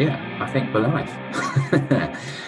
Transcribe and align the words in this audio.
Yeah, 0.00 0.38
I 0.40 0.50
think 0.50 0.72
we're 0.72 0.80
live. 0.80 1.14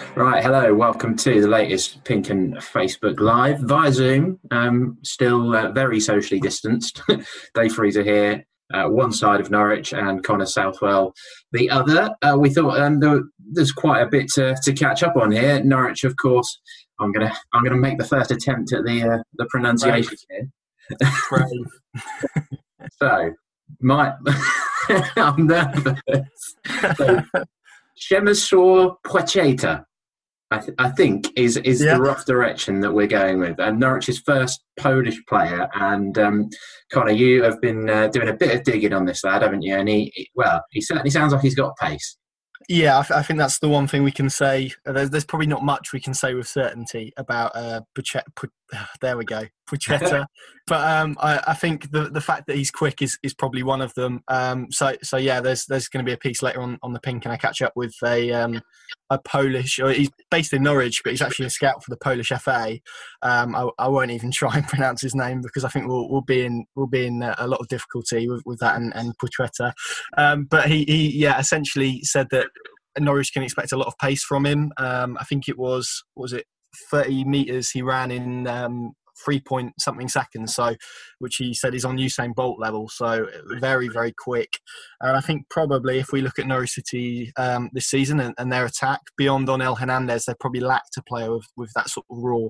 right, 0.15 0.43
hello, 0.43 0.73
welcome 0.73 1.15
to 1.17 1.39
the 1.39 1.47
latest 1.47 2.03
PinkUn 2.03 2.55
Facebook 2.55 3.19
Live 3.19 3.59
via 3.59 3.91
Zoom. 3.91 4.39
Um, 4.49 4.97
still 5.03 5.55
uh, 5.55 5.71
very 5.71 5.99
socially 5.99 6.39
distanced. 6.39 7.03
Dave 7.53 7.71
Freezer 7.71 8.01
here, 8.01 8.43
uh, 8.73 8.85
one 8.85 9.11
side 9.11 9.39
of 9.39 9.51
Norwich, 9.51 9.93
and 9.93 10.23
Connor 10.23 10.47
Southwell 10.47 11.13
the 11.51 11.69
other. 11.69 12.09
Uh, 12.23 12.37
we 12.39 12.49
thought 12.49 12.79
um, 12.79 12.99
there, 12.99 13.21
there's 13.37 13.71
quite 13.71 14.01
a 14.01 14.07
bit 14.07 14.29
to, 14.29 14.55
to, 14.63 14.73
catch 14.73 15.03
up 15.03 15.15
on 15.15 15.31
here. 15.31 15.63
Norwich, 15.63 16.03
of 16.05 16.17
course. 16.17 16.59
I'm 16.99 17.11
gonna 17.11 17.37
I'm 17.53 17.63
gonna 17.63 17.75
make 17.75 17.99
the 17.99 18.03
first 18.03 18.31
attempt 18.31 18.73
at 18.73 18.83
the 18.83 19.03
uh, 19.03 19.17
the 19.35 19.45
pronunciation 19.51 20.17
here. 20.27 20.49
so, 22.99 23.31
my 23.81 24.13
I'm 25.15 25.47
nervous. 25.47 25.99
So, 26.97 27.21
Przemysław 27.95 28.95
Płacheta, 29.03 29.85
I, 30.51 30.57
th- 30.59 30.75
I, 30.77 30.89
think, 30.89 31.27
is 31.35 31.57
is 31.57 31.81
yeah. 31.81 31.95
the 31.95 32.01
rough 32.01 32.25
direction 32.25 32.81
that 32.81 32.93
we're 32.93 33.07
going 33.07 33.39
with. 33.39 33.59
And 33.59 33.79
Norwich's 33.79 34.19
first 34.19 34.63
Polish 34.77 35.19
player. 35.27 35.67
And 35.73 36.17
um, 36.17 36.49
Connor, 36.91 37.11
you 37.11 37.43
have 37.43 37.59
been 37.61 37.89
uh, 37.89 38.07
doing 38.07 38.29
a 38.29 38.33
bit 38.33 38.55
of 38.55 38.63
digging 38.63 38.93
on 38.93 39.05
this 39.05 39.23
lad, 39.23 39.41
haven't 39.41 39.63
you? 39.63 39.75
And 39.75 39.89
he, 39.89 40.29
well, 40.35 40.61
he 40.71 40.81
certainly 40.81 41.09
sounds 41.09 41.33
like 41.33 41.41
he's 41.41 41.55
got 41.55 41.77
pace. 41.77 42.17
Yeah, 42.69 42.99
I, 42.99 43.01
th- 43.01 43.17
I, 43.19 43.23
think 43.23 43.39
that's 43.39 43.59
the 43.59 43.67
one 43.67 43.87
thing 43.87 44.03
we 44.03 44.11
can 44.11 44.29
say. 44.29 44.71
There's, 44.85 45.09
there's, 45.09 45.25
probably 45.25 45.47
not 45.47 45.63
much 45.63 45.91
we 45.91 45.99
can 45.99 46.13
say 46.13 46.33
with 46.33 46.47
certainty 46.47 47.11
about 47.17 47.51
uh, 47.55 47.81
Puchet, 47.93 48.23
there 49.01 49.17
we 49.17 49.25
go, 49.25 49.43
Puchetta. 49.69 50.25
but 50.67 50.89
um, 50.89 51.17
I, 51.19 51.41
I, 51.47 51.53
think 51.53 51.91
the 51.91 52.09
the 52.09 52.21
fact 52.21 52.47
that 52.47 52.55
he's 52.55 52.71
quick 52.71 53.01
is, 53.01 53.17
is 53.23 53.33
probably 53.33 53.63
one 53.63 53.81
of 53.81 53.93
them. 53.95 54.21
Um, 54.27 54.71
so 54.71 54.95
so 55.03 55.17
yeah, 55.17 55.41
there's 55.41 55.65
there's 55.65 55.87
going 55.87 56.03
to 56.05 56.09
be 56.09 56.13
a 56.13 56.17
piece 56.17 56.41
later 56.41 56.61
on 56.61 56.77
on 56.81 56.93
the 56.93 56.99
pink, 56.99 57.25
and 57.25 57.33
I 57.33 57.37
catch 57.37 57.61
up 57.61 57.73
with 57.75 57.93
a 58.03 58.31
um, 58.31 58.61
a 59.09 59.19
Polish. 59.19 59.79
Or 59.79 59.91
he's 59.91 60.09
based 60.29 60.53
in 60.53 60.63
Norwich, 60.63 61.01
but 61.03 61.11
he's 61.11 61.21
actually 61.21 61.45
a 61.45 61.51
scout 61.51 61.83
for 61.83 61.89
the 61.89 61.97
Polish 61.97 62.29
FA. 62.29 62.79
Um, 63.21 63.55
I, 63.55 63.69
I, 63.79 63.87
won't 63.87 64.11
even 64.11 64.31
try 64.33 64.55
and 64.55 64.67
pronounce 64.67 65.01
his 65.01 65.15
name 65.15 65.41
because 65.41 65.63
I 65.63 65.69
think 65.69 65.87
we'll, 65.87 66.09
we'll 66.09 66.21
be 66.21 66.45
in 66.45 66.65
we'll 66.75 66.87
be 66.87 67.05
in 67.05 67.23
a 67.23 67.47
lot 67.47 67.59
of 67.59 67.67
difficulty 67.67 68.27
with, 68.27 68.41
with 68.45 68.59
that 68.59 68.75
and, 68.75 68.93
and 68.95 69.13
Puchetta. 69.17 69.73
Um, 70.17 70.45
but 70.45 70.69
he 70.69 70.83
he 70.85 71.19
yeah 71.19 71.39
essentially 71.39 72.01
said 72.03 72.27
that 72.31 72.47
Norwich 72.99 73.33
can 73.33 73.43
expect 73.43 73.71
a 73.71 73.77
lot 73.77 73.87
of 73.87 73.97
pace 73.97 74.23
from 74.23 74.45
him. 74.45 74.71
Um, 74.77 75.17
I 75.19 75.23
think 75.23 75.47
it 75.47 75.57
was 75.57 76.03
was 76.15 76.33
it 76.33 76.45
30 76.91 77.25
meters 77.25 77.69
he 77.69 77.81
ran 77.81 78.11
in 78.11 78.47
um, 78.47 78.93
three 79.23 79.39
point 79.39 79.73
something 79.79 80.07
seconds. 80.07 80.55
So, 80.55 80.75
which 81.19 81.37
he 81.37 81.53
said 81.53 81.75
is 81.75 81.85
on 81.85 81.97
Usain 81.97 82.33
Bolt 82.33 82.59
level. 82.59 82.89
So 82.89 83.27
very 83.59 83.87
very 83.87 84.13
quick. 84.17 84.59
And 85.01 85.15
I 85.15 85.21
think 85.21 85.49
probably 85.49 85.99
if 85.99 86.11
we 86.11 86.21
look 86.21 86.39
at 86.39 86.47
Norwich 86.47 86.71
City 86.71 87.31
um, 87.37 87.69
this 87.73 87.87
season 87.87 88.19
and, 88.19 88.33
and, 88.37 88.51
their 88.51 88.65
attack 88.65 88.99
beyond 89.17 89.47
Onel 89.47 89.77
Hernandez, 89.77 90.25
they 90.25 90.33
probably 90.39 90.59
lack 90.59 90.83
a 90.97 91.01
player 91.03 91.33
with, 91.33 91.47
with 91.57 91.71
that 91.75 91.89
sort 91.89 92.05
of 92.09 92.17
raw 92.19 92.49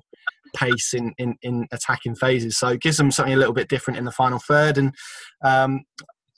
pace 0.56 0.94
in, 0.94 1.14
in, 1.18 1.36
in 1.42 1.68
attacking 1.72 2.16
phases. 2.16 2.58
So 2.58 2.70
it 2.70 2.82
gives 2.82 2.98
them 2.98 3.12
something 3.12 3.34
a 3.34 3.38
little 3.38 3.54
bit 3.54 3.70
different 3.70 3.98
in 3.98 4.06
the 4.06 4.12
final 4.12 4.40
third. 4.40 4.78
And 4.78 4.94
um, 5.44 5.82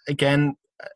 again, 0.08 0.56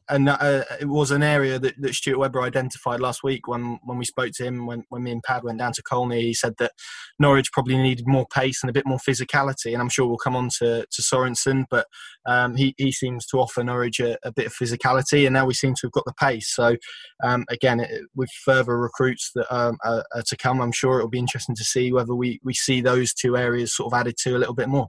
and 0.09 0.27
uh, 0.27 0.63
it 0.79 0.87
was 0.87 1.11
an 1.11 1.23
area 1.23 1.57
that, 1.57 1.79
that 1.79 1.93
Stuart 1.93 2.17
Webber 2.17 2.41
identified 2.41 2.99
last 2.99 3.23
week 3.23 3.47
when, 3.47 3.79
when 3.83 3.97
we 3.97 4.05
spoke 4.05 4.31
to 4.33 4.43
him 4.43 4.65
when, 4.65 4.83
when 4.89 5.03
me 5.03 5.11
and 5.11 5.23
Pad 5.23 5.43
went 5.43 5.59
down 5.59 5.71
to 5.73 5.83
Colney. 5.83 6.21
He 6.21 6.33
said 6.33 6.55
that 6.59 6.73
Norwich 7.17 7.51
probably 7.51 7.77
needed 7.77 8.07
more 8.07 8.25
pace 8.33 8.61
and 8.61 8.69
a 8.69 8.73
bit 8.73 8.85
more 8.85 8.97
physicality, 8.97 9.73
and 9.73 9.81
I'm 9.81 9.89
sure 9.89 10.07
we'll 10.07 10.17
come 10.17 10.35
on 10.35 10.49
to, 10.59 10.85
to 10.89 11.01
Sorensen, 11.01 11.65
but 11.69 11.87
um, 12.25 12.55
he, 12.55 12.73
he 12.77 12.91
seems 12.91 13.25
to 13.27 13.37
offer 13.37 13.63
Norwich 13.63 13.99
a, 13.99 14.17
a, 14.23 14.33
bit 14.33 14.47
of 14.47 14.53
physicality, 14.53 15.25
and 15.25 15.33
now 15.33 15.45
we 15.45 15.53
seem 15.53 15.73
to 15.75 15.87
have 15.87 15.91
got 15.91 16.05
the 16.05 16.13
pace. 16.19 16.53
So 16.53 16.75
um, 17.23 17.45
again, 17.49 17.79
it, 17.79 18.03
with 18.15 18.29
further 18.43 18.77
recruits 18.77 19.31
that 19.35 19.53
um, 19.53 19.77
are, 19.85 20.03
are 20.13 20.23
to 20.27 20.37
come, 20.37 20.61
I'm 20.61 20.71
sure 20.71 20.97
it'll 20.97 21.09
be 21.09 21.19
interesting 21.19 21.55
to 21.55 21.63
see 21.63 21.93
whether 21.93 22.15
we, 22.15 22.39
we 22.43 22.53
see 22.53 22.81
those 22.81 23.13
two 23.13 23.37
areas 23.37 23.75
sort 23.75 23.93
of 23.93 23.99
added 23.99 24.17
to 24.23 24.35
a 24.35 24.39
little 24.39 24.55
bit 24.55 24.67
more. 24.69 24.87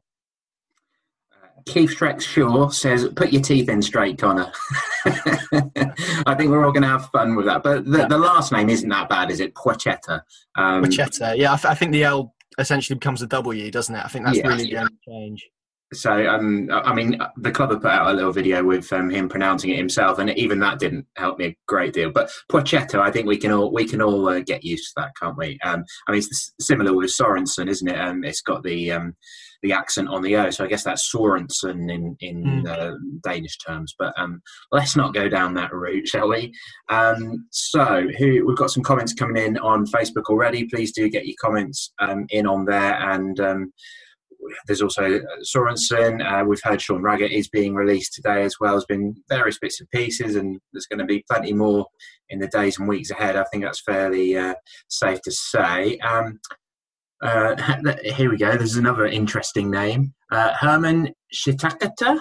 Keith 1.66 1.90
Strex 1.90 2.22
Shaw 2.22 2.68
says, 2.68 3.08
"Put 3.16 3.32
your 3.32 3.42
teeth 3.42 3.68
in 3.68 3.82
straight, 3.82 4.18
Connor." 4.18 4.50
I 5.04 6.34
think 6.36 6.50
we're 6.50 6.64
all 6.64 6.72
going 6.72 6.82
to 6.82 6.88
have 6.88 7.06
fun 7.10 7.34
with 7.34 7.46
that. 7.46 7.62
But 7.62 7.84
the, 7.84 7.98
yeah. 7.98 8.06
the, 8.06 8.18
last 8.18 8.52
name 8.52 8.68
isn't 8.68 8.88
that 8.88 9.08
bad, 9.08 9.30
is 9.30 9.40
it? 9.40 9.54
Pochetta. 9.54 10.22
Um, 10.56 10.84
Pochetta. 10.84 11.36
Yeah, 11.36 11.52
I, 11.52 11.56
th- 11.56 11.70
I, 11.70 11.74
think 11.74 11.92
the 11.92 12.04
L 12.04 12.34
essentially 12.58 12.98
becomes 12.98 13.22
a 13.22 13.26
W, 13.26 13.70
doesn't 13.70 13.94
it? 13.94 14.04
I 14.04 14.08
think 14.08 14.24
that's 14.24 14.38
yeah, 14.38 14.48
really 14.48 14.64
the 14.64 14.76
only 14.76 14.98
change. 15.06 15.50
So, 15.92 16.28
um, 16.28 16.68
I 16.70 16.94
mean, 16.94 17.20
the 17.36 17.50
club 17.50 17.72
have 17.72 17.82
put 17.82 17.90
out 17.90 18.10
a 18.10 18.12
little 18.12 18.32
video 18.32 18.62
with 18.62 18.92
um, 18.92 19.10
him 19.10 19.28
pronouncing 19.28 19.70
it 19.70 19.76
himself, 19.76 20.20
and 20.20 20.30
even 20.30 20.60
that 20.60 20.78
didn't 20.78 21.04
help 21.16 21.38
me 21.38 21.46
a 21.46 21.56
great 21.66 21.94
deal. 21.94 22.12
But 22.12 22.30
Pochetta, 22.50 23.00
I 23.00 23.10
think 23.10 23.26
we 23.26 23.36
can 23.36 23.50
all 23.50 23.72
we 23.72 23.86
can 23.86 24.00
all 24.00 24.28
uh, 24.28 24.40
get 24.40 24.62
used 24.62 24.84
to 24.88 24.92
that, 24.98 25.12
can't 25.20 25.36
we? 25.36 25.58
Um, 25.64 25.84
I 26.06 26.12
mean, 26.12 26.18
it's 26.18 26.52
similar 26.60 26.94
with 26.94 27.10
Sorensen, 27.10 27.68
isn't 27.68 27.88
it? 27.88 28.00
Um, 28.00 28.22
it's 28.22 28.40
got 28.40 28.62
the 28.62 28.92
um, 28.92 29.16
the 29.62 29.72
accent 29.72 30.08
on 30.08 30.22
the 30.22 30.36
O. 30.36 30.50
So 30.50 30.64
I 30.64 30.68
guess 30.68 30.84
that's 30.84 31.12
Sorensen 31.12 31.92
in 31.92 32.16
in 32.20 32.44
mm. 32.44 32.68
uh, 32.68 32.96
Danish 33.22 33.58
terms. 33.58 33.94
But 33.98 34.12
um, 34.16 34.40
let's 34.72 34.96
not 34.96 35.14
go 35.14 35.28
down 35.28 35.54
that 35.54 35.72
route, 35.72 36.08
shall 36.08 36.28
we? 36.28 36.52
Um, 36.88 37.46
so 37.50 38.06
who, 38.18 38.46
we've 38.46 38.56
got 38.56 38.70
some 38.70 38.82
comments 38.82 39.14
coming 39.14 39.42
in 39.42 39.58
on 39.58 39.86
Facebook 39.86 40.24
already. 40.28 40.64
Please 40.64 40.92
do 40.92 41.08
get 41.08 41.26
your 41.26 41.36
comments 41.40 41.92
um, 41.98 42.26
in 42.30 42.46
on 42.46 42.64
there 42.64 42.94
and. 42.94 43.38
Um, 43.40 43.72
there's 44.66 44.82
also 44.82 45.16
uh, 45.16 45.20
Sorensen. 45.44 46.24
Uh, 46.24 46.44
we've 46.44 46.62
heard 46.62 46.80
Sean 46.80 47.02
Raggett 47.02 47.30
is 47.30 47.48
being 47.48 47.74
released 47.74 48.14
today 48.14 48.42
as 48.42 48.54
well. 48.58 48.72
There's 48.72 48.86
been 48.86 49.14
various 49.28 49.58
bits 49.58 49.80
and 49.80 49.90
pieces, 49.90 50.36
and 50.36 50.58
there's 50.72 50.86
going 50.86 50.98
to 50.98 51.04
be 51.04 51.24
plenty 51.30 51.52
more 51.52 51.86
in 52.30 52.38
the 52.38 52.48
days 52.48 52.78
and 52.78 52.88
weeks 52.88 53.10
ahead. 53.10 53.36
I 53.36 53.44
think 53.44 53.64
that's 53.64 53.82
fairly 53.82 54.36
uh, 54.36 54.54
safe 54.88 55.20
to 55.22 55.30
say. 55.30 55.98
Uh, 57.20 57.54
here 58.04 58.30
we 58.30 58.36
go. 58.36 58.56
There's 58.56 58.76
another 58.76 59.06
interesting 59.06 59.70
name. 59.70 60.14
Uh, 60.30 60.52
Herman 60.54 61.12
Shitakata. 61.34 62.20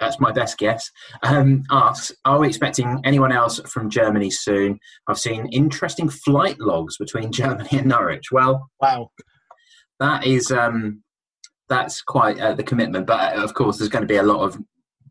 That's 0.00 0.18
my 0.18 0.32
best 0.32 0.58
guess. 0.58 0.90
Um, 1.22 1.62
asks, 1.70 2.12
are 2.24 2.40
we 2.40 2.48
expecting 2.48 3.00
anyone 3.04 3.30
else 3.30 3.60
from 3.60 3.88
Germany 3.88 4.30
soon? 4.30 4.80
I've 5.06 5.18
seen 5.18 5.46
interesting 5.46 6.08
flight 6.08 6.58
logs 6.58 6.96
between 6.98 7.30
Germany 7.40 7.68
and 7.72 7.86
Norwich. 7.86 8.32
Well, 8.32 8.68
wow, 8.80 9.10
that 10.00 10.26
is 10.26 10.50
um, 10.50 11.04
that's 11.68 12.02
quite 12.02 12.40
uh, 12.40 12.54
the 12.54 12.64
commitment. 12.64 13.06
But 13.06 13.38
uh, 13.38 13.42
of 13.42 13.54
course, 13.54 13.78
there's 13.78 13.88
going 13.88 14.02
to 14.02 14.08
be 14.08 14.16
a 14.16 14.24
lot 14.24 14.40
of 14.40 14.58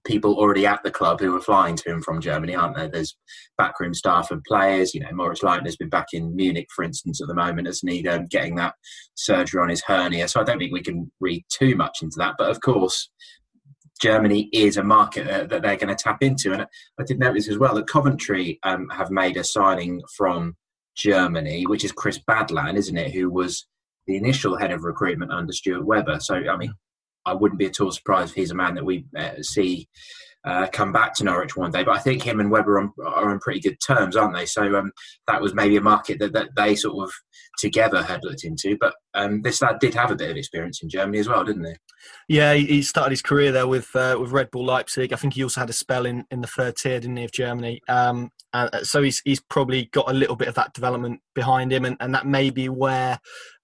people 0.05 0.35
already 0.35 0.65
at 0.65 0.81
the 0.83 0.91
club 0.91 1.19
who 1.19 1.35
are 1.35 1.41
flying 1.41 1.75
to 1.75 1.91
and 1.91 2.03
from 2.03 2.21
Germany, 2.21 2.55
aren't 2.55 2.75
there? 2.75 2.87
There's 2.87 3.15
backroom 3.57 3.93
staff 3.93 4.31
and 4.31 4.43
players. 4.43 4.93
You 4.93 5.01
know, 5.01 5.11
Moritz 5.11 5.41
Leitner's 5.41 5.77
been 5.77 5.89
back 5.89 6.07
in 6.13 6.35
Munich, 6.35 6.67
for 6.75 6.83
instance, 6.83 7.21
at 7.21 7.27
the 7.27 7.35
moment, 7.35 7.67
as 7.67 7.81
he? 7.81 8.07
Um, 8.07 8.25
getting 8.25 8.55
that 8.55 8.75
surgery 9.15 9.61
on 9.61 9.69
his 9.69 9.83
hernia. 9.83 10.27
So 10.27 10.41
I 10.41 10.43
don't 10.43 10.59
think 10.59 10.73
we 10.73 10.81
can 10.81 11.11
read 11.19 11.43
too 11.49 11.75
much 11.75 11.99
into 12.01 12.15
that. 12.17 12.35
But 12.37 12.49
of 12.49 12.61
course, 12.61 13.09
Germany 14.01 14.49
is 14.51 14.77
a 14.77 14.83
market 14.83 15.27
that 15.27 15.61
they're 15.61 15.77
going 15.77 15.95
to 15.95 15.95
tap 15.95 16.23
into. 16.23 16.53
And 16.53 16.65
I 16.99 17.03
did 17.03 17.19
notice 17.19 17.47
as 17.47 17.57
well 17.57 17.75
that 17.75 17.87
Coventry 17.87 18.59
um, 18.63 18.89
have 18.89 19.11
made 19.11 19.37
a 19.37 19.43
signing 19.43 20.01
from 20.17 20.55
Germany, 20.95 21.65
which 21.67 21.85
is 21.85 21.91
Chris 21.91 22.19
Badland, 22.27 22.77
isn't 22.77 22.97
it? 22.97 23.11
Who 23.13 23.29
was 23.29 23.67
the 24.07 24.17
initial 24.17 24.57
head 24.57 24.71
of 24.71 24.83
recruitment 24.83 25.31
under 25.31 25.53
Stuart 25.53 25.85
Webber. 25.85 26.19
So, 26.19 26.35
I 26.35 26.57
mean, 26.57 26.73
I 27.25 27.33
wouldn't 27.33 27.59
be 27.59 27.67
at 27.67 27.79
all 27.79 27.91
surprised 27.91 28.31
if 28.31 28.35
he's 28.35 28.51
a 28.51 28.55
man 28.55 28.75
that 28.75 28.85
we 28.85 29.05
uh, 29.15 29.41
see 29.41 29.87
uh, 30.43 30.67
come 30.71 30.91
back 30.91 31.13
to 31.15 31.23
Norwich 31.23 31.55
one 31.55 31.71
day. 31.71 31.83
But 31.83 31.95
I 31.97 31.99
think 31.99 32.23
him 32.23 32.39
and 32.39 32.49
Webber 32.49 32.77
are 32.77 32.79
on, 32.81 32.93
are 33.05 33.29
on 33.29 33.39
pretty 33.39 33.59
good 33.59 33.77
terms, 33.85 34.15
aren't 34.15 34.35
they? 34.35 34.45
So 34.45 34.75
um, 34.75 34.91
that 35.27 35.41
was 35.41 35.53
maybe 35.53 35.77
a 35.77 35.81
market 35.81 36.19
that, 36.19 36.33
that 36.33 36.49
they 36.55 36.75
sort 36.75 37.07
of 37.07 37.11
together 37.59 38.01
had 38.01 38.23
looked 38.23 38.43
into. 38.43 38.77
But 38.79 38.95
um, 39.13 39.41
this 39.43 39.61
lad 39.61 39.79
did 39.79 39.93
have 39.93 40.11
a 40.11 40.15
bit 40.15 40.31
of 40.31 40.37
experience 40.37 40.81
in 40.81 40.89
Germany 40.89 41.19
as 41.19 41.27
well, 41.27 41.43
didn't 41.43 41.65
he? 41.65 41.73
Yeah, 42.27 42.55
he 42.55 42.81
started 42.81 43.11
his 43.11 43.21
career 43.21 43.51
there 43.51 43.67
with 43.67 43.95
uh, 43.95 44.17
with 44.19 44.31
Red 44.31 44.49
Bull 44.49 44.65
Leipzig. 44.65 45.13
I 45.13 45.17
think 45.17 45.35
he 45.35 45.43
also 45.43 45.59
had 45.59 45.69
a 45.69 45.73
spell 45.73 46.07
in, 46.07 46.25
in 46.31 46.41
the 46.41 46.47
third 46.47 46.75
tier, 46.75 46.99
didn't 46.99 47.17
he, 47.17 47.25
of 47.25 47.31
Germany? 47.31 47.81
Um, 47.87 48.31
uh, 48.53 48.81
so 48.81 49.03
he's 49.03 49.21
he's 49.23 49.41
probably 49.41 49.85
got 49.91 50.09
a 50.09 50.13
little 50.13 50.35
bit 50.35 50.47
of 50.47 50.55
that 50.55 50.73
development 50.73 51.21
behind 51.35 51.71
him, 51.71 51.85
and, 51.85 51.97
and 51.99 52.15
that 52.15 52.25
may 52.25 52.49
be 52.49 52.69
where 52.69 53.19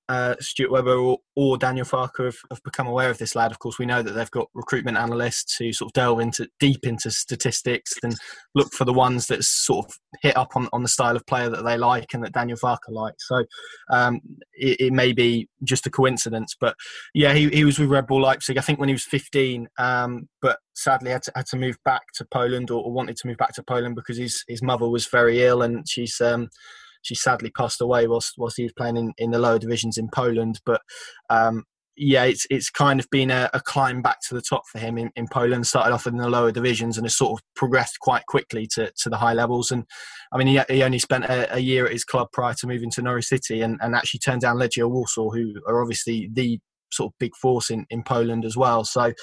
uh, 0.10 0.36
Stuart 0.40 0.72
Webber 0.72 0.96
or, 0.96 1.18
or 1.36 1.58
Daniel 1.58 1.86
Farke 1.86 2.24
have, 2.24 2.38
have, 2.50 2.64
become 2.64 2.88
aware 2.88 3.10
of 3.10 3.18
this 3.18 3.36
lad. 3.36 3.52
Of 3.52 3.60
course, 3.60 3.78
we 3.78 3.86
know 3.86 4.02
that 4.02 4.12
they've 4.12 4.32
got 4.32 4.48
recruitment 4.54 4.98
analysts 4.98 5.58
who 5.58 5.74
sort 5.74 5.90
of 5.90 5.94
delve 5.94 6.22
into 6.22 6.48
deep 6.60 6.86
into 6.86 7.12
statistics 7.12 7.94
and 8.04 8.16
look 8.56 8.72
for 8.74 8.86
the 8.86 8.94
ones 8.94 9.28
that 9.28 9.44
sort 9.44 9.86
of 9.86 9.94
hit 10.22 10.38
up 10.38 10.56
on, 10.56 10.70
on 10.72 10.82
the 10.82 10.88
style 10.88 11.16
of 11.16 11.26
player 11.26 11.50
that 11.50 11.64
they 11.66 11.78
like 11.78 12.14
and 12.14 12.24
that 12.24 12.34
Daniel 12.34 12.58
Farke 12.58 12.78
likes. 12.90 13.28
So 13.28 13.44
um, 13.92 14.22
it, 14.54 14.80
it, 14.80 14.94
may 14.94 15.12
be 15.12 15.50
just 15.64 15.86
a 15.86 15.92
coincidence, 15.92 16.56
but 16.60 16.76
yeah, 17.14 17.34
he, 17.34 17.50
he 17.50 17.66
was 17.66 17.78
with 17.78 17.90
Red 17.90 18.08
Bull 18.08 18.22
Leipzig. 18.22 18.58
I 18.58 18.62
think 18.62 18.80
when 18.80 18.90
he 18.90 18.96
was 18.96 19.04
15, 19.04 19.68
um, 19.78 20.30
but 20.42 20.60
sadly 20.74 21.12
had 21.12 21.24
to, 21.24 21.32
had 21.36 21.46
to 21.48 21.58
move 21.58 21.78
back 21.84 22.04
to 22.16 22.26
Poland 22.32 22.72
or, 22.72 22.84
or, 22.84 22.92
wanted 22.92 23.18
to 23.18 23.28
move 23.28 23.38
back 23.38 23.54
to 23.54 23.64
Poland 23.64 23.96
because 23.96 24.18
his 24.18 24.44
his 24.48 24.62
mother 24.62 24.88
was 24.88 25.08
very 25.08 25.44
ill 25.44 25.62
and 25.64 25.88
she's 25.90 26.22
um, 26.22 26.50
she 27.02 27.16
sadly 27.16 27.52
passed 27.52 27.82
away 27.82 28.08
whilst 28.08 28.34
whilst 28.38 28.58
he 28.58 28.64
was 28.64 28.74
playing 28.74 28.98
in, 28.98 29.14
in 29.18 29.32
the 29.32 29.40
lower 29.40 29.60
divisions 29.60 29.98
in 29.98 30.10
Poland. 30.10 30.60
But 30.66 30.82
um, 31.30 31.64
yeah, 31.98 32.26
it's 32.26 32.46
it's 32.50 32.70
kind 32.70 33.00
of 33.00 33.10
been 33.10 33.32
a, 33.32 33.50
a, 33.54 33.60
climb 33.60 34.04
back 34.04 34.20
to 34.28 34.36
the 34.36 34.42
top 34.42 34.64
for 34.72 34.78
him 34.78 34.98
in, 35.00 35.10
in 35.16 35.28
Poland. 35.28 35.66
Started 35.66 35.94
off 35.94 36.06
in 36.06 36.18
the 36.18 36.30
lower 36.30 36.52
divisions 36.52 36.98
and 36.98 37.06
has 37.06 37.18
sort 37.18 37.40
of 37.40 37.46
progressed 37.56 38.00
quite 38.00 38.26
quickly 38.28 38.68
to, 38.76 38.92
to 38.98 39.10
the 39.10 39.18
high 39.18 39.34
levels. 39.34 39.72
And 39.72 39.84
I 40.32 40.38
mean, 40.38 40.48
he, 40.48 40.60
he 40.70 40.84
only 40.84 41.00
spent 41.00 41.26
a, 41.26 41.56
a 41.56 41.60
year 41.60 41.88
at 41.88 41.92
his 41.92 42.04
club 42.04 42.28
prior 42.32 42.54
to 42.60 42.68
moving 42.68 42.92
to 42.92 43.02
Norwich 43.02 43.26
City, 43.26 43.62
and, 43.62 43.80
and 43.82 43.96
actually 43.96 44.20
turned 44.20 44.42
down 44.42 44.58
Legia 44.58 44.90
Warsaw, 44.90 45.32
who 45.32 45.56
are 45.68 45.82
obviously 45.82 46.30
the 46.32 46.60
sort 46.92 47.12
of 47.12 47.20
big 47.20 47.36
force 47.36 47.70
in, 47.70 47.86
in 47.90 48.04
Poland 48.04 48.46
as 48.46 48.56
well. 48.56 48.84
So 48.84 49.14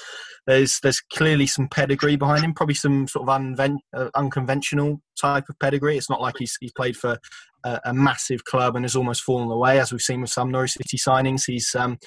there's 0.45 0.79
there's 0.81 0.99
clearly 0.99 1.47
some 1.47 1.67
pedigree 1.69 2.17
behind 2.17 2.43
him, 2.43 2.53
probably 2.53 2.75
some 2.75 3.07
sort 3.07 3.27
of 3.27 3.35
unven- 3.35 3.79
uh, 3.95 4.09
unconventional 4.15 5.01
type 5.19 5.45
of 5.49 5.57
pedigree. 5.59 5.97
It's 5.97 6.09
not 6.09 6.21
like 6.21 6.35
he's 6.37 6.57
he's 6.59 6.73
played 6.73 6.97
for 6.97 7.17
a, 7.65 7.79
a, 7.85 7.93
massive 7.93 8.43
club 8.45 8.75
and 8.75 8.85
has 8.85 8.95
almost 8.95 9.23
fallen 9.23 9.49
away, 9.49 9.79
as 9.79 9.91
we've 9.91 10.01
seen 10.01 10.21
with 10.21 10.29
some 10.29 10.51
Norwich 10.51 10.71
City 10.71 10.97
signings. 10.97 11.43
He's 11.47 11.73
um, 11.75 11.97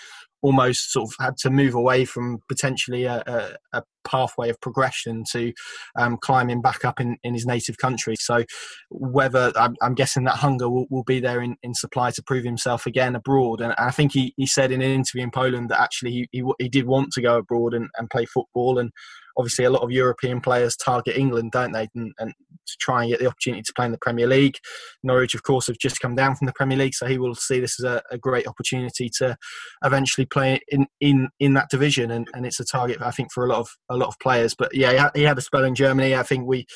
almost 0.43 0.93
sort 0.93 1.09
of 1.09 1.25
had 1.25 1.37
to 1.37 1.51
move 1.51 1.75
away 1.75 2.05
from 2.05 2.39
potentially 2.49 3.05
a, 3.05 3.23
a, 3.27 3.79
a 3.79 3.83
pathway 4.07 4.49
of 4.49 4.61
progression 4.61 5.25
to 5.33 5.53
um, 5.99 6.17
climbing 6.21 6.63
back 6.63 6.85
up 6.85 7.01
in, 7.01 7.17
in 7.25 7.35
his 7.35 7.45
native 7.45 7.77
country. 7.79 8.15
So, 8.19 8.45
whether 8.91 9.53
I'm, 9.57 9.75
I'm 9.83 9.95
guessing 9.95 10.25
that 10.25 10.37
hunger 10.37 10.69
will, 10.69 10.87
will 10.91 11.05
be 11.05 11.21
there 11.21 11.43
in, 11.43 11.57
in 11.63 11.75
supply 11.75 12.11
to 12.13 12.23
prove 12.23 12.45
himself 12.45 12.87
again 12.87 13.17
abroad. 13.17 13.61
And 13.61 13.75
I 13.79 13.91
think 13.91 14.13
he, 14.13 14.33
he 14.37 14.47
said 14.47 14.71
in 14.71 14.83
an 14.83 14.91
interview 14.91 15.25
in 15.25 15.31
Poland 15.31 15.71
that 15.71 15.81
actually 15.81 16.13
he, 16.13 16.29
he, 16.33 16.43
he 16.59 16.69
did 16.69 16.87
want 16.87 17.11
to 17.13 17.23
go 17.23 17.39
abroad 17.39 17.75
and, 17.75 17.89
and 17.97 18.11
play 18.11 18.27
football. 18.27 18.79
And 18.79 18.91
obviously 19.39 19.65
a 19.65 19.71
lot 19.71 19.83
of 19.83 19.91
European 19.91 20.41
players 20.41 20.77
target 20.77 21.17
England, 21.17 21.53
don't 21.53 21.73
they? 21.73 21.89
And, 21.95 22.13
and, 22.19 22.33
to 22.69 22.76
try 22.81 23.03
and 23.03 23.11
get 23.11 23.20
the 23.20 23.26
opportunity 23.26 23.62
to 23.62 23.73
play 23.75 23.87
in 23.87 23.93
the 23.93 23.99
Premier 23.99 24.26
League. 24.26 24.59
Norwich, 25.03 25.35
of 25.35 25.43
course, 25.43 25.67
have 25.67 25.79
just 25.79 26.00
come 26.00 26.15
down 26.15 26.37
from 26.37 26.47
the 26.47 26.53
Premier 26.53 26.79
League, 26.79 26.94
so 26.94 27.06
he 27.06 27.19
will 27.19 27.35
see 27.35 27.61
this 27.61 27.81
as 27.81 27.85
a, 27.85 28.03
a 28.11 28.19
great 28.19 28.47
opportunity 28.47 29.11
to 29.19 29.37
eventually 29.85 30.26
play 30.26 30.61
in 30.69 30.87
in, 31.00 31.29
in 31.41 31.55
that 31.55 31.70
division. 31.70 32.11
And, 32.11 32.29
and 32.35 32.47
it's 32.47 32.61
a 32.61 32.65
target, 32.65 32.99
I 33.03 33.11
think, 33.11 33.32
for 33.32 33.44
a 33.44 33.49
lot 33.49 33.61
of 33.61 33.69
a 33.91 33.97
lot 33.97 34.09
of 34.09 34.19
players. 34.20 34.55
But 34.55 34.75
yeah, 34.75 35.11
he 35.15 35.23
had, 35.23 35.38
a 35.38 35.43
spell 35.43 35.65
in 35.65 35.75
Germany. 35.75 36.15
I 36.15 36.23
think 36.23 36.47
we 36.47 36.67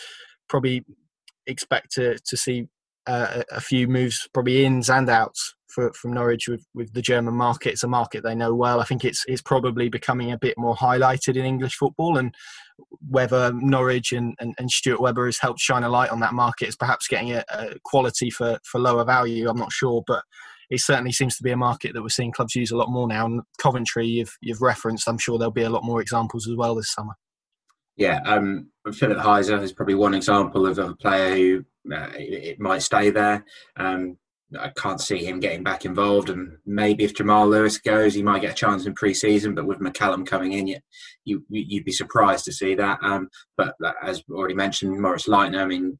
probably 0.48 0.84
expect 1.46 1.92
to 1.92 2.16
to 2.24 2.36
see 2.36 2.66
uh, 3.06 3.42
a 3.50 3.60
few 3.60 3.88
moves, 3.88 4.28
probably 4.32 4.64
ins 4.64 4.88
and 4.88 5.08
outs 5.08 5.54
for, 5.72 5.92
from 5.94 6.12
Norwich 6.12 6.48
with, 6.48 6.64
with 6.74 6.92
the 6.92 7.02
German 7.02 7.34
market. 7.34 7.72
It's 7.72 7.82
a 7.82 7.88
market 7.88 8.22
they 8.22 8.34
know 8.34 8.54
well. 8.54 8.80
I 8.80 8.84
think 8.84 9.04
it's 9.04 9.24
it's 9.26 9.42
probably 9.42 9.88
becoming 9.88 10.32
a 10.32 10.38
bit 10.38 10.56
more 10.58 10.76
highlighted 10.76 11.36
in 11.36 11.44
English 11.44 11.76
football, 11.76 12.16
and 12.18 12.34
whether 13.08 13.52
Norwich 13.52 14.12
and, 14.12 14.34
and, 14.40 14.54
and 14.58 14.70
Stuart 14.70 15.00
Webber 15.00 15.26
has 15.26 15.38
helped 15.38 15.60
shine 15.60 15.82
a 15.82 15.88
light 15.88 16.10
on 16.10 16.20
that 16.20 16.34
market 16.34 16.68
is 16.68 16.76
perhaps 16.76 17.08
getting 17.08 17.32
a, 17.32 17.44
a 17.50 17.74
quality 17.84 18.30
for, 18.30 18.58
for 18.64 18.80
lower 18.80 19.04
value. 19.04 19.48
I'm 19.48 19.58
not 19.58 19.72
sure, 19.72 20.02
but 20.06 20.22
it 20.70 20.80
certainly 20.80 21.12
seems 21.12 21.36
to 21.36 21.42
be 21.42 21.50
a 21.50 21.56
market 21.56 21.92
that 21.92 22.02
we're 22.02 22.08
seeing 22.08 22.32
clubs 22.32 22.54
use 22.54 22.70
a 22.70 22.76
lot 22.76 22.90
more 22.90 23.06
now. 23.06 23.26
And 23.26 23.42
Coventry, 23.58 24.06
you've 24.06 24.34
you've 24.40 24.62
referenced. 24.62 25.06
I'm 25.06 25.18
sure 25.18 25.38
there'll 25.38 25.52
be 25.52 25.64
a 25.64 25.70
lot 25.70 25.84
more 25.84 26.00
examples 26.00 26.48
as 26.48 26.56
well 26.56 26.74
this 26.74 26.92
summer. 26.92 27.12
Yeah, 27.96 28.20
um, 28.24 28.70
Philipp 28.92 29.18
Heise 29.18 29.50
is 29.50 29.72
probably 29.72 29.96
one 29.96 30.14
example 30.14 30.66
of 30.66 30.78
a 30.78 30.94
player 30.96 31.34
who 31.34 31.64
uh, 31.94 32.08
it, 32.14 32.58
might 32.58 32.80
stay 32.80 33.10
there. 33.10 33.44
Um, 33.76 34.16
I 34.58 34.70
can't 34.76 35.00
see 35.00 35.24
him 35.24 35.40
getting 35.40 35.62
back 35.62 35.84
involved, 35.84 36.30
and 36.30 36.56
maybe 36.66 37.04
if 37.04 37.14
Jamal 37.14 37.48
Lewis 37.48 37.78
goes, 37.78 38.14
he 38.14 38.22
might 38.22 38.42
get 38.42 38.52
a 38.52 38.54
chance 38.54 38.86
in 38.86 38.94
pre-season. 38.94 39.54
But 39.54 39.66
with 39.66 39.80
McCallum 39.80 40.26
coming 40.26 40.52
in, 40.52 40.66
you, 40.66 40.78
you 41.24 41.40
would 41.48 41.84
be 41.84 41.92
surprised 41.92 42.44
to 42.46 42.52
see 42.52 42.74
that. 42.74 42.98
Um, 43.02 43.28
but 43.56 43.74
as 44.02 44.22
already 44.30 44.54
mentioned, 44.54 45.00
Moritz 45.00 45.26
Leitner. 45.26 45.62
I 45.62 45.66
mean, 45.66 45.98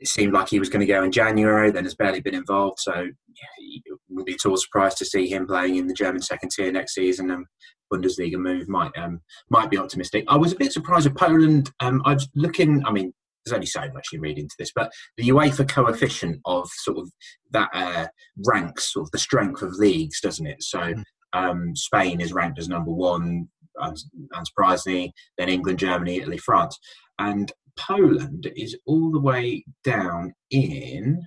it 0.00 0.08
seemed 0.08 0.32
like 0.32 0.48
he 0.48 0.58
was 0.58 0.68
going 0.68 0.80
to 0.80 0.92
go 0.92 1.02
in 1.02 1.12
January, 1.12 1.70
then 1.70 1.84
has 1.84 1.94
barely 1.94 2.20
been 2.20 2.34
involved. 2.34 2.78
So 2.80 2.94
yeah, 2.94 3.54
it 3.58 3.82
wouldn't 4.08 4.26
be 4.26 4.34
at 4.34 4.46
all 4.48 4.56
surprised 4.56 4.98
to 4.98 5.04
see 5.04 5.28
him 5.28 5.46
playing 5.46 5.76
in 5.76 5.86
the 5.86 5.94
German 5.94 6.22
second 6.22 6.50
tier 6.50 6.72
next 6.72 6.94
season. 6.94 7.30
And 7.30 7.46
Bundesliga 7.92 8.36
move 8.36 8.68
might 8.68 8.96
um, 8.96 9.20
might 9.50 9.70
be 9.70 9.78
optimistic. 9.78 10.24
I 10.28 10.36
was 10.36 10.52
a 10.52 10.56
bit 10.56 10.72
surprised 10.72 11.06
with 11.06 11.16
Poland. 11.16 11.70
Um, 11.80 12.02
I 12.04 12.14
was 12.14 12.28
looking. 12.34 12.84
I 12.86 12.90
mean, 12.90 13.12
there's 13.44 13.54
only 13.54 13.66
so 13.66 13.82
much 13.92 14.08
you 14.12 14.20
read 14.20 14.38
into 14.38 14.54
this, 14.58 14.72
but 14.74 14.92
the 15.16 15.28
UEFA 15.28 15.68
coefficient 15.68 16.40
of 16.44 16.68
sort 16.70 16.98
of 16.98 17.10
that 17.50 17.68
uh, 17.72 18.06
ranks 18.46 18.92
sort 18.92 19.06
of 19.06 19.10
the 19.10 19.18
strength 19.18 19.62
of 19.62 19.72
leagues, 19.74 20.20
doesn't 20.20 20.46
it? 20.46 20.62
So 20.62 20.80
hmm. 20.80 21.02
um, 21.32 21.76
Spain 21.76 22.20
is 22.20 22.32
ranked 22.32 22.58
as 22.58 22.68
number 22.68 22.90
one, 22.90 23.48
unsurprisingly, 23.78 25.10
then 25.38 25.48
England, 25.48 25.78
Germany, 25.78 26.18
Italy, 26.18 26.38
France, 26.38 26.78
and 27.18 27.52
Poland 27.76 28.50
is 28.56 28.76
all 28.86 29.10
the 29.10 29.20
way 29.20 29.64
down 29.82 30.32
in 30.50 31.26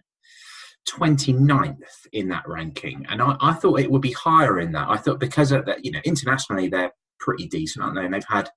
29th 0.90 1.75
in 2.13 2.30
that 2.30 2.48
ranking, 2.48 3.06
and 3.10 3.22
I, 3.22 3.36
I, 3.42 3.54
thought 3.54 3.81
it 3.81 3.92
would 3.92 4.02
be 4.02 4.13
higher 4.13 4.60
in 4.60 4.72
that. 4.72 4.88
I 4.90 4.96
thought 4.96 5.20
because 5.20 5.52
of 5.52 5.66
that, 5.66 5.84
you 5.84 5.92
know, 5.92 6.00
internationally 6.06 6.70
they're 6.70 6.92
pretty 7.19 7.48
decent, 7.48 7.84
aren't 7.84 7.96
they? 7.96 8.06
And 8.06 8.14
they've 8.14 8.24
had 8.28 8.50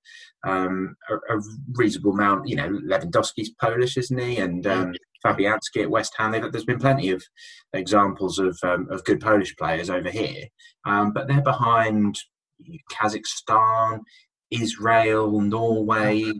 um, 0.45 0.95
a, 1.09 1.35
a, 1.35 1.41
reasonable 1.73 2.11
amount. 2.11 2.47
You 2.47 2.55
know, 2.55 2.69
Lewandowski's 2.69 3.51
Polish, 3.59 3.97
isn't 3.97 4.17
he? 4.17 4.37
And 4.37 4.65
um, 4.67 4.93
Fabianski 5.25 5.83
at 5.83 5.89
West 5.89 6.13
Ham. 6.17 6.31
There's 6.31 6.65
been 6.65 6.79
plenty 6.79 7.11
of 7.11 7.23
examples 7.73 8.39
of 8.39 8.57
um, 8.63 8.87
of 8.89 9.03
good 9.05 9.19
Polish 9.19 9.55
players 9.55 9.89
over 9.89 10.09
here, 10.09 10.47
um, 10.85 11.11
but 11.13 11.27
they're 11.27 11.41
behind 11.41 12.15
Kazakhstan, 12.91 14.01
Israel, 14.49 15.41
Norway, 15.41 16.31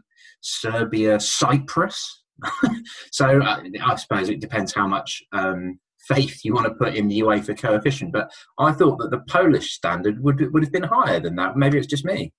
Serbia, 0.41 1.19
Cyprus. 1.19 2.23
so 3.11 3.41
uh, 3.41 3.61
I 3.83 3.95
suppose 3.95 4.29
it 4.29 4.41
depends 4.41 4.73
how 4.73 4.87
much 4.87 5.21
um, 5.31 5.79
faith 6.07 6.43
you 6.43 6.53
want 6.53 6.67
to 6.67 6.73
put 6.73 6.95
in 6.95 7.07
the 7.07 7.21
UEFA 7.21 7.57
coefficient. 7.57 8.11
But 8.11 8.31
I 8.57 8.71
thought 8.71 8.97
that 8.99 9.11
the 9.11 9.21
Polish 9.29 9.73
standard 9.73 10.21
would 10.23 10.53
would 10.53 10.63
have 10.63 10.71
been 10.71 10.83
higher 10.83 11.19
than 11.19 11.35
that. 11.35 11.57
Maybe 11.57 11.77
it's 11.77 11.87
just 11.87 12.05
me. 12.05 12.31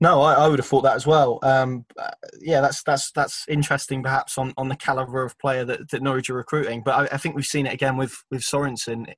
No, 0.00 0.22
I, 0.22 0.34
I 0.34 0.48
would 0.48 0.58
have 0.58 0.66
thought 0.66 0.82
that 0.82 0.96
as 0.96 1.06
well. 1.06 1.38
Um, 1.42 1.84
yeah, 2.40 2.60
that's 2.60 2.82
that's 2.82 3.12
that's 3.12 3.44
interesting, 3.48 4.02
perhaps 4.02 4.38
on, 4.38 4.54
on 4.56 4.68
the 4.68 4.76
caliber 4.76 5.22
of 5.22 5.38
player 5.38 5.64
that, 5.64 5.90
that 5.90 6.02
Norwich 6.02 6.30
are 6.30 6.34
recruiting. 6.34 6.82
But 6.82 7.12
I, 7.12 7.14
I 7.14 7.18
think 7.18 7.34
we've 7.34 7.44
seen 7.44 7.66
it 7.66 7.74
again 7.74 7.96
with 7.96 8.16
with 8.30 8.42
Sorensen 8.42 9.12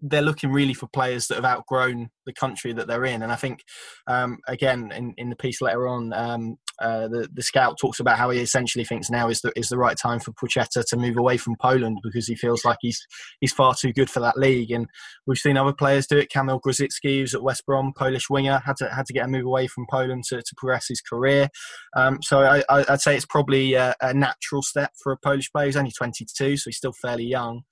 they're 0.00 0.22
looking 0.22 0.52
really 0.52 0.74
for 0.74 0.86
players 0.88 1.26
that 1.26 1.36
have 1.36 1.44
outgrown 1.44 2.10
the 2.26 2.32
country 2.32 2.72
that 2.72 2.86
they're 2.86 3.04
in. 3.04 3.22
And 3.22 3.32
I 3.32 3.36
think, 3.36 3.64
um, 4.06 4.38
again, 4.48 4.92
in, 4.92 5.14
in 5.16 5.30
the 5.30 5.36
piece 5.36 5.60
later 5.60 5.88
on, 5.88 6.12
um, 6.12 6.56
uh, 6.80 7.08
the, 7.08 7.28
the 7.32 7.42
scout 7.42 7.76
talks 7.78 8.00
about 8.00 8.16
how 8.16 8.30
he 8.30 8.40
essentially 8.40 8.84
thinks 8.84 9.10
now 9.10 9.28
is 9.28 9.40
the, 9.42 9.52
is 9.56 9.68
the 9.68 9.76
right 9.76 9.96
time 9.96 10.18
for 10.18 10.32
Pochetta 10.32 10.82
to 10.88 10.96
move 10.96 11.16
away 11.16 11.36
from 11.36 11.56
Poland 11.60 11.98
because 12.02 12.26
he 12.26 12.34
feels 12.34 12.64
like 12.64 12.78
he's 12.80 13.04
he's 13.40 13.52
far 13.52 13.74
too 13.74 13.92
good 13.92 14.08
for 14.08 14.20
that 14.20 14.38
league. 14.38 14.70
And 14.70 14.86
we've 15.26 15.38
seen 15.38 15.56
other 15.56 15.74
players 15.74 16.06
do 16.06 16.18
it. 16.18 16.30
Kamil 16.30 16.60
Grosicki, 16.60 17.20
who's 17.20 17.34
at 17.34 17.42
West 17.42 17.66
Brom, 17.66 17.92
Polish 17.96 18.30
winger, 18.30 18.62
had 18.64 18.76
to 18.76 18.88
had 18.88 19.06
to 19.06 19.12
get 19.12 19.26
a 19.26 19.28
move 19.28 19.44
away 19.44 19.66
from 19.66 19.86
Poland 19.90 20.24
to, 20.28 20.36
to 20.36 20.54
progress 20.56 20.88
his 20.88 21.00
career. 21.00 21.48
Um, 21.96 22.18
so 22.22 22.40
I, 22.40 22.84
would 22.88 23.00
say 23.00 23.16
it's 23.16 23.26
probably 23.26 23.74
a, 23.74 23.94
a, 24.00 24.14
natural 24.14 24.62
step 24.62 24.92
for 25.02 25.12
a 25.12 25.18
Polish 25.18 25.50
player. 25.52 25.66
He's 25.66 25.76
only 25.76 25.92
22, 25.92 26.56
so 26.56 26.70
he's 26.70 26.76
still 26.76 26.92
fairly 26.92 27.24
young. 27.24 27.62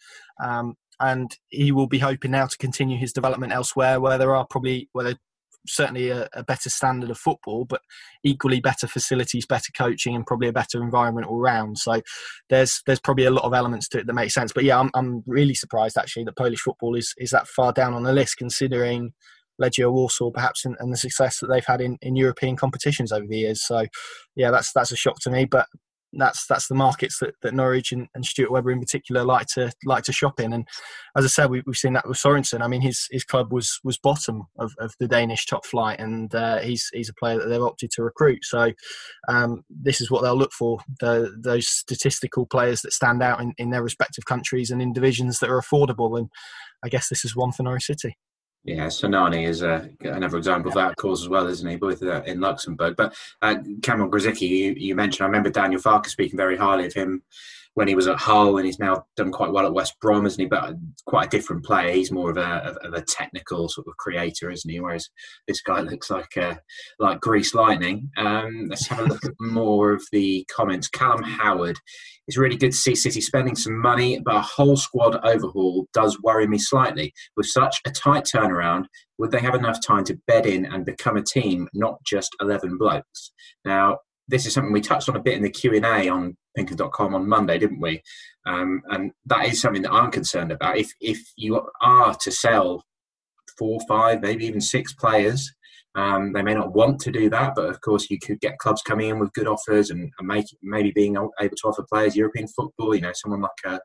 Um, 0.43 0.75
and 1.01 1.37
he 1.49 1.73
will 1.73 1.87
be 1.87 1.99
hoping 1.99 2.33
now 2.33 2.47
to 2.47 2.59
continue 2.59 2.99
his 2.99 3.13
development 3.13 3.53
elsewhere, 3.53 4.01
where 4.01 4.19
there 4.19 4.35
are 4.35 4.47
probably 4.49 4.89
where 4.93 5.05
there 5.05 5.15
certainly 5.67 6.11
a, 6.11 6.29
a, 6.33 6.43
better 6.43 6.71
standard 6.71 7.11
of 7.11 7.19
football, 7.19 7.65
but 7.65 7.81
equally 8.25 8.61
better 8.61 8.87
facilities, 8.87 9.47
better 9.47 9.71
coaching, 9.77 10.15
and 10.15 10.27
probably 10.27 10.49
a 10.49 10.53
better 10.53 10.83
environment 10.83 11.27
all 11.27 11.41
round. 11.41 11.79
So 11.79 12.01
there's 12.49 12.83
there's 12.87 13.01
probably 13.01 13.25
a 13.25 13.31
lot 13.31 13.45
of 13.45 13.55
elements 13.55 13.89
to 13.89 13.99
it 13.99 14.07
that 14.07 14.13
make 14.13 14.31
sense. 14.31 14.53
But 14.53 14.65
yeah, 14.65 14.79
I'm 14.79 14.91
I'm 14.95 15.23
really 15.27 15.55
surprised 15.55 15.97
actually 15.97 16.25
that 16.25 16.37
Polish 16.37 16.61
football 16.61 16.95
is 16.95 17.15
is 17.19 17.31
that 17.31 17.49
far 17.49 17.73
down 17.73 17.95
on 17.95 18.03
the 18.03 18.13
list, 18.13 18.37
considering 18.37 19.13
Legia 19.61 19.93
Warsaw 19.93 20.31
perhaps 20.31 20.65
and, 20.65 20.77
and 20.79 20.93
the 20.93 20.97
success 20.97 21.41
that 21.41 21.49
they've 21.49 21.65
had 21.65 21.81
in, 21.81 21.99
in 22.01 22.17
European 22.17 22.57
competitions 22.57 23.13
over 23.13 23.27
the 23.27 23.39
years. 23.39 23.67
So 23.67 23.87
yeah, 24.37 24.51
that's 24.51 24.73
that's 24.73 24.93
a 24.93 24.97
shock 24.97 25.21
to 25.21 25.31
me. 25.31 25.45
But 25.45 25.67
that's 26.13 26.47
that's 26.47 26.69
the 26.69 26.75
markets 26.75 27.19
that, 27.19 27.35
that 27.43 27.55
Norwich 27.55 27.93
and, 27.93 28.09
and 28.15 28.25
Stuart 28.25 28.51
Webber 28.51 28.71
in 28.71 28.81
particular 28.81 29.25
like 29.25 29.47
to 29.49 29.71
like 29.85 30.05
to 30.05 30.13
shop 30.13 30.41
in. 30.41 30.53
And 30.53 30.67
as 31.17 31.25
I 31.25 31.29
said, 31.29 31.51
we, 31.51 31.63
have 31.67 31.77
seen 31.77 31.93
that 31.95 32.09
with 32.09 32.19
Sorensen. 32.19 32.63
I 32.63 32.69
mean, 32.69 32.81
his 32.81 33.07
his 33.11 33.25
club 33.25 33.53
was 33.53 33.79
was 33.85 33.99
bottom 33.99 34.45
of, 34.59 34.73
of 34.79 34.95
the 34.99 35.09
Danish 35.09 35.47
top 35.47 35.67
flight, 35.67 36.01
and 36.01 36.35
uh, 36.35 36.59
he's 36.59 36.89
he's 36.93 37.09
a 37.09 37.15
player 37.15 37.39
that 37.39 37.49
they've 37.49 37.61
opted 37.61 37.91
to 37.93 38.03
recruit. 38.03 38.45
So 38.45 38.73
um, 39.29 39.63
this 39.69 40.01
is 40.01 40.11
what 40.11 40.23
they'll 40.23 40.37
look 40.37 40.53
for: 40.53 40.79
the, 41.01 41.35
those 41.39 41.69
statistical 41.69 42.47
players 42.47 42.83
that 42.83 42.93
stand 42.93 43.23
out 43.23 43.41
in, 43.41 43.53
in 43.59 43.71
their 43.71 43.83
respective 43.83 44.25
countries 44.25 44.71
and 44.71 44.81
in 44.81 44.93
divisions 44.93 45.39
that 45.39 45.51
are 45.51 45.61
affordable. 45.61 46.19
And 46.19 46.29
I 46.83 46.89
guess 46.89 47.09
this 47.09 47.25
is 47.25 47.37
one 47.37 47.53
for 47.53 47.63
Norwich 47.63 47.85
City. 47.85 48.17
Yeah, 48.65 48.87
Sinani 48.87 49.47
is 49.47 49.63
uh, 49.63 49.87
another 50.01 50.37
example 50.37 50.69
of 50.69 50.75
that 50.75 50.97
cause 50.97 51.23
as 51.23 51.29
well, 51.29 51.47
isn't 51.47 51.69
he? 51.69 51.77
Both 51.77 52.03
uh, 52.03 52.23
in 52.27 52.41
Luxembourg. 52.41 52.97
But 52.97 53.15
uh, 53.41 53.57
Kamil 53.83 54.11
Grosicki, 54.11 54.49
you, 54.49 54.75
you, 54.77 54.95
mentioned, 54.95 55.25
I 55.25 55.27
remember 55.27 55.49
Daniel 55.49 55.81
Farke 55.81 56.07
speaking 56.07 56.37
very 56.37 56.57
highly 56.57 56.87
of 56.87 56.93
him 56.93 57.23
when 57.79 57.87
he 57.87 57.95
was 57.95 58.09
at 58.09 58.19
Hull, 58.19 58.57
and 58.57 58.67
he's 58.67 58.81
now 58.81 59.05
done 59.17 59.31
quite 59.31 59.53
well 59.53 59.65
at 59.65 59.73
West 59.73 59.95
Brom, 60.01 60.27
isn't 60.27 60.41
he? 60.41 60.49
But 60.49 60.75
quite 61.07 61.29
a 61.29 61.31
different 61.31 61.65
player. 61.65 61.93
He's 61.93 62.11
more 62.11 62.29
of 62.29 62.37
a 62.37 62.77
of 62.83 62.93
a 62.93 63.03
technical 63.03 63.69
sort 63.69 63.87
of 63.87 63.97
creator, 63.99 64.51
isn't 64.51 64.69
he? 64.69 64.81
Whereas 64.81 65.09
this 65.47 65.63
guy 65.63 65.83
looks 65.83 66.11
like 66.11 66.37
uh, 66.37 66.57
like 66.99 67.21
grease 67.21 67.55
lightning. 67.55 68.11
Um, 68.17 68.67
let's 68.69 68.89
have 68.89 68.99
a 68.99 69.05
look 69.05 69.25
at 69.25 69.31
more 69.39 69.93
of 69.93 70.03
the 70.11 70.45
comments. 70.53 70.89
Callum 70.89 71.23
Howard. 71.23 71.79
It's 72.27 72.37
really 72.37 72.57
good 72.57 72.73
to 72.73 72.77
see 72.77 72.97
City 72.97 73.21
spending 73.21 73.55
some 73.55 73.81
money, 73.81 74.19
but 74.25 74.35
a 74.35 74.41
whole 74.41 74.77
squad 74.77 75.25
overhaul 75.25 75.87
does 75.95 76.21
worry 76.21 76.49
me 76.49 76.59
slightly. 76.59 77.15
With 77.37 77.47
such 77.47 77.81
a 77.87 77.93
tight 77.93 78.25
turnaround, 78.25 78.87
would 79.19 79.31
they 79.31 79.39
have 79.39 79.55
enough 79.55 79.79
time 79.87 80.03
to 80.07 80.19
bed 80.27 80.47
in 80.47 80.67
and 80.67 80.85
become 80.85 81.17
a 81.17 81.23
team, 81.23 81.69
not 81.75 82.03
just 82.05 82.35
eleven 82.41 82.77
blokes? 82.77 83.31
Now, 83.65 83.99
this 84.29 84.47
is 84.47 84.53
something 84.53 84.73
we 84.73 84.81
touched 84.81 85.09
on 85.09 85.17
a 85.17 85.23
bit 85.23 85.37
in 85.37 85.43
the 85.43 85.51
Q 85.51 85.75
and 85.75 85.85
A 85.85 86.09
on 86.09 86.37
pinkun.com 86.57 87.15
on 87.15 87.29
Monday, 87.29 87.59
didn't 87.59 87.81
we? 87.81 88.03
Um, 88.47 88.83
and 88.91 89.13
that 89.27 89.47
is 89.47 89.61
something 89.61 89.83
that 89.83 89.93
I'm 89.93 90.11
concerned 90.11 90.53
about. 90.53 90.77
If 90.77 90.93
if 91.01 91.21
you 91.37 91.67
are 91.81 92.15
to 92.15 92.31
sell 92.31 92.85
four, 93.59 93.81
five, 93.89 94.21
maybe 94.21 94.47
even 94.47 94.61
six 94.61 94.93
players, 94.93 95.53
um, 95.95 96.33
they 96.33 96.43
may 96.43 96.55
not 96.55 96.75
want 96.75 97.01
to 97.01 97.11
do 97.11 97.29
that, 97.31 97.55
but 97.57 97.69
of 97.69 97.81
course 97.81 98.09
you 98.11 98.19
could 98.19 98.41
get 98.41 98.59
clubs 98.59 98.83
coming 98.83 99.09
in 99.09 99.19
with 99.19 99.33
good 99.33 99.49
offers 99.49 99.91
and, 99.91 100.13
and 100.19 100.29
make, 100.29 100.47
maybe 100.63 100.93
being 100.93 101.17
able 101.17 101.57
to 101.57 101.69
offer 101.69 101.85
players 101.91 102.15
European 102.15 102.47
football. 102.47 102.95
You 102.95 103.01
know, 103.01 103.13
someone 103.15 103.41
like 103.41 103.51
a 103.65 103.81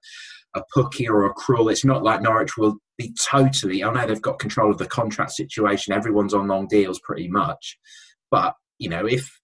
a 0.55 0.62
Pukki 0.75 1.09
or 1.09 1.25
a 1.25 1.33
Krul. 1.33 1.71
It's 1.71 1.85
not 1.85 2.03
like 2.03 2.21
Norwich 2.21 2.57
will 2.57 2.77
be 2.97 3.13
totally. 3.27 3.83
I 3.83 3.91
know 3.91 4.05
they've 4.05 4.21
got 4.21 4.39
control 4.39 4.71
of 4.71 4.77
the 4.77 4.85
contract 4.85 5.31
situation. 5.31 5.93
Everyone's 5.93 6.33
on 6.33 6.47
long 6.47 6.67
deals 6.67 7.00
pretty 7.00 7.27
much, 7.27 7.77
but 8.29 8.53
you 8.79 8.89
know 8.89 9.05
if 9.05 9.39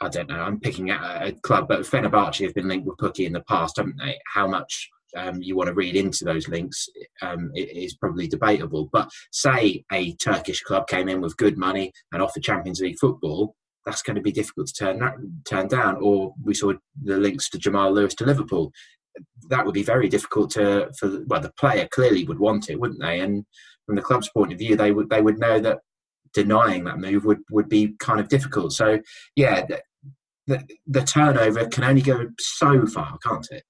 I 0.00 0.08
don't 0.08 0.28
know. 0.28 0.40
I'm 0.40 0.60
picking 0.60 0.90
a 0.90 1.32
club, 1.42 1.66
but 1.68 1.80
Fenerbahce 1.80 2.44
have 2.44 2.54
been 2.54 2.68
linked 2.68 2.86
with 2.86 2.98
Pukki 2.98 3.26
in 3.26 3.32
the 3.32 3.42
past, 3.42 3.78
haven't 3.78 3.98
they? 3.98 4.18
How 4.32 4.46
much 4.46 4.88
um, 5.16 5.42
you 5.42 5.56
want 5.56 5.68
to 5.68 5.74
read 5.74 5.96
into 5.96 6.24
those 6.24 6.48
links 6.48 6.88
um, 7.22 7.50
is 7.54 7.96
probably 7.96 8.28
debatable. 8.28 8.88
But 8.92 9.10
say 9.32 9.84
a 9.92 10.14
Turkish 10.16 10.60
club 10.62 10.86
came 10.86 11.08
in 11.08 11.20
with 11.20 11.36
good 11.36 11.56
money 11.56 11.92
and 12.12 12.22
offered 12.22 12.42
Champions 12.42 12.80
League 12.80 12.98
football, 13.00 13.54
that's 13.86 14.02
going 14.02 14.16
to 14.16 14.22
be 14.22 14.32
difficult 14.32 14.68
to 14.68 14.74
turn 14.74 15.42
turn 15.46 15.68
down. 15.68 15.96
Or 16.00 16.34
we 16.42 16.54
saw 16.54 16.74
the 17.02 17.16
links 17.16 17.48
to 17.50 17.58
Jamal 17.58 17.92
Lewis 17.92 18.14
to 18.16 18.26
Liverpool. 18.26 18.72
That 19.48 19.64
would 19.64 19.74
be 19.74 19.82
very 19.82 20.08
difficult 20.08 20.50
to 20.52 20.90
for 20.98 21.22
well 21.26 21.40
the 21.40 21.52
player 21.58 21.88
clearly 21.90 22.24
would 22.24 22.38
want 22.38 22.70
it, 22.70 22.78
wouldn't 22.78 23.00
they? 23.00 23.20
And 23.20 23.44
from 23.86 23.96
the 23.96 24.02
club's 24.02 24.28
point 24.28 24.52
of 24.52 24.58
view, 24.58 24.76
they 24.76 24.92
would 24.92 25.08
they 25.08 25.22
would 25.22 25.38
know 25.38 25.58
that 25.60 25.78
denying 26.34 26.84
that 26.84 26.98
move 26.98 27.24
would 27.24 27.40
would 27.50 27.68
be 27.68 27.94
kind 27.98 28.20
of 28.20 28.28
difficult. 28.28 28.72
So 28.72 29.00
yeah, 29.36 29.66
the, 30.86 31.02
turnover 31.02 31.66
can 31.66 31.84
only 31.84 32.02
go 32.02 32.28
so 32.38 32.86
far, 32.86 33.18
can't 33.24 33.46
it? 33.50 33.64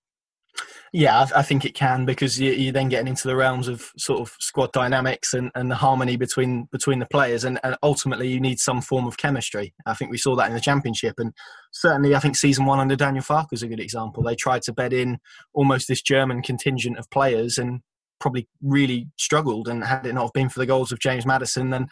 Yeah, 0.92 1.18
I, 1.18 1.40
I 1.40 1.42
think 1.42 1.64
it 1.64 1.75
can 1.75 2.06
because 2.06 2.40
you, 2.40 2.52
you're 2.52 2.73
then 2.73 2.88
getting 2.88 3.08
into 3.08 3.28
the 3.28 3.37
realms 3.37 3.68
of 3.68 3.90
sort 3.99 4.20
of 4.20 4.35
squad 4.40 4.73
dynamics 4.73 5.35
and, 5.35 5.50
and 5.54 5.70
the 5.70 5.75
harmony 5.75 6.16
between 6.16 6.66
between 6.73 6.99
the 6.99 7.06
players, 7.06 7.44
and, 7.44 7.61
and 7.62 7.76
ultimately 7.82 8.28
you 8.28 8.40
need 8.40 8.58
some 8.58 8.80
form 8.80 9.06
of 9.06 9.18
chemistry. 9.18 9.75
I 9.87 9.94
think 9.94 10.11
we 10.11 10.18
saw 10.18 10.35
that 10.37 10.49
in 10.49 10.54
the 10.54 10.61
championship, 10.61 11.14
and 11.18 11.32
certainly 11.73 12.14
I 12.14 12.20
think 12.20 12.37
season 12.37 12.64
one 12.64 12.78
under 12.78 12.97
Daniel 12.97 13.23
Farke 13.23 13.52
is 13.52 13.62
a 13.62 13.68
good 13.68 13.80
example. 13.80 14.23
They 14.23 14.35
tried 14.35 14.62
to 14.62 14.73
bed 14.73 14.92
in 14.92 15.18
almost 15.52 15.88
this 15.88 16.00
German 16.00 16.42
contingent 16.42 16.99
of 16.99 17.11
players, 17.11 17.58
and 17.58 17.80
probably 18.18 18.49
really 18.62 19.08
struggled. 19.16 19.68
And 19.68 19.85
had 19.85 20.06
it 20.06 20.14
not 20.14 20.32
been 20.32 20.49
for 20.49 20.58
the 20.58 20.66
goals 20.66 20.90
of 20.90 21.00
James 21.00 21.26
Maddison, 21.26 21.70
then 21.70 21.88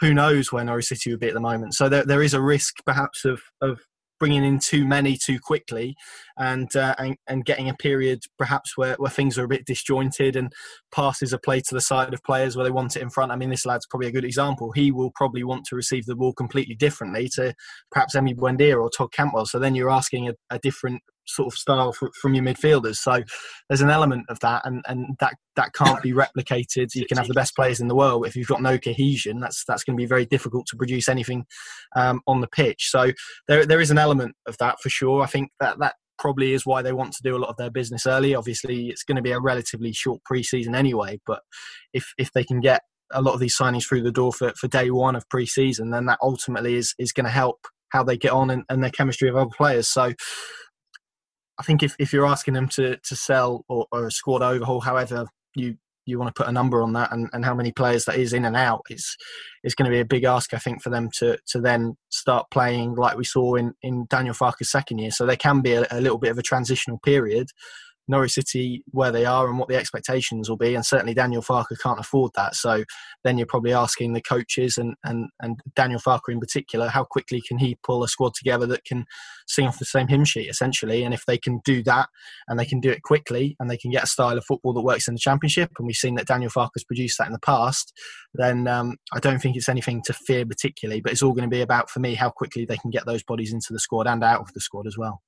who 0.00 0.12
knows 0.12 0.52
where 0.52 0.64
Norwich 0.64 0.86
City 0.86 1.10
would 1.10 1.20
be 1.20 1.28
at 1.28 1.34
the 1.34 1.40
moment. 1.40 1.74
So 1.74 1.88
there, 1.88 2.04
there 2.04 2.22
is 2.22 2.34
a 2.34 2.40
risk 2.40 2.76
perhaps 2.84 3.24
of, 3.24 3.40
of 3.60 3.80
bringing 4.18 4.44
in 4.44 4.58
too 4.58 4.86
many 4.86 5.16
too 5.16 5.38
quickly 5.42 5.94
and 6.38 6.74
uh, 6.76 6.94
and, 6.98 7.16
and 7.28 7.44
getting 7.44 7.68
a 7.68 7.74
period 7.74 8.20
perhaps 8.38 8.76
where, 8.76 8.94
where 8.98 9.10
things 9.10 9.38
are 9.38 9.44
a 9.44 9.48
bit 9.48 9.66
disjointed 9.66 10.36
and 10.36 10.52
passes 10.92 11.34
are 11.34 11.38
played 11.38 11.64
to 11.64 11.74
the 11.74 11.80
side 11.80 12.14
of 12.14 12.22
players 12.22 12.56
where 12.56 12.64
they 12.64 12.70
want 12.70 12.96
it 12.96 13.02
in 13.02 13.10
front. 13.10 13.32
I 13.32 13.36
mean, 13.36 13.50
this 13.50 13.66
lad's 13.66 13.86
probably 13.86 14.08
a 14.08 14.12
good 14.12 14.24
example. 14.24 14.72
He 14.72 14.90
will 14.90 15.10
probably 15.14 15.44
want 15.44 15.64
to 15.66 15.76
receive 15.76 16.06
the 16.06 16.16
ball 16.16 16.32
completely 16.32 16.74
differently 16.74 17.28
to 17.34 17.54
perhaps 17.90 18.14
Emi 18.14 18.34
Buendia 18.34 18.80
or 18.80 18.90
Todd 18.90 19.12
Cantwell. 19.12 19.46
So 19.46 19.58
then 19.58 19.74
you're 19.74 19.90
asking 19.90 20.28
a, 20.28 20.34
a 20.50 20.58
different 20.58 21.02
sort 21.26 21.52
of 21.52 21.58
style 21.58 21.92
from 21.92 22.34
your 22.34 22.44
midfielders. 22.44 22.96
So 22.96 23.22
there's 23.68 23.80
an 23.80 23.90
element 23.90 24.26
of 24.28 24.38
that, 24.40 24.62
and, 24.64 24.82
and 24.86 25.16
that 25.20 25.34
that 25.56 25.72
can't 25.72 26.02
be 26.02 26.12
replicated. 26.12 26.94
You 26.94 27.06
can 27.06 27.18
have 27.18 27.28
the 27.28 27.34
best 27.34 27.54
players 27.54 27.80
in 27.80 27.88
the 27.88 27.94
world, 27.94 28.26
if 28.26 28.36
you've 28.36 28.48
got 28.48 28.62
no 28.62 28.78
cohesion, 28.78 29.40
that's 29.40 29.64
that's 29.66 29.84
going 29.84 29.96
to 29.96 30.02
be 30.02 30.06
very 30.06 30.26
difficult 30.26 30.66
to 30.66 30.76
produce 30.76 31.08
anything 31.08 31.46
um, 31.96 32.20
on 32.26 32.40
the 32.40 32.48
pitch. 32.48 32.88
So 32.90 33.12
there 33.48 33.66
there 33.66 33.80
is 33.80 33.90
an 33.90 33.98
element 33.98 34.34
of 34.46 34.56
that 34.58 34.80
for 34.80 34.88
sure. 34.88 35.22
I 35.22 35.26
think 35.26 35.50
that 35.60 35.78
that 35.78 35.94
probably 36.18 36.52
is 36.52 36.64
why 36.64 36.80
they 36.82 36.92
want 36.92 37.12
to 37.12 37.22
do 37.22 37.36
a 37.36 37.38
lot 37.38 37.50
of 37.50 37.56
their 37.56 37.70
business 37.70 38.06
early. 38.06 38.34
Obviously, 38.34 38.88
it's 38.88 39.02
going 39.02 39.16
to 39.16 39.22
be 39.22 39.32
a 39.32 39.40
relatively 39.40 39.92
short 39.92 40.20
preseason 40.30 40.76
anyway, 40.76 41.20
but 41.26 41.40
if 41.92 42.12
if 42.18 42.32
they 42.32 42.44
can 42.44 42.60
get 42.60 42.82
a 43.12 43.22
lot 43.22 43.34
of 43.34 43.40
these 43.40 43.56
signings 43.56 43.86
through 43.86 44.02
the 44.02 44.10
door 44.10 44.32
for, 44.32 44.52
for 44.58 44.68
day 44.68 44.90
one 44.90 45.14
of 45.14 45.28
preseason, 45.28 45.92
then 45.92 46.06
that 46.06 46.18
ultimately 46.22 46.74
is 46.74 46.94
is 46.98 47.12
going 47.12 47.26
to 47.26 47.30
help 47.30 47.58
how 47.90 48.02
they 48.02 48.16
get 48.16 48.32
on 48.32 48.50
and, 48.50 48.64
and 48.68 48.82
their 48.82 48.90
chemistry 48.90 49.28
of 49.28 49.36
other 49.36 49.50
players. 49.56 49.88
So 49.88 50.12
I 51.58 51.62
think 51.62 51.82
if, 51.82 51.94
if 51.98 52.12
you're 52.12 52.26
asking 52.26 52.54
them 52.54 52.68
to, 52.70 52.96
to 52.96 53.16
sell 53.16 53.64
or, 53.68 53.86
or 53.92 54.06
a 54.06 54.10
squad 54.10 54.42
overhaul, 54.42 54.80
however 54.80 55.26
you 55.54 55.76
you 56.06 56.18
want 56.18 56.34
to 56.34 56.38
put 56.38 56.48
a 56.48 56.52
number 56.52 56.82
on 56.82 56.92
that 56.92 57.10
and, 57.12 57.30
and 57.32 57.44
how 57.46 57.54
many 57.54 57.72
players 57.72 58.04
that 58.04 58.16
is 58.16 58.34
in 58.34 58.44
and 58.44 58.56
out, 58.56 58.82
it's 58.90 59.16
it's 59.62 59.74
going 59.74 59.90
to 59.90 59.94
be 59.94 60.00
a 60.00 60.04
big 60.04 60.24
ask, 60.24 60.52
I 60.52 60.58
think, 60.58 60.82
for 60.82 60.90
them 60.90 61.08
to 61.18 61.38
to 61.48 61.60
then 61.60 61.96
start 62.10 62.50
playing 62.50 62.94
like 62.94 63.16
we 63.16 63.24
saw 63.24 63.54
in, 63.54 63.72
in 63.82 64.06
Daniel 64.10 64.34
Farke's 64.34 64.70
second 64.70 64.98
year. 64.98 65.10
So 65.10 65.24
there 65.24 65.36
can 65.36 65.60
be 65.60 65.72
a, 65.72 65.86
a 65.90 66.00
little 66.00 66.18
bit 66.18 66.30
of 66.30 66.38
a 66.38 66.42
transitional 66.42 66.98
period 66.98 67.48
Norwich 68.08 68.32
City 68.32 68.84
where 68.90 69.12
they 69.12 69.24
are 69.24 69.48
and 69.48 69.58
what 69.58 69.68
the 69.68 69.76
expectations 69.76 70.48
will 70.48 70.56
be. 70.56 70.74
And 70.74 70.84
certainly 70.84 71.14
Daniel 71.14 71.42
Farke 71.42 71.78
can't 71.82 72.00
afford 72.00 72.32
that. 72.34 72.54
So 72.54 72.84
then 73.22 73.38
you're 73.38 73.46
probably 73.46 73.72
asking 73.72 74.12
the 74.12 74.20
coaches 74.20 74.76
and, 74.78 74.94
and, 75.04 75.28
and 75.40 75.60
Daniel 75.74 76.00
Farke 76.00 76.28
in 76.28 76.40
particular, 76.40 76.88
how 76.88 77.04
quickly 77.04 77.42
can 77.46 77.58
he 77.58 77.78
pull 77.82 78.04
a 78.04 78.08
squad 78.08 78.34
together 78.34 78.66
that 78.66 78.84
can 78.84 79.06
sing 79.46 79.66
off 79.66 79.78
the 79.78 79.84
same 79.84 80.08
hymn 80.08 80.24
sheet 80.24 80.48
essentially? 80.48 81.02
And 81.02 81.14
if 81.14 81.24
they 81.26 81.38
can 81.38 81.60
do 81.64 81.82
that 81.84 82.08
and 82.48 82.58
they 82.58 82.66
can 82.66 82.80
do 82.80 82.90
it 82.90 83.02
quickly 83.02 83.56
and 83.58 83.70
they 83.70 83.78
can 83.78 83.90
get 83.90 84.04
a 84.04 84.08
style 84.08 84.36
of 84.36 84.44
football 84.44 84.72
that 84.74 84.82
works 84.82 85.08
in 85.08 85.14
the 85.14 85.20
championship, 85.20 85.70
and 85.78 85.86
we've 85.86 85.96
seen 85.96 86.14
that 86.16 86.26
Daniel 86.26 86.50
Farke 86.50 86.70
has 86.74 86.84
produced 86.84 87.18
that 87.18 87.26
in 87.26 87.32
the 87.32 87.38
past, 87.38 87.92
then 88.34 88.68
um, 88.68 88.96
I 89.12 89.20
don't 89.20 89.40
think 89.40 89.56
it's 89.56 89.68
anything 89.68 90.02
to 90.02 90.12
fear 90.12 90.44
particularly. 90.44 91.00
But 91.00 91.12
it's 91.12 91.22
all 91.22 91.32
going 91.32 91.48
to 91.48 91.54
be 91.54 91.62
about, 91.62 91.90
for 91.90 92.00
me, 92.00 92.14
how 92.14 92.30
quickly 92.30 92.64
they 92.64 92.76
can 92.76 92.90
get 92.90 93.06
those 93.06 93.22
bodies 93.22 93.52
into 93.52 93.72
the 93.72 93.80
squad 93.80 94.06
and 94.06 94.22
out 94.22 94.40
of 94.40 94.52
the 94.52 94.60
squad 94.60 94.86
as 94.86 94.98
well. 94.98 95.22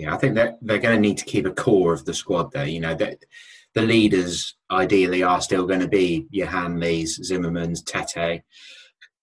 Yeah, 0.00 0.14
I 0.14 0.16
think 0.16 0.34
that 0.36 0.56
they're 0.62 0.78
going 0.78 0.94
to 0.96 1.00
need 1.00 1.18
to 1.18 1.26
keep 1.26 1.44
a 1.44 1.50
core 1.50 1.92
of 1.92 2.06
the 2.06 2.14
squad 2.14 2.52
there. 2.52 2.66
You 2.66 2.80
know, 2.80 2.94
that 2.94 3.18
the 3.74 3.82
leaders 3.82 4.56
ideally 4.70 5.22
are 5.22 5.42
still 5.42 5.66
going 5.66 5.80
to 5.80 5.88
be 5.88 6.26
your 6.30 6.46
Hanleys, 6.46 7.20
Zimmermanns, 7.20 7.84
Tete, 7.84 8.42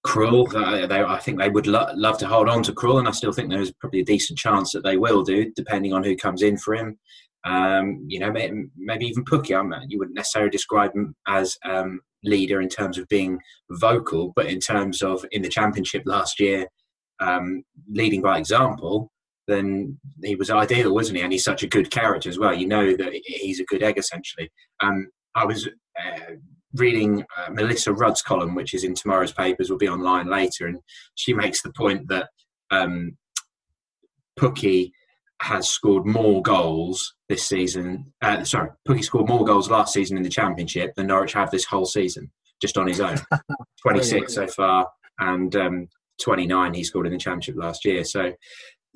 Krul. 0.05 0.53
Uh, 0.53 0.85
they, 0.85 1.01
I 1.01 1.17
think 1.17 1.39
they 1.39 1.49
would 1.49 1.65
lo- 1.65 1.89
love 1.95 2.19
to 2.19 2.27
hold 2.27 2.47
on 2.47 2.61
to 2.61 2.73
Krul, 2.73 2.99
and 2.99 3.07
I 3.07 3.11
still 3.11 3.31
think 3.31 3.49
there's 3.49 3.71
probably 3.71 4.01
a 4.01 4.05
decent 4.05 4.37
chance 4.37 4.71
that 4.73 4.83
they 4.83 4.97
will 4.97 5.23
do, 5.23 5.51
depending 5.55 5.93
on 5.93 6.03
who 6.03 6.15
comes 6.15 6.43
in 6.43 6.57
for 6.57 6.75
him. 6.75 6.99
Um, 7.43 8.05
you 8.07 8.19
know, 8.19 8.31
maybe, 8.31 9.05
even 9.07 9.25
Pukki. 9.25 9.49
you 9.89 9.97
wouldn't 9.97 10.15
necessarily 10.15 10.51
describe 10.51 10.93
him 10.93 11.15
as 11.27 11.57
um, 11.65 12.01
leader 12.23 12.61
in 12.61 12.69
terms 12.69 12.99
of 12.99 13.07
being 13.07 13.39
vocal, 13.71 14.31
but 14.35 14.45
in 14.45 14.59
terms 14.59 15.01
of 15.01 15.25
in 15.31 15.41
the 15.41 15.49
championship 15.49 16.03
last 16.05 16.39
year, 16.39 16.67
um, 17.19 17.63
leading 17.89 18.21
by 18.21 18.37
example 18.37 19.11
then 19.47 19.97
he 20.23 20.35
was 20.35 20.49
ideal, 20.49 20.93
wasn't 20.93 21.17
he? 21.17 21.23
And 21.23 21.31
he's 21.31 21.43
such 21.43 21.63
a 21.63 21.67
good 21.67 21.89
character 21.89 22.29
as 22.29 22.37
well. 22.37 22.53
You 22.53 22.67
know 22.67 22.95
that 22.95 23.13
he's 23.23 23.59
a 23.59 23.65
good 23.65 23.83
egg, 23.83 23.97
essentially. 23.97 24.51
Um, 24.81 25.09
I 25.35 25.45
was 25.45 25.67
uh, 25.67 26.33
reading 26.73 27.23
uh, 27.37 27.51
Melissa 27.51 27.93
Rudd's 27.93 28.21
column, 28.21 28.55
which 28.55 28.73
is 28.73 28.83
in 28.83 28.93
tomorrow's 28.93 29.31
papers, 29.31 29.69
will 29.69 29.77
be 29.77 29.87
online 29.87 30.27
later, 30.27 30.67
and 30.67 30.79
she 31.15 31.33
makes 31.33 31.61
the 31.61 31.71
point 31.73 32.07
that 32.09 32.29
um, 32.71 33.17
Pukki 34.39 34.91
has 35.41 35.69
scored 35.69 36.05
more 36.05 36.41
goals 36.41 37.13
this 37.29 37.43
season. 37.45 38.13
Uh, 38.21 38.43
sorry, 38.43 38.69
Pukki 38.87 39.03
scored 39.03 39.29
more 39.29 39.45
goals 39.45 39.69
last 39.69 39.93
season 39.93 40.17
in 40.17 40.23
the 40.23 40.29
Championship 40.29 40.93
than 40.95 41.07
Norwich 41.07 41.33
have 41.33 41.51
this 41.51 41.65
whole 41.65 41.85
season, 41.85 42.31
just 42.61 42.77
on 42.77 42.87
his 42.87 42.99
own. 42.99 43.17
26 43.81 44.33
so 44.33 44.47
far, 44.47 44.87
and 45.19 45.55
um, 45.55 45.87
29 46.21 46.73
he 46.73 46.83
scored 46.83 47.05
in 47.05 47.13
the 47.13 47.19
Championship 47.19 47.55
last 47.57 47.85
year. 47.85 48.03
So 48.03 48.33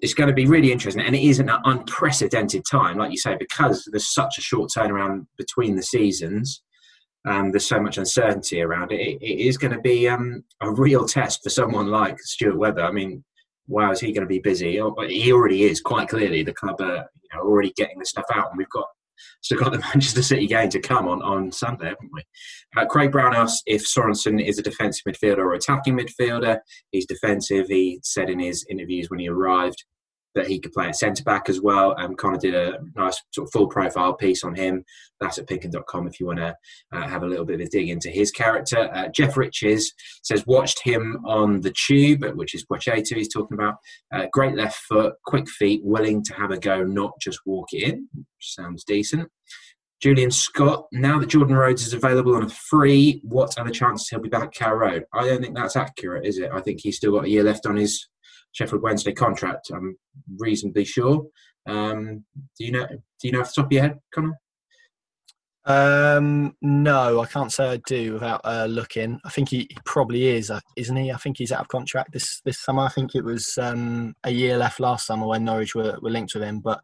it's 0.02 0.16
going 0.16 0.28
to 0.28 0.34
be 0.34 0.48
really 0.48 0.72
interesting, 0.72 1.04
and 1.04 1.16
it 1.16 1.24
is 1.24 1.40
an 1.40 1.52
unprecedented 1.66 2.64
time, 2.70 2.98
like 2.98 3.12
you 3.12 3.18
say, 3.18 3.36
because 3.38 3.88
there's 3.92 4.14
such 4.14 4.38
a 4.38 4.42
short 4.42 4.72
turnaround 4.76 5.28
between 5.38 5.76
the 5.76 5.84
seasons. 5.84 6.64
and 7.26 7.54
there's 7.54 7.68
so 7.68 7.80
much 7.80 8.00
uncertainty 8.00 8.62
around 8.62 8.92
it. 8.92 9.00
it, 9.00 9.40
is 9.48 9.58
going 9.58 9.74
to 9.74 9.80
be 9.82 10.10
um, 10.10 10.44
a 10.62 10.72
real 10.72 11.06
test 11.06 11.44
for 11.44 11.52
someone 11.52 11.88
like 11.88 12.18
Stuart 12.20 12.58
Webber. 12.58 12.82
I 12.82 12.92
mean, 12.92 13.24
wow, 13.68 13.92
is 13.92 14.00
he 14.00 14.12
going 14.12 14.24
to 14.24 14.28
be 14.28 14.40
busy? 14.40 14.82
Oh, 14.82 14.96
he 15.08 15.32
already 15.32 15.64
is, 15.66 15.82
quite 15.82 16.10
clearly. 16.10 16.42
The 16.42 16.54
club 16.54 16.82
are 16.82 17.06
you 17.22 17.30
know, 17.36 17.42
already 17.42 17.72
getting 17.76 18.00
the 18.00 18.06
stuff 18.06 18.26
out, 18.34 18.50
and 18.50 18.58
we've 18.58 18.70
got 18.70 18.88
still 19.42 19.60
got 19.60 19.72
the 19.72 19.80
Manchester 19.94 20.24
City 20.24 20.48
game 20.48 20.70
to 20.70 20.80
come 20.80 21.08
on, 21.08 21.22
on 21.22 21.52
Sunday, 21.52 21.90
haven't 21.90 22.10
we? 22.12 22.24
Uh, 22.76 22.86
Craig 22.88 23.12
Brown 23.12 23.36
asked 23.36 23.64
if 23.68 23.86
Sorensen 23.86 24.44
is 24.44 24.58
a 24.58 24.64
defensive 24.64 25.04
midfielder 25.08 25.40
or 25.40 25.54
attacking 25.54 25.98
midfielder. 25.98 26.60
He's 26.92 27.06
defensive. 27.06 27.68
He 27.68 28.00
said 28.02 28.32
in 28.32 28.40
his 28.40 28.66
interviews 28.68 29.12
when 29.12 29.20
he 29.20 29.30
arrived 29.30 29.86
that 30.36 30.48
he 30.48 30.60
could 30.60 30.72
play 30.72 30.88
at 30.88 30.96
centre 30.96 31.24
back 31.24 31.50
as 31.50 31.62
well. 31.62 31.96
Kind 32.18 32.36
of 32.36 32.42
did 32.42 32.56
a 32.56 32.78
nice 32.96 33.22
sort 33.32 33.48
of 33.48 33.52
full 33.52 33.68
profile 33.68 34.14
piece 34.14 34.44
on 34.44 34.56
him. 34.56 34.84
That's 35.20 35.38
at 35.38 35.48
pinkun.com 35.48 36.08
if 36.08 36.20
you 36.20 36.26
want 36.26 36.40
to 36.40 36.56
uh, 36.94 37.08
have 37.08 37.24
a 37.24 37.28
little 37.28 37.46
bit 37.46 37.62
of 37.62 37.68
a 37.68 37.70
dig 37.70 37.90
into 37.90 38.10
his 38.10 38.32
character. 38.32 38.90
Uh, 38.94 39.08
Jeff 39.10 39.38
Riches 39.38 39.94
says, 40.24 40.46
watched 40.48 40.82
him 40.84 41.20
on 41.26 41.62
the 41.62 41.74
tube, 41.88 42.24
which 42.36 42.56
is 42.56 42.66
Pochettino 42.66 43.18
he's 43.18 43.34
talking 43.34 43.56
about. 43.56 43.76
Uh, 44.14 44.28
great 44.32 44.56
left 44.56 44.78
foot, 44.88 45.14
quick 45.26 45.50
feet, 45.50 45.82
willing 45.84 46.24
to 46.24 46.34
have 46.34 46.52
a 46.52 46.58
go, 46.58 46.84
not 46.84 47.12
just 47.20 47.40
walk 47.46 47.74
in. 47.74 48.08
Sounds 48.40 48.84
decent. 48.84 49.30
Julian 50.02 50.32
Scott, 50.32 50.88
now 50.92 51.20
that 51.20 51.30
Jordan 51.30 51.56
Rhodes 51.56 51.86
is 51.86 51.94
available 51.94 52.36
on 52.36 52.44
a 52.44 52.50
free, 52.50 53.22
what 53.24 53.56
are 53.60 53.66
the 53.66 53.72
chances 53.72 54.10
he'll 54.10 54.20
be 54.20 54.30
back 54.30 54.60
at 54.60 54.76
Road? 54.76 55.06
I 55.14 55.26
don't 55.26 55.44
think 55.44 55.56
that's 55.56 55.76
accurate, 55.76 56.26
is 56.26 56.40
it? 56.40 56.50
I 56.52 56.60
think 56.60 56.80
he's 56.82 56.98
still 56.98 57.12
got 57.12 57.26
a 57.26 57.30
year 57.30 57.44
left 57.44 57.68
on 57.68 57.76
his 57.76 58.08
Sheffield 58.52 58.82
Wednesday 58.82 59.14
contract. 59.14 59.70
I'm 59.74 59.96
reasonably 60.38 60.86
sure. 60.86 61.26
Um, 61.68 62.26
do 62.58 62.66
you 62.66 62.72
know? 62.72 62.88
Do 62.88 63.28
you 63.28 63.32
know 63.32 63.42
off 63.42 63.54
the 63.54 63.62
top 63.62 63.66
of 63.68 63.72
your 63.72 63.82
head, 63.84 64.00
Connor? 64.14 64.34
Um, 65.64 66.56
no, 66.62 67.20
I 67.20 67.28
can't 67.28 67.52
say 67.52 67.70
I 67.70 67.78
do 67.86 68.14
without 68.14 68.42
uh, 68.44 68.66
looking. 68.66 69.20
I 69.24 69.30
think 69.30 69.50
he, 69.50 69.68
he, 69.70 69.78
probably 69.86 70.28
is, 70.28 70.50
uh, 70.50 70.60
isn't 70.76 70.96
he? 70.96 71.12
I 71.12 71.18
think 71.18 71.38
he's 71.38 71.52
out 71.52 71.62
of 71.62 71.68
contract 71.68 72.14
this 72.14 72.42
this 72.46 72.60
summer. 72.60 72.84
I 72.84 72.90
think 72.90 73.14
it 73.14 73.24
was 73.24 73.58
um, 73.60 74.16
a 74.24 74.32
year 74.32 74.58
left 74.58 74.80
last 74.80 75.06
summer 75.06 75.28
when 75.28 75.46
Norwich 75.46 75.76
were, 75.76 76.00
were 76.02 76.10
linked 76.10 76.34
with 76.34 76.44
him, 76.44 76.62
but 76.62 76.82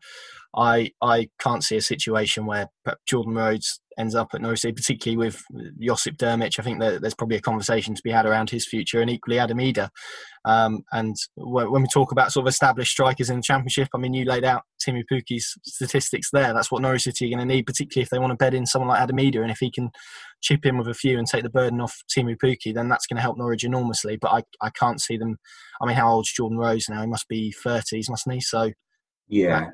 I 0.56 0.92
I 1.02 1.30
can't 1.40 1.64
see 1.64 1.78
a 1.78 1.82
situation 1.82 2.46
where 2.46 2.68
Jordan 3.06 3.36
Rhodes 3.36 3.80
ends 3.98 4.16
up 4.16 4.30
at 4.34 4.42
Norwich, 4.42 4.62
particularly 4.62 5.18
with 5.18 5.44
Josip 5.82 6.18
Drmic. 6.18 6.60
I 6.60 6.64
think 6.64 6.80
that 6.80 7.02
there's 7.02 7.16
probably 7.16 7.38
a 7.38 7.42
conversation 7.42 7.96
to 7.96 8.02
be 8.04 8.12
had 8.12 8.26
around 8.26 8.50
his 8.50 8.68
future, 8.68 9.02
and 9.02 9.10
equally 9.10 9.40
Adam 9.40 9.58
Idah. 9.58 9.90
Um, 10.46 10.84
and 10.92 11.16
when 11.36 11.82
we 11.82 11.88
talk 11.92 12.12
about 12.12 12.32
sort 12.32 12.46
of 12.46 12.50
established 12.50 12.92
strikers 12.92 13.30
in 13.30 13.38
the 13.38 13.42
Championship, 13.42 13.90
I 13.94 13.98
mean, 13.98 14.14
you 14.14 14.26
laid 14.26 14.46
out 14.46 14.64
Teemu 14.86 15.04
Pukki's 15.12 15.58
statistics 15.66 16.30
there. 16.32 16.54
That's 16.54 16.72
what 16.72 16.82
Norwich 16.82 17.04
City 17.04 17.26
are 17.26 17.36
going 17.36 17.48
to 17.48 17.54
need, 17.54 17.66
particularly 17.66 18.04
if 18.04 18.10
they 18.10 18.20
want 18.20 18.32
to 18.32 18.38
bed 18.38 18.54
in 18.54 18.66
someone 18.66 18.90
like 18.90 19.02
Adam 19.02 19.18
Idah. 19.18 19.42
And 19.42 19.52
if 19.52 19.60
he 19.60 19.72
can 19.72 19.90
chip 20.42 20.66
in 20.66 20.78
with 20.78 20.88
a 20.88 20.94
few 20.94 21.18
and 21.18 21.28
take 21.28 21.44
the 21.44 21.50
burden 21.50 21.82
off 21.82 22.02
Teemu 22.16 22.38
Pukki, 22.38 22.74
then 22.74 22.88
that's 22.88 23.08
going 23.08 23.18
to 23.18 23.22
help 23.22 23.38
Norwich 23.38 23.64
enormously. 23.64 24.18
But 24.18 24.32
I, 24.32 24.44
I 24.62 24.70
can't 24.70 25.02
see 25.02 25.18
them. 25.18 25.38
I 25.82 25.86
mean, 25.86 25.96
how 25.96 26.12
old's 26.12 26.32
Jordan 26.32 26.58
Rhodes 26.58 26.88
now? 26.88 27.02
He 27.02 27.08
must 27.08 27.28
be 27.28 27.54
30s, 27.66 28.10
mustn't 28.10 28.34
he? 28.34 28.42
So 28.42 28.72
yeah, 29.28 29.72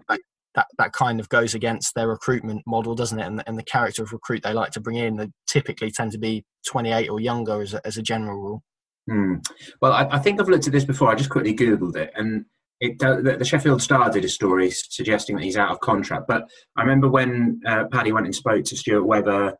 that 0.55 0.67
that 0.77 0.93
kind 0.93 1.19
of 1.19 1.29
goes 1.29 1.55
against 1.55 1.95
their 1.95 2.07
recruitment 2.07 2.61
model, 2.67 2.95
doesn't 2.95 3.19
it? 3.19 3.25
And, 3.25 3.43
and 3.47 3.57
the 3.57 3.63
character 3.63 4.03
of 4.03 4.13
recruit 4.13 4.43
they 4.43 4.53
like 4.53 4.71
to 4.71 4.81
bring 4.81 4.97
in, 4.97 5.17
they 5.17 5.29
typically 5.47 5.91
tend 5.91 6.11
to 6.11 6.17
be 6.17 6.45
28 6.67 7.09
or 7.09 7.19
younger 7.19 7.61
as 7.61 7.73
a, 7.73 7.85
as 7.85 7.97
a 7.97 8.01
general 8.01 8.39
rule. 8.39 8.63
Hmm. 9.09 9.35
Well, 9.81 9.91
I, 9.91 10.07
I, 10.11 10.19
think 10.19 10.39
I've 10.39 10.47
looked 10.47 10.67
at 10.67 10.73
this 10.73 10.85
before. 10.85 11.09
I 11.09 11.15
just 11.15 11.29
quickly 11.29 11.53
googled 11.53 11.97
it, 11.97 12.11
and 12.15 12.45
it, 12.79 12.99
the, 12.99 13.35
the, 13.37 13.45
Sheffield 13.45 13.81
Star 13.81 14.09
did 14.09 14.23
a 14.23 14.29
story 14.29 14.71
suggesting 14.71 15.35
that 15.35 15.43
he's 15.43 15.57
out 15.57 15.71
of 15.71 15.79
contract. 15.81 16.25
But 16.27 16.43
I 16.77 16.81
remember 16.81 17.09
when 17.09 17.59
uh, 17.65 17.85
Paddy 17.91 18.11
went 18.11 18.27
and 18.27 18.35
spoke 18.35 18.63
to 18.65 18.77
Stuart 18.77 19.05
Webber. 19.05 19.57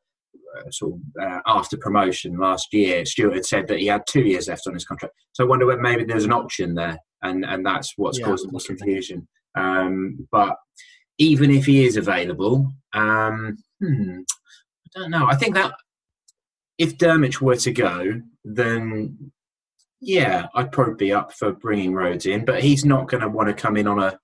Uh, 0.56 0.70
sort 0.70 0.94
of 0.94 1.00
uh, 1.20 1.40
after 1.48 1.76
promotion 1.78 2.38
last 2.38 2.72
year, 2.74 3.04
Stuart 3.08 3.34
had 3.34 3.46
said 3.46 3.68
that 3.68 3.80
he 3.80 3.88
had 3.88 4.04
two 4.08 4.22
years 4.22 4.48
left 4.48 4.68
on 4.68 4.76
his 4.76 4.86
contract. 4.86 5.16
So 5.32 5.44
I 5.44 5.48
wonder 5.48 5.66
whether 5.66 5.82
maybe 5.82 6.04
there's 6.04 6.26
an 6.26 6.32
option 6.32 6.76
there, 6.76 7.00
and, 7.24 7.44
and 7.44 7.66
that's 7.66 7.94
what's 7.98 8.20
yeah, 8.20 8.26
causing 8.26 8.52
the 8.52 8.60
confusion. 8.60 9.28
Um, 9.56 10.28
but 10.32 10.58
even 11.18 11.52
if 11.52 11.66
he 11.66 11.86
is 11.86 11.98
available, 11.98 12.72
um, 12.94 13.58
hmm, 13.80 14.20
I 14.96 15.00
don't 15.00 15.12
know. 15.12 15.28
I 15.28 15.36
think 15.36 15.56
that 15.56 15.74
if 16.78 16.98
Drmic 16.98 17.40
were 17.42 17.56
to 17.58 17.72
go, 17.72 18.22
then 18.44 19.32
yeah, 20.02 20.48
I'd 20.54 20.72
probably 20.72 20.96
be 20.96 21.14
up 21.14 21.34
for 21.34 21.54
bringing 21.54 21.94
Rhodes 21.94 22.26
in. 22.26 22.46
But 22.46 22.62
he's 22.62 22.84
not 22.84 23.08
going 23.08 23.22
to 23.22 23.30
want 23.30 23.50
to 23.50 23.54
come 23.54 23.78
in 23.78 23.88
on 23.88 24.00
a 24.00 24.20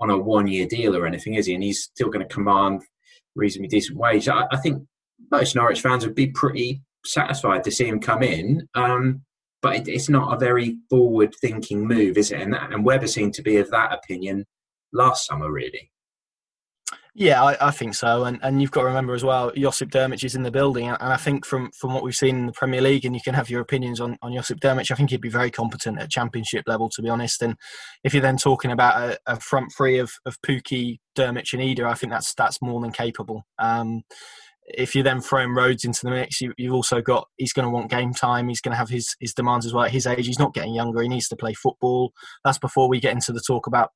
on 0.00 0.10
a 0.10 0.18
one 0.18 0.46
year 0.46 0.66
deal 0.66 0.96
or 0.96 1.06
anything, 1.06 1.34
is 1.34 1.46
he? 1.46 1.54
And 1.54 1.62
he's 1.62 1.84
still 1.84 2.08
going 2.08 2.26
to 2.26 2.34
command 2.34 2.82
reasonably 3.34 3.68
decent 3.68 3.96
wage. 3.96 4.28
I, 4.28 4.46
I, 4.50 4.56
think 4.56 4.82
most 5.30 5.54
Norwich 5.54 5.80
fans 5.80 6.04
would 6.04 6.16
be 6.16 6.26
pretty 6.26 6.82
satisfied 7.04 7.62
to 7.64 7.70
see 7.70 7.86
him 7.86 8.00
come 8.00 8.22
in. 8.22 8.68
Um, 8.74 9.22
but 9.62 9.76
it, 9.76 9.88
it's 9.88 10.08
not 10.08 10.34
a 10.34 10.38
very 10.38 10.78
forward 10.90 11.34
thinking 11.40 11.86
move, 11.86 12.18
is 12.18 12.32
it? 12.32 12.40
And, 12.40 12.54
and 12.54 12.84
Webber 12.84 13.06
seemed 13.06 13.34
to 13.34 13.42
be 13.42 13.58
of 13.58 13.70
that 13.70 13.92
opinion 13.92 14.44
last 14.92 15.26
summer, 15.26 15.50
really. 15.50 15.90
Yeah, 17.14 17.42
I, 17.42 17.68
I, 17.68 17.70
think 17.72 17.94
so, 17.94 18.24
and 18.24 18.38
and 18.42 18.62
you've 18.62 18.70
got 18.70 18.80
to 18.80 18.86
remember 18.86 19.12
as 19.12 19.22
well, 19.22 19.52
Josip 19.54 19.90
Drmic 19.90 20.24
is 20.24 20.34
in 20.34 20.44
the 20.44 20.50
building, 20.50 20.88
and 20.88 20.96
I 20.98 21.18
think 21.18 21.44
from 21.44 21.70
from 21.78 21.92
what 21.92 22.02
we've 22.02 22.14
seen 22.14 22.36
in 22.36 22.46
the 22.46 22.52
Premier 22.52 22.80
League, 22.80 23.04
and 23.04 23.14
you 23.14 23.20
can 23.20 23.34
have 23.34 23.50
your 23.50 23.60
opinions 23.60 24.00
on 24.00 24.16
on 24.22 24.32
Josip 24.32 24.60
Drmic, 24.60 24.90
I 24.90 24.94
think 24.94 25.10
he'd 25.10 25.20
be 25.20 25.28
very 25.28 25.50
competent 25.50 26.00
at 26.00 26.10
Championship 26.10 26.64
level, 26.66 26.88
to 26.88 27.02
be 27.02 27.10
honest. 27.10 27.42
And 27.42 27.56
if 28.02 28.14
you're 28.14 28.22
then 28.22 28.38
talking 28.38 28.70
about 28.70 28.96
a, 28.96 29.18
a 29.26 29.40
front 29.40 29.72
three 29.76 29.98
of 29.98 30.10
of 30.24 30.40
Pukki, 30.40 31.00
Drmic, 31.14 31.52
and 31.52 31.60
Idah, 31.60 31.84
I 31.84 31.94
think 31.94 32.12
that's 32.12 32.32
that's 32.32 32.62
more 32.62 32.80
than 32.80 32.92
capable. 32.92 33.42
Um, 33.58 34.04
if 34.66 34.94
you 34.94 35.02
then 35.02 35.20
throw 35.20 35.40
him 35.40 35.56
Rhodes 35.56 35.84
into 35.84 36.00
the 36.04 36.10
mix, 36.10 36.40
you, 36.40 36.52
have 36.58 36.72
also 36.72 37.00
got 37.00 37.28
he's 37.36 37.52
going 37.52 37.64
to 37.64 37.70
want 37.70 37.90
game 37.90 38.14
time. 38.14 38.48
He's 38.48 38.60
going 38.60 38.72
to 38.72 38.78
have 38.78 38.88
his 38.88 39.16
his 39.20 39.34
demands 39.34 39.66
as 39.66 39.72
well. 39.72 39.84
At 39.84 39.90
his 39.90 40.06
age, 40.06 40.26
he's 40.26 40.38
not 40.38 40.54
getting 40.54 40.74
younger. 40.74 41.02
He 41.02 41.08
needs 41.08 41.28
to 41.28 41.36
play 41.36 41.54
football. 41.54 42.12
That's 42.44 42.58
before 42.58 42.88
we 42.88 43.00
get 43.00 43.12
into 43.12 43.32
the 43.32 43.42
talk 43.44 43.66
about 43.66 43.90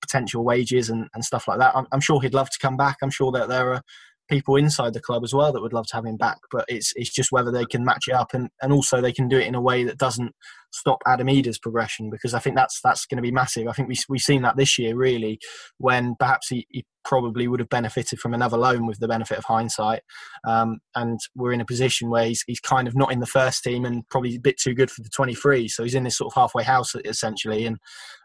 potential 0.00 0.44
wages 0.44 0.90
and, 0.90 1.08
and 1.14 1.24
stuff 1.24 1.48
like 1.48 1.58
that. 1.58 1.74
I'm, 1.74 1.86
I'm 1.92 2.00
sure 2.00 2.20
he'd 2.20 2.34
love 2.34 2.50
to 2.50 2.58
come 2.60 2.76
back. 2.76 2.98
I'm 3.02 3.10
sure 3.10 3.32
that 3.32 3.48
there 3.48 3.72
are 3.72 3.82
people 4.28 4.56
inside 4.56 4.92
the 4.92 5.00
club 5.00 5.24
as 5.24 5.34
well 5.34 5.52
that 5.52 5.60
would 5.60 5.72
love 5.72 5.86
to 5.88 5.96
have 5.96 6.06
him 6.06 6.16
back. 6.16 6.38
But 6.50 6.66
it's 6.68 6.92
it's 6.96 7.10
just 7.10 7.32
whether 7.32 7.50
they 7.50 7.64
can 7.64 7.84
match 7.84 8.04
it 8.06 8.14
up 8.14 8.34
and, 8.34 8.50
and 8.60 8.72
also 8.72 9.00
they 9.00 9.12
can 9.12 9.28
do 9.28 9.38
it 9.38 9.46
in 9.46 9.54
a 9.54 9.60
way 9.60 9.84
that 9.84 9.98
doesn't 9.98 10.34
stop 10.72 11.02
Adam 11.06 11.28
Idah's 11.28 11.58
progression 11.58 12.10
because 12.10 12.34
I 12.34 12.38
think 12.38 12.56
that's 12.56 12.80
that's 12.82 13.06
going 13.06 13.16
to 13.16 13.22
be 13.22 13.32
massive. 13.32 13.68
I 13.68 13.72
think 13.72 13.88
we 13.88 13.96
we've 14.08 14.20
seen 14.20 14.42
that 14.42 14.56
this 14.56 14.78
year 14.78 14.96
really 14.96 15.38
when 15.78 16.14
perhaps 16.18 16.48
he, 16.48 16.66
he 16.70 16.84
probably 17.04 17.48
would 17.48 17.60
have 17.60 17.68
benefited 17.68 18.18
from 18.18 18.34
another 18.34 18.56
loan 18.56 18.86
with 18.86 18.98
the 18.98 19.08
benefit 19.08 19.38
of 19.38 19.44
hindsight. 19.44 20.02
Um, 20.46 20.78
and 20.94 21.18
we're 21.34 21.52
in 21.52 21.60
a 21.60 21.66
position 21.66 22.10
where 22.10 22.26
he's, 22.26 22.44
he's 22.46 22.60
kind 22.60 22.86
of 22.86 22.94
not 22.94 23.12
in 23.12 23.20
the 23.20 23.26
first 23.26 23.62
team 23.62 23.84
and 23.84 24.08
probably 24.10 24.36
a 24.36 24.40
bit 24.40 24.58
too 24.58 24.74
good 24.74 24.90
for 24.90 25.02
the 25.02 25.08
23. 25.08 25.68
So 25.68 25.82
he's 25.82 25.94
in 25.94 26.04
this 26.04 26.16
sort 26.16 26.32
of 26.32 26.40
halfway 26.40 26.62
house 26.62 26.94
essentially. 27.04 27.66
And 27.66 27.78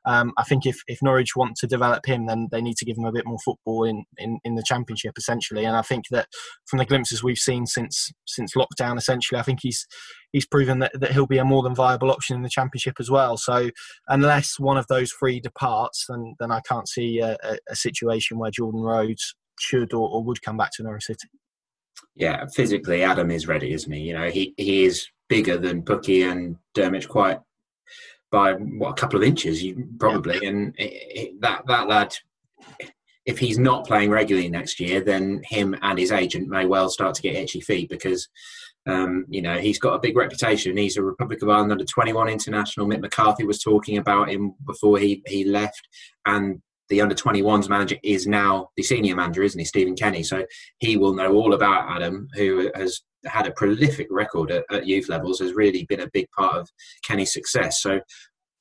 um, 0.05 0.33
I 0.37 0.43
think 0.43 0.65
if, 0.65 0.77
if 0.87 0.99
Norwich 1.01 1.35
want 1.35 1.55
to 1.57 1.67
develop 1.67 2.05
him, 2.05 2.27
then 2.27 2.47
they 2.51 2.61
need 2.61 2.77
to 2.77 2.85
give 2.85 2.97
him 2.97 3.05
a 3.05 3.11
bit 3.11 3.25
more 3.25 3.39
football 3.43 3.83
in, 3.83 4.03
in, 4.17 4.39
in 4.43 4.55
the 4.55 4.63
championship 4.63 5.13
essentially. 5.17 5.65
And 5.65 5.75
I 5.75 5.81
think 5.81 6.05
that 6.11 6.27
from 6.65 6.79
the 6.79 6.85
glimpses 6.85 7.23
we've 7.23 7.37
seen 7.37 7.65
since 7.65 8.11
since 8.27 8.53
lockdown, 8.55 8.97
essentially, 8.97 9.39
I 9.39 9.43
think 9.43 9.59
he's 9.61 9.87
he's 10.31 10.45
proven 10.45 10.79
that, 10.79 10.91
that 10.99 11.11
he'll 11.11 11.27
be 11.27 11.37
a 11.37 11.45
more 11.45 11.63
than 11.63 11.75
viable 11.75 12.11
option 12.11 12.35
in 12.35 12.43
the 12.43 12.49
championship 12.49 12.95
as 12.99 13.09
well. 13.09 13.37
So 13.37 13.69
unless 14.07 14.59
one 14.59 14.77
of 14.77 14.87
those 14.87 15.11
three 15.11 15.39
departs, 15.39 16.05
then 16.07 16.35
then 16.39 16.51
I 16.51 16.61
can't 16.67 16.87
see 16.87 17.19
a, 17.19 17.37
a, 17.69 17.75
situation 17.75 18.37
where 18.37 18.51
Jordan 18.51 18.81
Rhodes 18.81 19.35
should 19.59 19.93
or, 19.93 20.09
or, 20.09 20.23
would 20.23 20.41
come 20.41 20.57
back 20.57 20.71
to 20.73 20.83
Norwich 20.83 21.05
City. 21.05 21.29
Yeah, 22.15 22.45
physically, 22.53 23.03
Adam 23.03 23.31
is 23.31 23.47
ready, 23.47 23.73
isn't 23.73 23.91
he? 23.91 24.01
You 24.01 24.13
know, 24.13 24.29
he 24.29 24.53
he 24.57 24.83
is 24.85 25.07
bigger 25.29 25.57
than 25.57 25.83
Pukki 25.83 26.29
and 26.29 26.57
Drmic 26.75 27.07
quite 27.07 27.39
by 28.31 28.53
what 28.53 28.91
a 28.91 29.01
couple 29.01 29.17
of 29.17 29.23
inches, 29.23 29.63
probably, 29.99 30.39
yeah. 30.41 30.49
and 30.49 30.75
it, 30.77 30.83
it, 30.83 31.41
that 31.41 31.63
that 31.67 31.87
lad 31.87 32.15
if 33.25 33.39
he's 33.39 33.57
not 33.57 33.87
playing 33.87 34.11
regularly 34.11 34.49
next 34.49 34.79
year, 34.79 35.01
then 35.01 35.41
him 35.45 35.75
and 35.81 35.97
his 35.97 36.11
agent 36.11 36.47
may 36.47 36.65
well 36.65 36.89
start 36.89 37.15
to 37.15 37.21
get 37.21 37.35
itchy 37.35 37.59
feet 37.59 37.89
because 37.89 38.29
um, 38.87 39.25
you 39.29 39.41
know, 39.41 39.57
he's 39.57 39.79
got 39.79 39.93
a 39.93 39.99
big 39.99 40.15
reputation. 40.15 40.77
He's 40.77 40.97
a 40.97 41.03
Republic 41.03 41.41
of 41.41 41.49
Ireland 41.49 41.71
under 41.71 41.85
21 41.85 42.29
international. 42.29 42.87
Mick 42.87 43.01
McCarthy 43.01 43.43
was 43.43 43.59
talking 43.59 43.97
about 43.97 44.29
him 44.29 44.53
before 44.65 44.99
he, 44.99 45.23
he 45.27 45.43
left. 45.43 45.87
And 46.25 46.61
the 46.89 47.01
under 47.01 47.15
21s 47.15 47.67
manager 47.67 47.97
is 48.03 48.27
now 48.27 48.69
the 48.77 48.83
senior 48.83 49.15
manager, 49.15 49.41
isn't 49.41 49.59
he? 49.59 49.65
Stephen 49.65 49.95
Kenny. 49.95 50.21
So 50.21 50.45
he 50.77 50.97
will 50.97 51.15
know 51.15 51.33
all 51.33 51.53
about 51.53 51.89
Adam, 51.89 52.27
who 52.35 52.69
has 52.75 53.01
had 53.25 53.47
a 53.47 53.51
prolific 53.51 54.07
record 54.11 54.51
at, 54.51 54.65
at 54.71 54.85
youth 54.85 55.09
levels, 55.09 55.39
has 55.39 55.53
really 55.53 55.85
been 55.85 56.01
a 56.01 56.09
big 56.13 56.27
part 56.37 56.55
of 56.55 56.69
Kenny's 57.03 57.33
success. 57.33 57.81
So 57.81 57.99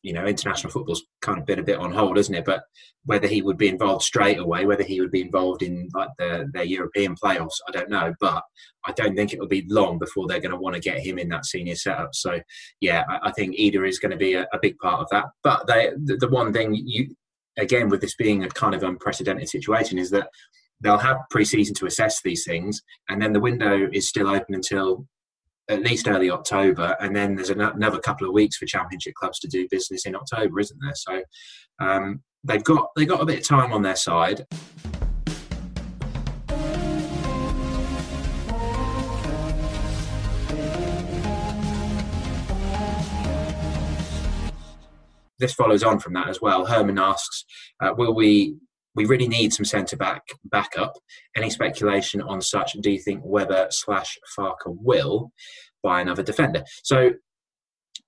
you 0.04 0.12
know, 0.12 0.26
international 0.26 0.70
football's 0.70 1.02
kind 1.22 1.38
of 1.38 1.46
been 1.46 1.58
a 1.58 1.64
bit 1.64 1.78
on 1.78 1.90
hold, 1.90 2.18
isn't 2.18 2.34
it? 2.34 2.44
But 2.44 2.64
whether 3.06 3.26
he 3.26 3.40
would 3.40 3.56
be 3.56 3.68
involved 3.68 4.04
straight 4.04 4.38
away, 4.38 4.66
whether 4.66 4.82
he 4.82 5.00
would 5.00 5.10
be 5.10 5.22
involved 5.22 5.62
in 5.62 5.88
like 5.94 6.10
the 6.18 6.46
their 6.52 6.64
European 6.64 7.14
playoffs, 7.14 7.56
I 7.66 7.72
don't 7.72 7.88
know. 7.88 8.12
But 8.20 8.44
I 8.84 8.92
don't 8.92 9.16
think 9.16 9.32
it 9.32 9.40
will 9.40 9.48
be 9.48 9.64
long 9.66 9.98
before 9.98 10.26
they're 10.28 10.40
going 10.40 10.50
to 10.50 10.58
want 10.58 10.74
to 10.74 10.80
get 10.80 11.00
him 11.00 11.18
in 11.18 11.30
that 11.30 11.46
senior 11.46 11.74
setup. 11.74 12.14
So 12.14 12.38
yeah, 12.80 13.04
I, 13.08 13.28
I 13.28 13.32
think 13.32 13.56
Idah 13.56 13.88
is 13.88 13.98
going 13.98 14.10
to 14.10 14.18
be 14.18 14.34
a, 14.34 14.46
a, 14.52 14.58
big 14.60 14.76
part 14.76 15.00
of 15.00 15.08
that. 15.10 15.24
But 15.42 15.66
they, 15.66 15.90
the, 15.96 16.18
the 16.18 16.28
one 16.28 16.52
thing 16.52 16.74
you 16.74 17.16
again 17.56 17.88
with 17.88 18.02
this 18.02 18.14
being 18.14 18.44
a 18.44 18.48
kind 18.50 18.74
of 18.74 18.82
unprecedented 18.82 19.48
situation 19.48 19.98
is 19.98 20.10
that 20.10 20.28
they'll 20.82 20.98
have 20.98 21.16
pre-season 21.30 21.74
to 21.76 21.86
assess 21.86 22.20
these 22.22 22.44
things, 22.44 22.82
and 23.08 23.22
then 23.22 23.32
the 23.32 23.40
window 23.40 23.88
is 23.90 24.06
still 24.06 24.28
open 24.28 24.54
until 24.54 25.06
at 25.68 25.82
least 25.82 26.08
early 26.08 26.30
October, 26.30 26.96
and 27.00 27.14
then 27.14 27.36
there's 27.36 27.50
another 27.50 27.98
couple 27.98 28.26
of 28.26 28.34
weeks 28.34 28.56
for 28.56 28.66
Championship 28.66 29.14
clubs 29.14 29.38
to 29.40 29.48
do 29.48 29.66
business 29.70 30.06
in 30.06 30.14
October, 30.14 30.60
isn't 30.60 30.78
there? 30.80 30.94
So 30.94 31.22
um, 31.80 32.22
they've 32.42 32.64
got 32.64 32.88
they've 32.96 33.08
got 33.08 33.22
a 33.22 33.26
bit 33.26 33.38
of 33.40 33.46
time 33.46 33.72
on 33.72 33.82
their 33.82 33.96
side. 33.96 34.46
this 45.40 45.52
follows 45.52 45.82
on 45.82 45.98
from 45.98 46.14
that 46.14 46.28
as 46.28 46.40
well. 46.40 46.64
Herman 46.64 46.98
asks, 46.98 47.44
uh, 47.80 47.92
"Will 47.96 48.14
we 48.14 48.56
we 48.94 49.06
really 49.06 49.28
need 49.28 49.52
some 49.52 49.64
centre 49.64 49.96
back 49.96 50.22
backup. 50.44 50.94
Any 51.36 51.50
speculation 51.50 52.20
on 52.22 52.40
such? 52.40 52.72
Do 52.74 52.90
you 52.90 53.00
think 53.00 53.22
Webber 53.24 53.68
slash 53.70 54.18
Farke 54.36 54.66
will 54.66 55.32
buy 55.82 56.00
another 56.00 56.22
defender? 56.22 56.62
So 56.82 57.10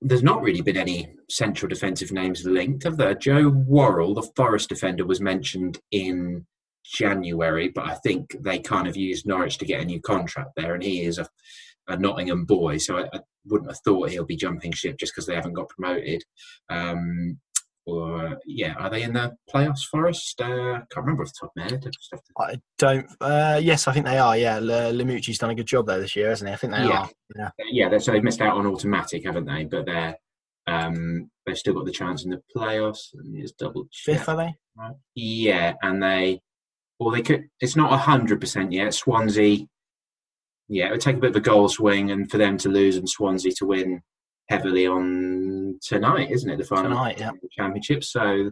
there's 0.00 0.22
not 0.22 0.42
really 0.42 0.60
been 0.60 0.76
any 0.76 1.08
central 1.28 1.68
defensive 1.68 2.12
names 2.12 2.44
linked, 2.44 2.84
have 2.84 2.96
there? 2.96 3.14
Joe 3.14 3.48
Worrell, 3.48 4.14
the 4.14 4.28
Forest 4.36 4.68
defender, 4.68 5.06
was 5.06 5.20
mentioned 5.20 5.78
in 5.90 6.46
January, 6.84 7.70
but 7.74 7.86
I 7.86 7.94
think 7.94 8.36
they 8.40 8.58
kind 8.58 8.86
of 8.86 8.96
used 8.96 9.26
Norwich 9.26 9.58
to 9.58 9.64
get 9.64 9.80
a 9.80 9.84
new 9.84 10.00
contract 10.00 10.50
there, 10.56 10.74
and 10.74 10.82
he 10.82 11.02
is 11.02 11.18
a, 11.18 11.26
a 11.88 11.96
Nottingham 11.96 12.44
boy, 12.44 12.78
so 12.78 12.98
I, 12.98 13.08
I, 13.12 13.20
wouldn't 13.48 13.70
have 13.70 13.78
thought 13.84 14.10
he'll 14.10 14.24
be 14.24 14.36
jumping 14.36 14.72
ship 14.72 14.96
just 14.98 15.14
because 15.14 15.26
they 15.26 15.34
haven't 15.36 15.52
got 15.52 15.68
promoted. 15.68 16.20
Um, 16.68 17.38
or 17.86 18.38
yeah, 18.44 18.74
are 18.74 18.90
they 18.90 19.02
in 19.02 19.12
the 19.12 19.36
playoffs? 19.52 19.84
Forest? 19.88 20.40
Uh, 20.40 20.80
can't 20.90 20.96
remember 20.96 21.22
off 21.22 21.28
the 21.28 21.46
top 21.46 21.50
of 21.50 21.56
my 21.56 21.62
head. 21.62 21.88
I 22.38 22.60
don't. 22.78 23.06
Uh, 23.20 23.60
yes, 23.62 23.86
I 23.86 23.92
think 23.92 24.06
they 24.06 24.18
are. 24.18 24.36
Yeah, 24.36 24.58
Lamouchi's 24.58 25.38
done 25.38 25.50
a 25.50 25.54
good 25.54 25.66
job 25.66 25.86
there 25.86 26.00
this 26.00 26.16
year, 26.16 26.28
hasn't 26.30 26.48
he? 26.48 26.54
I 26.54 26.56
think 26.56 26.72
they 26.72 26.84
yeah. 26.84 26.98
are. 26.98 27.10
Yeah, 27.36 27.50
yeah. 27.70 27.98
So 27.98 28.12
they've 28.12 28.22
missed 28.22 28.40
out 28.40 28.56
on 28.56 28.66
automatic, 28.66 29.24
haven't 29.24 29.46
they? 29.46 29.64
But 29.64 29.86
they're 29.86 30.16
um, 30.66 31.30
they've 31.46 31.56
still 31.56 31.74
got 31.74 31.86
the 31.86 31.92
chance 31.92 32.24
in 32.24 32.30
the 32.30 32.42
playoffs. 32.54 33.10
Let 33.14 33.24
me 33.26 33.40
just 33.42 33.56
double 33.56 33.86
check. 33.92 34.16
Fifth, 34.16 34.28
are 34.28 34.36
they? 34.36 34.54
Yeah, 35.14 35.74
and 35.82 36.02
they. 36.02 36.40
Well, 36.98 37.10
they 37.10 37.22
could. 37.22 37.44
It's 37.60 37.76
not 37.76 37.96
hundred 38.00 38.40
percent 38.40 38.72
yet. 38.72 38.94
Swansea. 38.94 39.66
Yeah, 40.68 40.88
it 40.88 40.90
would 40.90 41.00
take 41.00 41.16
a 41.16 41.20
bit 41.20 41.30
of 41.30 41.36
a 41.36 41.40
goal 41.40 41.68
swing, 41.68 42.10
and 42.10 42.28
for 42.28 42.38
them 42.38 42.58
to 42.58 42.68
lose 42.68 42.96
and 42.96 43.08
Swansea 43.08 43.52
to 43.52 43.66
win 43.66 44.02
heavily 44.48 44.86
on 44.86 45.78
tonight, 45.82 46.30
isn't 46.30 46.50
it? 46.50 46.58
The 46.58 46.64
final 46.64 46.90
tonight, 46.90 47.18
yeah. 47.18 47.32
championship. 47.52 48.04
So 48.04 48.50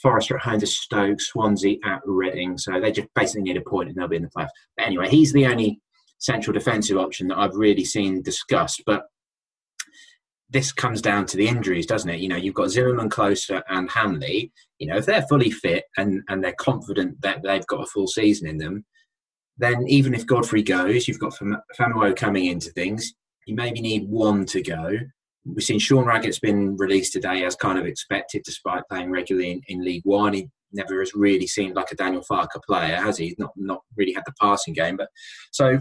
Forest 0.00 0.30
at 0.30 0.40
home 0.40 0.60
to 0.60 0.66
Stoke, 0.66 1.20
Swansea 1.20 1.78
at 1.84 2.00
Reading. 2.04 2.56
So 2.56 2.80
they 2.80 2.92
just 2.92 3.08
basically 3.14 3.42
need 3.42 3.56
a 3.56 3.68
point 3.68 3.88
and 3.88 3.96
they'll 3.96 4.08
be 4.08 4.16
in 4.16 4.22
the 4.22 4.28
playoffs. 4.28 4.48
But 4.76 4.86
anyway, 4.86 5.08
he's 5.08 5.32
the 5.32 5.46
only 5.46 5.80
central 6.18 6.54
defensive 6.54 6.98
option 6.98 7.28
that 7.28 7.38
I've 7.38 7.54
really 7.54 7.84
seen 7.84 8.22
discussed. 8.22 8.82
But 8.86 9.04
this 10.50 10.72
comes 10.72 11.02
down 11.02 11.26
to 11.26 11.36
the 11.36 11.48
injuries, 11.48 11.86
doesn't 11.86 12.10
it? 12.10 12.20
You 12.20 12.28
know, 12.28 12.36
you've 12.36 12.54
got 12.54 12.70
Zimmermann, 12.70 13.10
Klose 13.10 13.62
and 13.68 13.90
Hanley. 13.90 14.52
You 14.78 14.86
know, 14.86 14.96
if 14.96 15.06
they're 15.06 15.26
fully 15.28 15.50
fit 15.50 15.84
and, 15.96 16.22
and 16.28 16.42
they're 16.42 16.54
confident 16.58 17.20
that 17.22 17.42
they've 17.42 17.66
got 17.66 17.82
a 17.82 17.86
full 17.86 18.06
season 18.06 18.48
in 18.48 18.58
them, 18.58 18.84
then 19.58 19.84
even 19.88 20.14
if 20.14 20.26
Godfrey 20.26 20.62
goes, 20.62 21.08
you've 21.08 21.18
got 21.18 21.34
Famewo 21.78 22.14
coming 22.14 22.46
into 22.46 22.70
things. 22.70 23.12
You 23.46 23.56
maybe 23.56 23.80
need 23.80 24.08
one 24.08 24.46
to 24.46 24.62
go 24.62 24.98
we've 25.44 25.64
seen 25.64 25.78
Sean 25.78 26.04
Raggett's 26.04 26.38
been 26.38 26.76
released 26.76 27.12
today 27.12 27.44
as 27.44 27.56
kind 27.56 27.78
of 27.78 27.86
expected, 27.86 28.42
despite 28.44 28.82
playing 28.90 29.10
regularly 29.10 29.52
in, 29.52 29.62
in 29.68 29.84
League 29.84 30.04
One. 30.04 30.34
He 30.34 30.48
never 30.72 31.00
has 31.00 31.14
really 31.14 31.46
seemed 31.46 31.76
like 31.76 31.90
a 31.92 31.96
Daniel 31.96 32.24
Farke 32.30 32.62
player, 32.66 32.96
has 32.96 33.18
he? 33.18 33.34
Not 33.38 33.52
not 33.56 33.80
really 33.96 34.12
had 34.12 34.24
the 34.26 34.34
passing 34.40 34.74
game, 34.74 34.96
but 34.96 35.08
so 35.50 35.78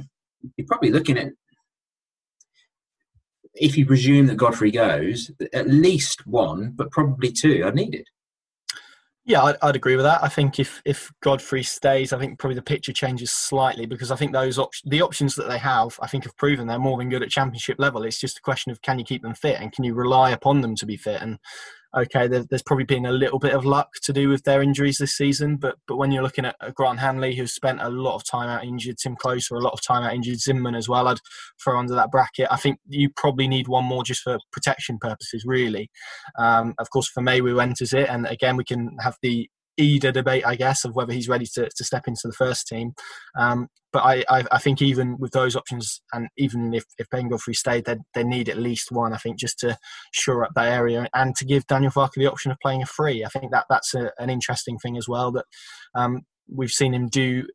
you're 0.56 0.68
probably 0.68 0.92
looking 0.92 1.18
at 1.18 1.32
if 3.60 3.78
you 3.78 3.86
presume 3.86 4.28
that 4.28 4.38
Godfrey 4.38 4.72
goes, 4.72 5.32
at 5.54 5.68
least 5.68 6.28
one, 6.28 6.74
but 6.76 6.92
probably 6.92 7.32
two 7.32 7.64
are 7.64 7.72
needed. 7.72 8.08
Yeah, 9.28 9.44
I'd, 9.44 9.58
I'd, 9.62 9.76
agree 9.76 9.98
with 9.98 10.06
that. 10.06 10.24
I 10.24 10.30
think 10.30 10.58
if 10.58 10.82
if 10.86 11.12
Godfrey 11.20 11.62
stays, 11.62 12.14
I 12.14 12.18
think 12.18 12.40
probably 12.40 12.56
the 12.56 12.62
picture 12.62 12.94
changes 12.94 13.30
slightly 13.30 13.86
because 13.86 14.10
I 14.10 14.16
think 14.16 14.32
those 14.32 14.58
op- 14.58 14.72
the 14.86 15.02
options 15.02 15.36
that 15.36 15.50
they 15.50 15.58
have, 15.58 16.00
I 16.02 16.08
think, 16.08 16.24
have 16.24 16.38
proven 16.38 16.66
they're 16.66 16.80
more 16.80 16.98
than 16.98 17.10
good 17.10 17.22
at 17.22 17.30
championship 17.30 17.76
level. 17.78 18.04
It's 18.04 18.22
just 18.22 18.38
a 18.38 18.42
question 18.42 18.72
of 18.72 18.82
can 18.82 19.00
you 19.00 19.04
keep 19.04 19.24
them 19.24 19.34
fit 19.34 19.60
and 19.60 19.74
can 19.74 19.84
you 19.84 19.96
rely 19.96 20.32
upon 20.32 20.62
them 20.62 20.76
to 20.78 20.86
be 20.86 20.96
fit. 20.96 21.22
And 21.22 21.40
okay, 21.96 22.28
there's 22.28 22.64
probably 22.64 22.86
been 22.86 23.06
a 23.06 23.12
little 23.12 23.40
bit 23.40 23.54
of 23.54 23.66
luck 23.66 23.90
to 24.04 24.14
do 24.14 24.30
with 24.30 24.44
their 24.44 24.62
injuries 24.62 24.98
this 24.98 25.16
season, 25.16 25.58
but 25.58 25.76
but 25.88 25.98
when 25.98 26.12
you're 26.12 26.24
looking 26.24 26.46
at 26.46 26.56
Grant 26.76 27.00
Hanley, 27.00 27.36
who's 27.36 27.54
spent 27.54 27.82
a 27.82 27.90
lot 27.90 28.16
of 28.16 28.24
time 28.24 28.50
out 28.50 28.64
injured, 28.64 28.98
Tim 28.98 29.16
Klose, 29.16 29.52
or 29.52 29.58
a 29.58 29.64
lot 29.64 29.74
of 29.74 29.82
time 29.82 30.04
out 30.04 30.14
injured, 30.14 30.40
Zimmermann 30.40 30.76
as 30.76 30.90
well, 30.90 31.08
I'd 31.08 31.20
throw 31.64 31.80
under 31.80 31.96
that 31.96 32.12
bracket. 32.12 32.48
I 32.52 32.58
think 32.58 32.80
you 32.88 33.10
probably 33.16 33.48
need 33.48 33.68
one 33.68 33.86
more 33.86 34.04
just 34.04 34.22
for 34.22 34.38
protection 34.52 34.98
purposes, 35.00 35.44
really. 35.46 35.90
Um, 36.38 36.74
of 36.80 36.90
course, 36.90 37.12
Famewo 37.12 37.62
enters 37.62 37.94
it, 37.94 38.10
and 38.10 38.26
again, 38.28 38.58
we 38.58 38.64
can 38.64 38.98
have 39.02 39.18
the 39.22 39.50
Idah 39.80 40.14
debate, 40.14 40.46
I 40.46 40.56
guess, 40.56 40.86
of 40.86 40.96
whether 40.96 41.14
he's 41.14 41.30
ready 41.30 41.46
to, 41.54 41.70
to 41.76 41.84
step 41.84 42.08
into 42.08 42.22
the 42.26 42.34
first 42.34 42.68
team. 42.68 42.94
Um, 43.38 43.68
but 43.94 44.00
I, 44.04 44.24
I, 44.30 44.44
I, 44.52 44.58
think 44.60 44.82
even 44.82 45.18
with 45.18 45.32
those 45.32 45.56
options, 45.56 46.02
and 46.14 46.28
even 46.38 46.74
if, 46.74 46.84
if 46.98 47.10
Ben 47.10 47.30
Godfrey 47.30 47.54
stayed, 47.54 47.86
they, 47.86 47.96
they 48.14 48.24
need 48.24 48.50
at 48.50 48.58
least 48.58 48.92
one, 48.92 49.14
I 49.14 49.18
think, 49.18 49.40
just 49.40 49.60
to 49.60 49.78
shore 50.12 50.44
up 50.44 50.52
that 50.56 50.72
area 50.72 51.08
and 51.14 51.36
to 51.38 51.46
give 51.46 51.66
Daniel 51.68 51.92
Farke 51.92 52.12
the 52.16 52.28
option 52.28 52.52
of 52.52 52.58
playing 52.62 52.82
a 52.82 52.86
free. 52.86 53.24
I 53.24 53.30
think 53.30 53.52
that 53.52 53.66
that's 53.70 53.94
a, 53.94 54.12
an 54.20 54.30
interesting 54.30 54.78
thing 54.78 54.98
as 54.98 55.08
well 55.08 55.32
that 55.32 55.46
um, 55.96 56.22
we've 56.54 56.70
seen 56.70 56.94
him 56.94 57.08
do 57.08 57.46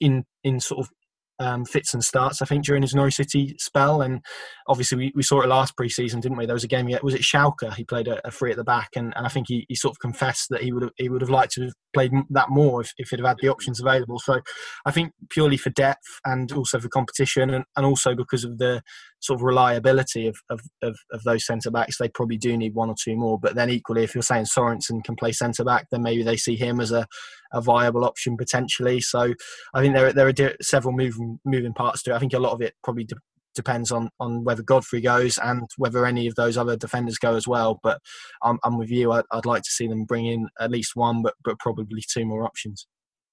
in 0.00 0.24
in 0.44 0.60
sort 0.60 0.80
of 0.80 0.90
um, 1.38 1.64
fits 1.64 1.94
and 1.94 2.02
starts, 2.02 2.40
I 2.42 2.46
think, 2.46 2.64
during 2.64 2.82
his 2.82 2.94
Norwich 2.94 3.14
City 3.16 3.56
spell. 3.58 4.02
And 4.02 4.24
obviously, 4.68 4.98
we, 4.98 5.12
we 5.14 5.22
saw 5.22 5.40
it 5.40 5.48
last 5.48 5.76
pre-season, 5.76 6.20
didn't 6.20 6.38
we? 6.38 6.46
There 6.46 6.54
was 6.54 6.64
a 6.64 6.68
game, 6.68 6.88
yet 6.88 7.04
was 7.04 7.14
it 7.14 7.22
Schalke? 7.22 7.74
He 7.74 7.84
played 7.84 8.08
a, 8.08 8.26
a 8.26 8.30
free 8.30 8.50
at 8.50 8.56
the 8.56 8.64
back, 8.64 8.90
and, 8.96 9.12
and 9.16 9.26
I 9.26 9.28
think 9.28 9.46
he, 9.48 9.66
he 9.68 9.74
sort 9.74 9.92
of 9.92 9.98
confessed 10.00 10.48
that 10.50 10.62
he 10.62 10.72
would 10.72 10.82
have, 10.82 10.92
he 10.96 11.08
would 11.08 11.20
have 11.20 11.30
liked 11.30 11.52
to 11.52 11.62
have 11.62 11.72
played 11.94 12.12
that 12.30 12.50
more 12.50 12.80
if, 12.80 12.92
if 12.98 13.10
he'd 13.10 13.20
have 13.20 13.28
had 13.28 13.38
the 13.40 13.48
options 13.48 13.80
available. 13.80 14.18
So 14.18 14.40
I 14.84 14.90
think 14.90 15.12
purely 15.30 15.56
for 15.56 15.70
depth 15.70 16.20
and 16.24 16.52
also 16.52 16.78
for 16.80 16.88
competition, 16.88 17.50
and, 17.50 17.64
and 17.76 17.86
also 17.86 18.14
because 18.14 18.44
of 18.44 18.58
the 18.58 18.82
sort 19.20 19.38
of 19.38 19.44
reliability 19.44 20.26
of, 20.26 20.36
of, 20.50 20.60
of, 20.82 20.96
of 21.12 21.22
those 21.24 21.46
centre 21.46 21.70
backs, 21.70 21.98
they 21.98 22.08
probably 22.08 22.36
do 22.36 22.56
need 22.56 22.74
one 22.74 22.90
or 22.90 22.94
two 23.02 23.16
more. 23.16 23.38
But 23.38 23.54
then 23.54 23.70
equally, 23.70 24.04
if 24.04 24.14
you're 24.14 24.22
saying 24.22 24.46
Sorensen 24.46 25.02
can 25.04 25.16
play 25.16 25.32
centre 25.32 25.64
back, 25.64 25.86
then 25.90 26.02
maybe 26.02 26.22
they 26.22 26.36
see 26.36 26.56
him 26.56 26.80
as 26.80 26.92
a, 26.92 27.06
a 27.52 27.60
viable 27.60 28.04
option 28.04 28.36
potentially. 28.36 29.00
So 29.00 29.32
I 29.74 29.80
think 29.80 29.94
there 29.94 30.12
there 30.12 30.28
are 30.28 30.56
several 30.60 30.94
moving 30.94 31.38
moving 31.44 31.72
parts 31.72 32.02
to 32.04 32.12
it. 32.12 32.14
I 32.14 32.18
think 32.18 32.34
a 32.34 32.38
lot 32.38 32.52
of 32.52 32.60
it 32.60 32.74
probably 32.82 33.04
de- 33.04 33.16
depends 33.54 33.90
on 33.90 34.10
on 34.20 34.44
whether 34.44 34.62
Godfrey 34.62 35.00
goes 35.00 35.38
and 35.38 35.68
whether 35.76 36.06
any 36.06 36.26
of 36.26 36.34
those 36.34 36.56
other 36.56 36.76
defenders 36.76 37.18
go 37.18 37.34
as 37.34 37.48
well. 37.48 37.80
But 37.82 38.00
I'm, 38.42 38.58
I'm 38.64 38.78
with 38.78 38.90
you. 38.90 39.12
I, 39.12 39.22
would 39.32 39.46
like 39.46 39.62
to 39.62 39.70
see 39.70 39.88
them 39.88 40.04
bring 40.04 40.26
in 40.26 40.48
at 40.60 40.70
least 40.70 40.92
one, 40.94 41.22
but 41.22 41.34
but 41.44 41.58
probably 41.58 42.02
two 42.08 42.26
more 42.26 42.44
options. 42.44 42.86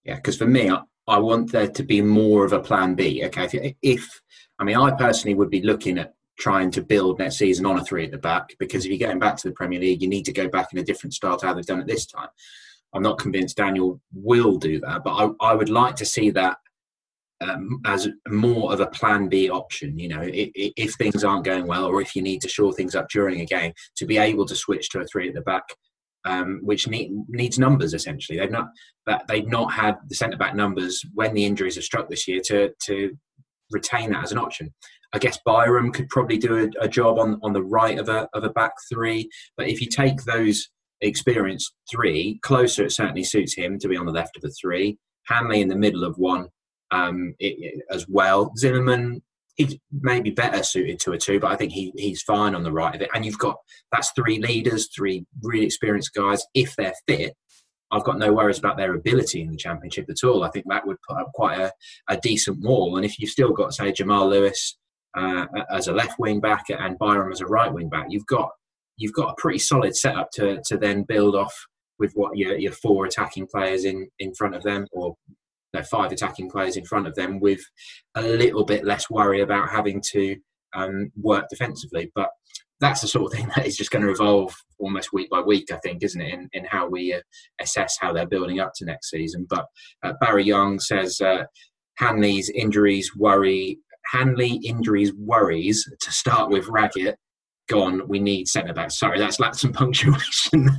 Yeah, 0.06 0.16
because 0.16 0.38
for 0.38 0.48
me, 0.48 0.70
I, 0.70 0.82
I, 1.08 1.18
want 1.18 1.52
there 1.52 1.68
to 1.68 1.84
be 1.84 2.02
more 2.02 2.46
of 2.46 2.54
a 2.54 2.60
plan 2.60 2.96
B. 2.96 3.24
Okay, 3.26 3.46
if, 3.46 3.76
if 3.82 4.22
I 4.60 4.64
mean, 4.64 4.78
I 4.78 4.92
personally 4.92 5.36
would 5.36 5.50
be 5.50 5.62
looking 5.62 5.98
at 5.98 6.14
trying 6.38 6.72
to 6.72 6.82
build 6.82 7.20
next 7.20 7.38
season 7.38 7.66
on 7.66 7.80
a 7.80 7.84
three 7.84 8.06
at 8.06 8.12
the 8.12 8.18
back 8.18 8.56
because 8.60 8.86
if 8.86 8.92
you're 8.92 9.08
going 9.08 9.20
back 9.20 9.38
to 9.38 9.48
the 9.48 9.54
Premier 9.54 9.80
League, 9.80 10.02
you 10.02 10.10
need 10.10 10.26
to 10.26 10.34
go 10.34 10.48
back 10.48 10.74
in 10.74 10.80
a 10.80 10.84
different 10.84 11.14
style 11.14 11.38
to 11.38 11.46
how 11.46 11.54
they've 11.54 11.66
done 11.66 11.80
it 11.80 11.88
this 11.88 12.06
time. 12.06 12.28
I'm 12.94 13.04
not 13.04 13.18
convinced 13.18 13.58
Daniel 13.58 14.00
will 14.14 14.58
do 14.58 14.80
that, 14.82 15.04
but 15.04 15.14
I, 15.14 15.52
I 15.52 15.56
would 15.56 15.70
like 15.70 15.96
to 15.98 16.06
see 16.06 16.30
that 16.32 16.58
um, 17.42 17.82
as 17.86 18.08
more 18.28 18.72
of 18.72 18.80
a 18.80 18.88
plan 18.88 19.28
B 19.28 19.50
option. 19.50 19.98
You 19.98 20.10
know, 20.10 20.22
if, 20.22 20.52
if, 20.56 20.94
things 20.94 21.24
aren't 21.24 21.46
going 21.46 21.68
well, 21.68 21.86
or 21.86 22.02
if 22.02 22.16
you 22.16 22.22
need 22.22 22.42
to 22.42 22.50
shore 22.50 22.74
things 22.74 22.96
up 22.96 23.10
during 23.10 23.42
a 23.42 23.46
game, 23.46 23.74
to 23.98 24.06
be 24.06 24.18
able 24.18 24.46
to 24.46 24.56
switch 24.56 24.90
to 24.90 25.00
a 25.00 25.06
three 25.06 25.28
at 25.30 25.36
the 25.36 25.42
back, 25.42 25.64
um, 26.26 26.60
which 26.64 26.88
need, 26.88 27.12
needs 27.28 27.60
numbers 27.60 27.94
essentially. 27.94 28.38
They've 28.38 28.52
not 28.52 28.70
that 29.06 29.26
they've 29.28 29.48
not 29.48 29.74
had 29.74 29.98
the 30.08 30.16
centre 30.16 30.38
back 30.38 30.56
numbers 30.56 31.04
when 31.14 31.34
the 31.34 31.46
injuries 31.46 31.76
have 31.76 31.84
struck 31.84 32.10
this 32.10 32.28
year 32.28 32.42
to 32.46 32.72
to 32.86 33.18
retain 33.72 34.12
that 34.12 34.24
as 34.24 34.32
an 34.32 34.38
option. 34.38 34.74
I 35.14 35.20
guess 35.20 35.38
Byram 35.46 35.92
could 35.92 36.10
probably 36.10 36.38
do 36.38 36.58
a, 36.58 36.86
a 36.86 36.88
job 36.88 37.20
on 37.20 37.40
on 37.44 37.54
the 37.54 37.64
right 37.64 38.00
of 38.00 38.10
a 38.10 38.28
of 38.34 38.44
a 38.44 38.50
back 38.50 38.74
three, 38.92 39.30
but 39.58 39.68
if 39.68 39.82
you 39.82 39.88
take 39.88 40.24
those 40.24 40.70
experienced 41.04 41.74
three. 41.90 42.40
Klose, 42.44 42.80
it 42.80 42.92
certainly 42.92 43.24
suits 43.24 43.54
him 43.54 43.78
to 43.80 43.88
be 43.88 43.98
on 43.98 44.06
the 44.06 44.12
left 44.12 44.36
of 44.36 44.42
the 44.42 44.54
three. 44.60 44.98
Hanley 45.28 45.62
in 45.62 45.68
the 45.68 45.76
middle 45.76 46.04
of 46.04 46.18
one 46.18 46.48
um, 46.92 47.36
it, 47.40 47.56
it, 47.60 47.84
as 47.92 48.08
well. 48.10 48.52
Zimmermann, 48.58 49.22
he's 49.56 49.78
maybe 49.92 50.32
better 50.32 50.64
suited 50.64 51.00
to 51.02 51.12
a 51.12 51.18
two, 51.18 51.40
but 51.40 51.52
I 51.52 51.56
think 51.56 51.72
he, 51.72 51.94
he's 51.96 52.22
fine 52.22 52.56
on 52.56 52.64
the 52.64 52.72
right 52.72 52.96
of 52.96 53.02
it. 53.02 53.10
And 53.14 53.26
you've 53.26 53.38
got 53.38 53.58
that's 53.92 54.12
three 54.12 54.40
leaders, 54.40 54.90
three 54.96 55.26
really 55.42 55.66
experienced 55.66 56.14
guys. 56.14 56.44
If 56.54 56.76
they're 56.76 56.94
fit, 57.08 57.36
I've 57.92 58.04
got 58.04 58.18
no 58.18 58.34
worries 58.34 58.58
about 58.58 58.78
their 58.78 58.96
ability 58.96 59.42
in 59.42 59.52
the 59.52 59.58
championship 59.58 60.10
at 60.10 60.28
all. 60.28 60.44
I 60.44 60.50
think 60.50 60.66
that 60.70 60.88
would 60.88 60.98
put 61.08 61.18
up 61.18 61.32
quite 61.34 61.60
a, 61.60 61.72
a 62.10 62.18
decent 62.18 62.60
wall. 62.62 62.98
And 62.98 63.06
if 63.06 63.20
you've 63.20 63.30
still 63.30 63.54
got, 63.54 63.74
say, 63.74 63.92
Jamal 63.92 64.30
Lewis 64.30 64.78
uh, 65.16 65.46
as 65.72 65.88
a 65.88 65.94
left 65.94 66.18
wing 66.18 66.40
back 66.40 66.66
and 66.70 66.98
Byram 66.98 67.32
as 67.32 67.42
a 67.42 67.46
right 67.46 67.72
wing 67.72 67.90
back, 67.90 68.08
you've 68.10 68.26
got 68.26 68.50
you've 68.98 69.14
got 69.14 69.32
a 69.32 69.42
pretty 69.42 69.60
solid 69.60 69.96
setup 69.96 70.30
to 70.34 70.62
to 70.66 70.78
then 70.78 71.04
build 71.04 71.36
off 71.36 71.54
with 72.00 72.14
what 72.14 72.36
your 72.36 72.58
your 72.58 72.72
four 72.72 73.06
attacking 73.06 73.48
players 73.48 73.86
in 73.86 74.08
in 74.18 74.34
front 74.34 74.56
of 74.56 74.64
them 74.64 74.88
or 74.92 75.16
five 75.82 76.12
attacking 76.12 76.50
players 76.50 76.78
in 76.78 76.86
front 76.86 77.08
of 77.08 77.16
them 77.16 77.40
with 77.40 77.62
a 78.16 78.22
little 78.22 78.66
bit 78.66 78.86
less 78.86 79.10
worry 79.10 79.42
about 79.42 79.70
having 79.70 80.02
to 80.12 80.36
um, 80.76 81.12
work 81.16 81.46
defensively. 81.50 82.12
But 82.14 82.30
that's 82.80 83.02
the 83.02 83.08
sort 83.08 83.32
of 83.32 83.38
thing 83.38 83.50
that 83.56 83.66
is 83.66 83.78
just 83.78 83.92
going 83.92 84.06
to 84.06 84.12
evolve 84.12 84.54
almost 84.78 85.14
week 85.14 85.30
by 85.30 85.40
week, 85.42 85.72
I 85.72 85.78
think, 85.78 86.04
isn't 86.04 86.22
it, 86.22 86.34
in, 86.34 86.50
in 86.54 86.66
how 86.66 86.88
we 86.88 87.14
uh, 87.14 87.22
assess 87.60 87.98
how 88.00 88.14
they're 88.14 88.28
building 88.28 88.60
up 88.60 88.74
to 88.76 88.86
next 88.86 89.10
season. 89.10 89.48
But 89.50 89.66
uh, 90.04 90.14
Barry 90.20 90.44
Young 90.44 90.80
says 90.80 91.20
uh, 91.22 91.46
Hanley's 91.96 92.50
injuries 92.50 93.12
worry. 93.16 93.80
Hanley 94.12 94.60
injuries 94.66 95.14
worries 95.14 95.90
to 96.02 96.12
start 96.12 96.50
with 96.52 96.68
Raggett 96.68 97.18
gone, 97.70 98.08
we 98.08 98.20
need 98.20 98.48
centre 98.48 98.74
backs. 98.74 99.00
Sorry, 99.00 99.20
that's 99.20 99.40
lacked 99.40 99.58
some 99.58 99.74
punctuation. 99.74 100.70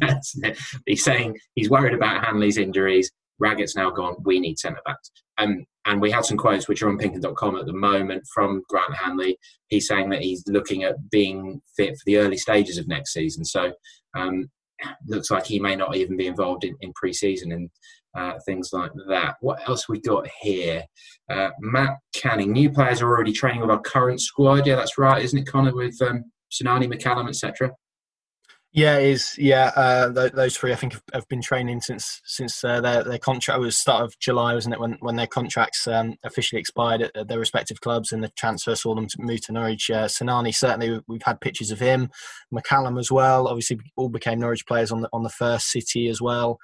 He's 0.86 1.04
saying 1.04 1.38
he's 1.54 1.70
worried 1.70 1.94
about 1.94 2.24
Hanley's 2.24 2.58
injuries. 2.58 3.10
Raggett's 3.38 3.76
now 3.76 3.90
gone, 3.90 4.16
we 4.24 4.40
need 4.40 4.58
centre 4.58 4.80
backs. 4.84 5.10
Um, 5.38 5.66
and 5.86 6.00
we 6.00 6.10
had 6.10 6.24
some 6.24 6.38
quotes 6.38 6.68
which 6.68 6.82
are 6.82 6.88
on 6.88 6.98
pinkun.com 6.98 7.56
at 7.56 7.66
the 7.66 7.72
moment 7.72 8.24
from 8.32 8.62
Grant 8.68 8.94
Hanley. 8.94 9.36
He's 9.68 9.86
saying 9.86 10.10
that 10.10 10.22
he's 10.22 10.42
looking 10.46 10.84
at 10.84 11.10
being 11.10 11.60
fit 11.76 11.90
for 11.90 12.02
the 12.06 12.18
early 12.18 12.38
stages 12.38 12.78
of 12.78 12.88
next 12.88 13.12
season. 13.12 13.44
So 13.44 13.72
um, 14.16 14.50
looks 15.06 15.30
like 15.30 15.44
he 15.44 15.60
may 15.60 15.76
not 15.76 15.96
even 15.96 16.16
be 16.16 16.26
involved 16.26 16.64
in, 16.64 16.74
in 16.80 16.92
pre-season 16.94 17.52
and 17.52 17.70
uh, 18.16 18.38
things 18.46 18.70
like 18.72 18.92
that. 19.08 19.36
What 19.40 19.68
else 19.68 19.88
we 19.88 20.00
got 20.00 20.28
here? 20.40 20.84
Uh, 21.30 21.50
Matt 21.60 21.96
Canning. 22.14 22.52
New 22.52 22.70
players 22.70 23.02
are 23.02 23.08
already 23.08 23.32
training 23.32 23.60
with 23.60 23.70
our 23.70 23.80
current 23.80 24.20
squad. 24.20 24.66
Yeah, 24.66 24.76
that's 24.76 24.98
right, 24.98 25.22
isn't 25.22 25.38
it, 25.38 25.46
Connor? 25.46 25.74
With 25.74 26.00
um, 26.00 26.24
Sinani, 26.50 26.90
McCallum, 26.90 27.28
etc. 27.28 27.72
Yeah, 28.76 28.96
it 28.98 29.10
is 29.10 29.38
yeah. 29.38 29.70
Uh, 29.76 30.12
th- 30.12 30.32
those 30.32 30.56
three, 30.56 30.72
I 30.72 30.74
think, 30.74 30.94
have, 30.94 31.02
have, 31.12 31.28
been 31.28 31.40
training 31.40 31.80
since 31.80 32.20
since 32.24 32.64
uh, 32.64 32.80
their 32.80 33.04
their 33.04 33.20
contract 33.20 33.60
was 33.60 33.78
start 33.78 34.02
of 34.02 34.18
July, 34.18 34.52
wasn't 34.52 34.74
it? 34.74 34.80
When 34.80 34.96
when 34.98 35.14
their 35.14 35.28
contracts 35.28 35.86
um, 35.86 36.16
officially 36.24 36.58
expired 36.58 37.02
at, 37.02 37.16
at, 37.16 37.28
their 37.28 37.38
respective 37.38 37.80
clubs, 37.80 38.10
and 38.10 38.24
the 38.24 38.30
transfer 38.30 38.74
saw 38.74 38.96
them 38.96 39.06
to 39.06 39.16
move 39.20 39.42
to 39.42 39.52
Norwich. 39.52 39.90
Uh, 39.90 40.06
Sinani, 40.06 40.52
certainly, 40.52 41.00
we've 41.06 41.22
had 41.22 41.40
pictures 41.40 41.70
of 41.70 41.78
him. 41.78 42.10
McCallum 42.52 42.98
as 42.98 43.12
well. 43.12 43.46
Obviously, 43.46 43.78
all 43.94 44.08
became 44.08 44.40
Norwich 44.40 44.66
players 44.66 44.90
on 44.90 45.02
the 45.02 45.08
on 45.12 45.22
the 45.22 45.30
first 45.30 45.70
city 45.70 46.08
as 46.08 46.20
well. 46.20 46.58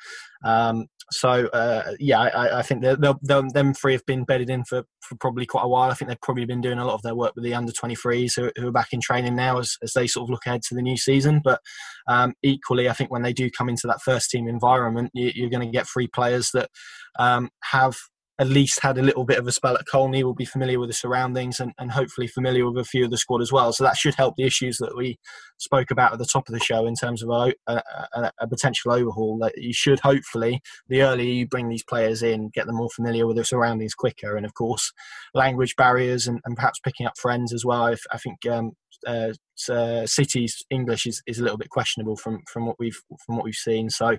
Um, 0.45 0.87
so 1.13 1.47
uh, 1.49 1.93
yeah, 1.99 2.21
I, 2.21 2.61
I 2.61 2.63
think 2.63 2.83
they're, 2.83 2.97
they're, 2.97 3.43
them 3.53 3.75
three 3.75 3.93
have 3.93 4.07
been 4.07 4.25
bedded 4.25 4.49
in 4.49 4.65
for, 4.65 4.85
for 5.03 5.17
probably 5.17 5.45
quite 5.45 5.65
a 5.65 5.69
while. 5.69 5.91
I 5.91 5.95
think 5.95 6.09
they've 6.09 6.21
probably 6.21 6.45
been 6.45 6.61
doing 6.61 6.79
a 6.79 6.85
lot 6.85 6.95
of 6.95 7.03
their 7.03 7.17
work 7.17 7.35
with 7.35 7.45
the 7.45 7.55
under 7.55 7.73
23s 7.73 8.37
who, 8.37 8.51
who, 8.57 8.69
are 8.69 8.73
back 8.73 8.89
in 8.93 9.01
training 9.01 9.35
now 9.35 9.59
as, 9.59 9.77
as 9.83 9.93
they 9.93 10.07
sort 10.07 10.27
of 10.27 10.31
look 10.31 10.47
ahead 10.47 10.63
to 10.69 10.75
the 10.75 10.83
new 10.83 10.97
season. 10.97 11.41
But 11.43 11.61
um, 12.09 12.35
equally, 12.43 12.89
I 12.89 12.93
think 12.93 13.11
when 13.11 13.23
they 13.23 13.33
do 13.33 13.51
come 13.51 13.69
into 13.69 13.89
that 13.89 14.03
first 14.03 14.31
team 14.31 14.47
environment, 14.47 15.11
you, 15.15 15.47
are 15.47 15.51
going 15.51 15.67
to 15.67 15.73
get 15.73 15.89
three 15.89 16.07
players 16.07 16.51
that 16.55 16.71
um, 17.19 17.51
have 17.65 17.97
at 18.41 18.49
least 18.49 18.81
had 18.83 18.97
a 18.97 19.03
little 19.03 19.25
bit 19.25 19.39
of 19.39 19.47
a 19.47 19.53
spell 19.53 19.77
at 19.77 19.87
Colney, 19.87 20.25
will 20.25 20.35
be 20.35 20.47
familiar 20.47 20.81
with 20.81 20.89
the 20.89 20.95
surroundings 20.95 21.61
and, 21.61 21.73
and 21.79 21.93
hopefully 21.93 22.27
familiar 22.27 22.67
with 22.67 22.81
a 22.81 22.89
few 22.89 23.05
of 23.05 23.11
the 23.11 23.19
squad 23.19 23.43
as 23.43 23.53
well. 23.53 23.71
So 23.71 23.85
that 23.85 23.99
should 23.99 24.15
help 24.15 24.35
the 24.37 24.45
issues 24.45 24.79
that 24.79 24.97
we 24.97 25.19
spoke 25.59 25.91
about 25.91 26.15
at 26.15 26.19
the 26.19 26.25
top 26.25 26.49
of 26.49 26.55
the 26.55 26.65
show 26.65 26.87
in 26.87 26.95
terms 26.95 27.23
of 27.23 27.29
a, 27.29 27.53
a, 27.67 28.33
a 28.41 28.49
potential 28.49 28.93
overhaul. 28.93 29.39
That 29.43 29.59
you 29.59 29.75
should 29.75 30.01
hopefully, 30.01 30.63
the 30.89 31.03
earlier 31.03 31.31
you 31.31 31.47
bring 31.47 31.69
these 31.69 31.85
players 31.85 32.23
in, 32.23 32.49
get 32.55 32.67
them 32.67 32.77
more 32.77 32.89
familiar 32.97 33.27
with 33.27 33.37
the 33.37 33.45
surroundings 33.45 33.93
quicker. 33.93 34.39
And 34.39 34.47
of 34.47 34.55
course, 34.55 34.91
language 35.35 35.77
barriers 35.77 36.27
and, 36.27 36.41
and 36.47 36.57
perhaps 36.57 36.81
picking 36.81 37.07
up 37.07 37.19
friends 37.19 37.53
as 37.53 37.67
well. 37.67 37.85
I, 37.85 37.97
I 38.11 38.17
think 38.17 38.47
um, 38.47 38.73
uh, 39.07 39.33
uh, 39.69 40.07
City's 40.07 40.65
English 40.71 41.07
is, 41.07 41.23
is 41.27 41.39
a 41.39 41.43
little 41.43 41.59
bit 41.59 41.69
questionable 41.71 42.17
from, 42.17 42.41
from 42.51 42.67
what 42.67 42.77
we've 42.79 42.99
from 43.25 43.37
what 43.37 43.45
we've 43.45 43.55
seen. 43.55 43.91
So 43.91 44.17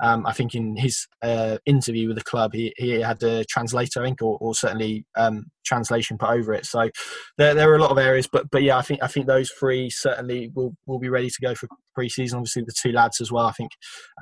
um, 0.00 0.26
I 0.26 0.32
think 0.32 0.54
in 0.54 0.76
his 0.76 1.06
uh, 1.22 1.58
interview 1.66 2.08
with 2.08 2.18
the 2.18 2.24
club, 2.24 2.52
he, 2.54 2.72
he 2.76 3.00
had 3.00 3.22
a 3.22 3.44
translator, 3.44 4.02
I 4.02 4.06
think, 4.06 4.22
or, 4.22 4.38
or 4.40 4.54
certainly 4.54 5.04
um, 5.16 5.46
translation 5.64 6.18
put 6.18 6.30
over 6.30 6.52
it. 6.52 6.66
So 6.66 6.90
there, 7.38 7.54
there 7.54 7.70
are 7.70 7.76
a 7.76 7.80
lot 7.80 7.90
of 7.90 7.98
areas, 7.98 8.28
but 8.30 8.50
but 8.50 8.62
yeah, 8.62 8.78
I 8.78 8.82
think 8.82 9.02
I 9.02 9.08
think 9.08 9.26
those 9.26 9.50
three 9.50 9.90
certainly 9.90 10.50
will 10.54 10.74
will 10.86 11.00
be 11.00 11.08
ready 11.08 11.28
to 11.28 11.40
go 11.42 11.54
for 11.54 11.68
pre-season. 11.94 12.38
Obviously, 12.38 12.62
the 12.62 12.74
two 12.80 12.92
lads 12.92 13.20
as 13.20 13.32
well. 13.32 13.46
I 13.46 13.52
think 13.52 13.72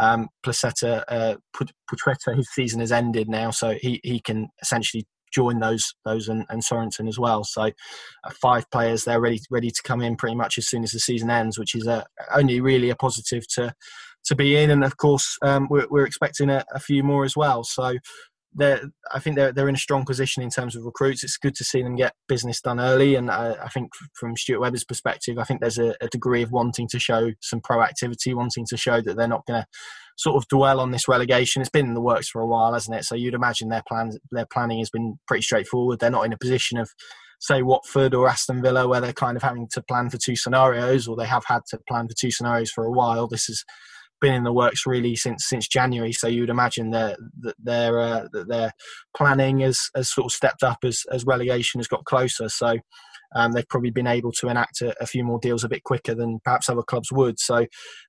um, 0.01 0.29
Placetta, 0.45 1.05
uh, 1.09 1.35
Putretta, 1.91 2.37
his 2.37 2.49
season 2.53 2.81
has 2.81 2.93
ended 2.93 3.29
now, 3.29 3.51
so 3.51 3.75
he 3.81 4.01
he 4.03 4.21
can 4.21 4.49
essentially 4.63 5.07
join 5.35 5.59
those 5.61 5.95
those 6.05 6.29
and, 6.29 6.45
and 6.49 6.63
Sorensen 6.63 7.09
as 7.09 7.19
well. 7.19 7.45
So 7.45 7.63
uh, 7.63 8.31
five 8.31 8.71
players 8.71 9.05
they're 9.05 9.21
ready 9.21 9.41
ready 9.51 9.71
to 9.71 9.83
come 9.83 10.01
in 10.01 10.17
pretty 10.17 10.37
much 10.37 10.59
as 10.59 10.69
soon 10.69 10.85
as 10.85 10.93
the 10.93 11.01
season 11.01 11.31
ends, 11.31 11.59
which 11.59 11.75
is 11.75 11.87
a, 11.87 12.05
only 12.35 12.61
really 12.61 12.91
a 12.91 12.97
positive 12.97 13.47
to 13.55 13.75
to 14.25 14.35
be 14.35 14.57
in. 14.57 14.71
And 14.71 14.85
of 14.85 14.97
course, 14.97 15.37
um, 15.43 15.69
we're, 15.71 15.87
we're 15.91 16.07
expecting 16.07 16.51
a, 16.51 16.65
a 16.73 16.81
few 16.81 17.03
more 17.03 17.25
as 17.25 17.37
well. 17.37 17.63
So 17.65 17.95
they're, 18.55 18.81
I 19.13 19.19
think 19.19 19.37
they're, 19.37 19.53
they're 19.53 19.69
in 19.69 19.75
a 19.75 19.79
strong 19.79 20.05
position 20.05 20.43
in 20.43 20.51
terms 20.51 20.77
of 20.77 20.85
recruits. 20.85 21.25
It's 21.25 21.37
good 21.37 21.55
to 21.57 21.65
see 21.65 21.83
them 21.83 21.97
get 21.97 22.15
business 22.29 22.61
done 22.61 22.81
early. 22.81 23.15
And 23.17 23.31
I, 23.31 23.57
I 23.65 23.69
think 23.69 23.91
from 24.15 24.37
Stuart 24.37 24.61
Webber's 24.61 24.85
perspective, 24.85 25.39
I 25.39 25.45
think 25.45 25.61
there's 25.61 25.79
a, 25.79 25.95
a, 26.01 26.09
degree 26.09 26.43
of 26.43 26.53
wanting 26.53 26.89
to 26.89 26.99
show 26.99 27.33
some 27.41 27.61
proactivity, 27.61 28.35
wanting 28.35 28.67
to 28.69 28.77
show 28.77 29.01
that 29.01 29.17
they're 29.17 29.27
not 29.27 29.47
going 29.47 29.63
to 29.63 29.67
sort 30.17 30.37
of 30.37 30.47
dwell 30.49 30.79
on 30.79 30.93
this 30.93 31.09
relegation. 31.09 31.61
It's 31.61 31.71
been 31.71 31.87
in 31.87 31.95
the 31.95 32.01
works 32.01 32.29
for 32.29 32.41
a 32.41 32.47
while, 32.47 32.73
hasn't 32.73 32.97
it? 32.97 33.05
So 33.05 33.17
you'd 33.17 33.35
imagine 33.35 33.69
their 33.69 33.83
plans, 33.87 34.19
their 34.31 34.47
planning 34.47 34.79
has 34.79 34.91
been 34.91 35.19
pretty 35.27 35.43
straightforward. 35.43 35.99
They're 35.99 36.11
not 36.11 36.27
in 36.27 36.33
a 36.33 36.39
position 36.39 36.79
of, 36.79 36.91
say, 37.41 37.63
Watford 37.63 38.15
or 38.15 38.29
Aston 38.29 38.63
Villa, 38.63 38.87
where 38.87 39.01
they're 39.01 39.13
kind 39.13 39.37
of 39.37 39.43
having 39.43 39.69
to 39.73 39.83
plan 39.83 40.11
for 40.11 40.19
two 40.19 40.37
scenarios, 40.37 41.09
or 41.09 41.17
they 41.17 41.27
have 41.27 41.45
had 41.47 41.63
to 41.71 41.79
plan 41.89 42.07
for 42.07 42.15
two 42.15 42.31
scenarios 42.31 42.71
for 42.71 42.85
a 42.85 42.93
while. 42.93 43.27
This 43.27 43.49
is 43.49 43.65
been 44.21 44.35
in 44.35 44.45
the 44.45 44.53
works 44.53 44.87
really 44.87 45.17
since 45.17 45.47
since 45.49 45.69
January. 45.69 46.13
So 46.13 46.27
you 46.27 46.43
would 46.43 46.51
imagine 46.51 46.91
that 46.91 47.19
that 47.41 47.55
their 47.63 47.99
uh, 48.01 48.29
that 48.33 48.49
their 48.49 48.73
planning 49.17 49.61
has, 49.61 49.79
has 49.95 50.13
sort 50.13 50.27
of 50.27 50.33
stepped 50.33 50.63
up 50.63 50.79
as 50.85 51.03
as 51.13 51.25
relegation 51.25 51.79
has 51.81 51.89
got 51.89 52.05
closer. 52.05 52.49
So 52.49 52.79
um, 53.35 53.53
they've 53.53 53.69
probably 53.69 53.91
been 53.91 54.07
able 54.07 54.33
to 54.33 54.49
enact 54.49 54.81
a, 54.81 54.95
a, 55.03 55.07
few 55.07 55.25
more 55.25 55.41
deals 55.41 55.65
a 55.65 55.69
bit 55.69 55.83
quicker 55.83 56.15
than 56.15 56.39
perhaps 56.45 56.69
other 56.69 56.83
clubs 56.83 57.11
would. 57.11 57.41
So 57.41 57.67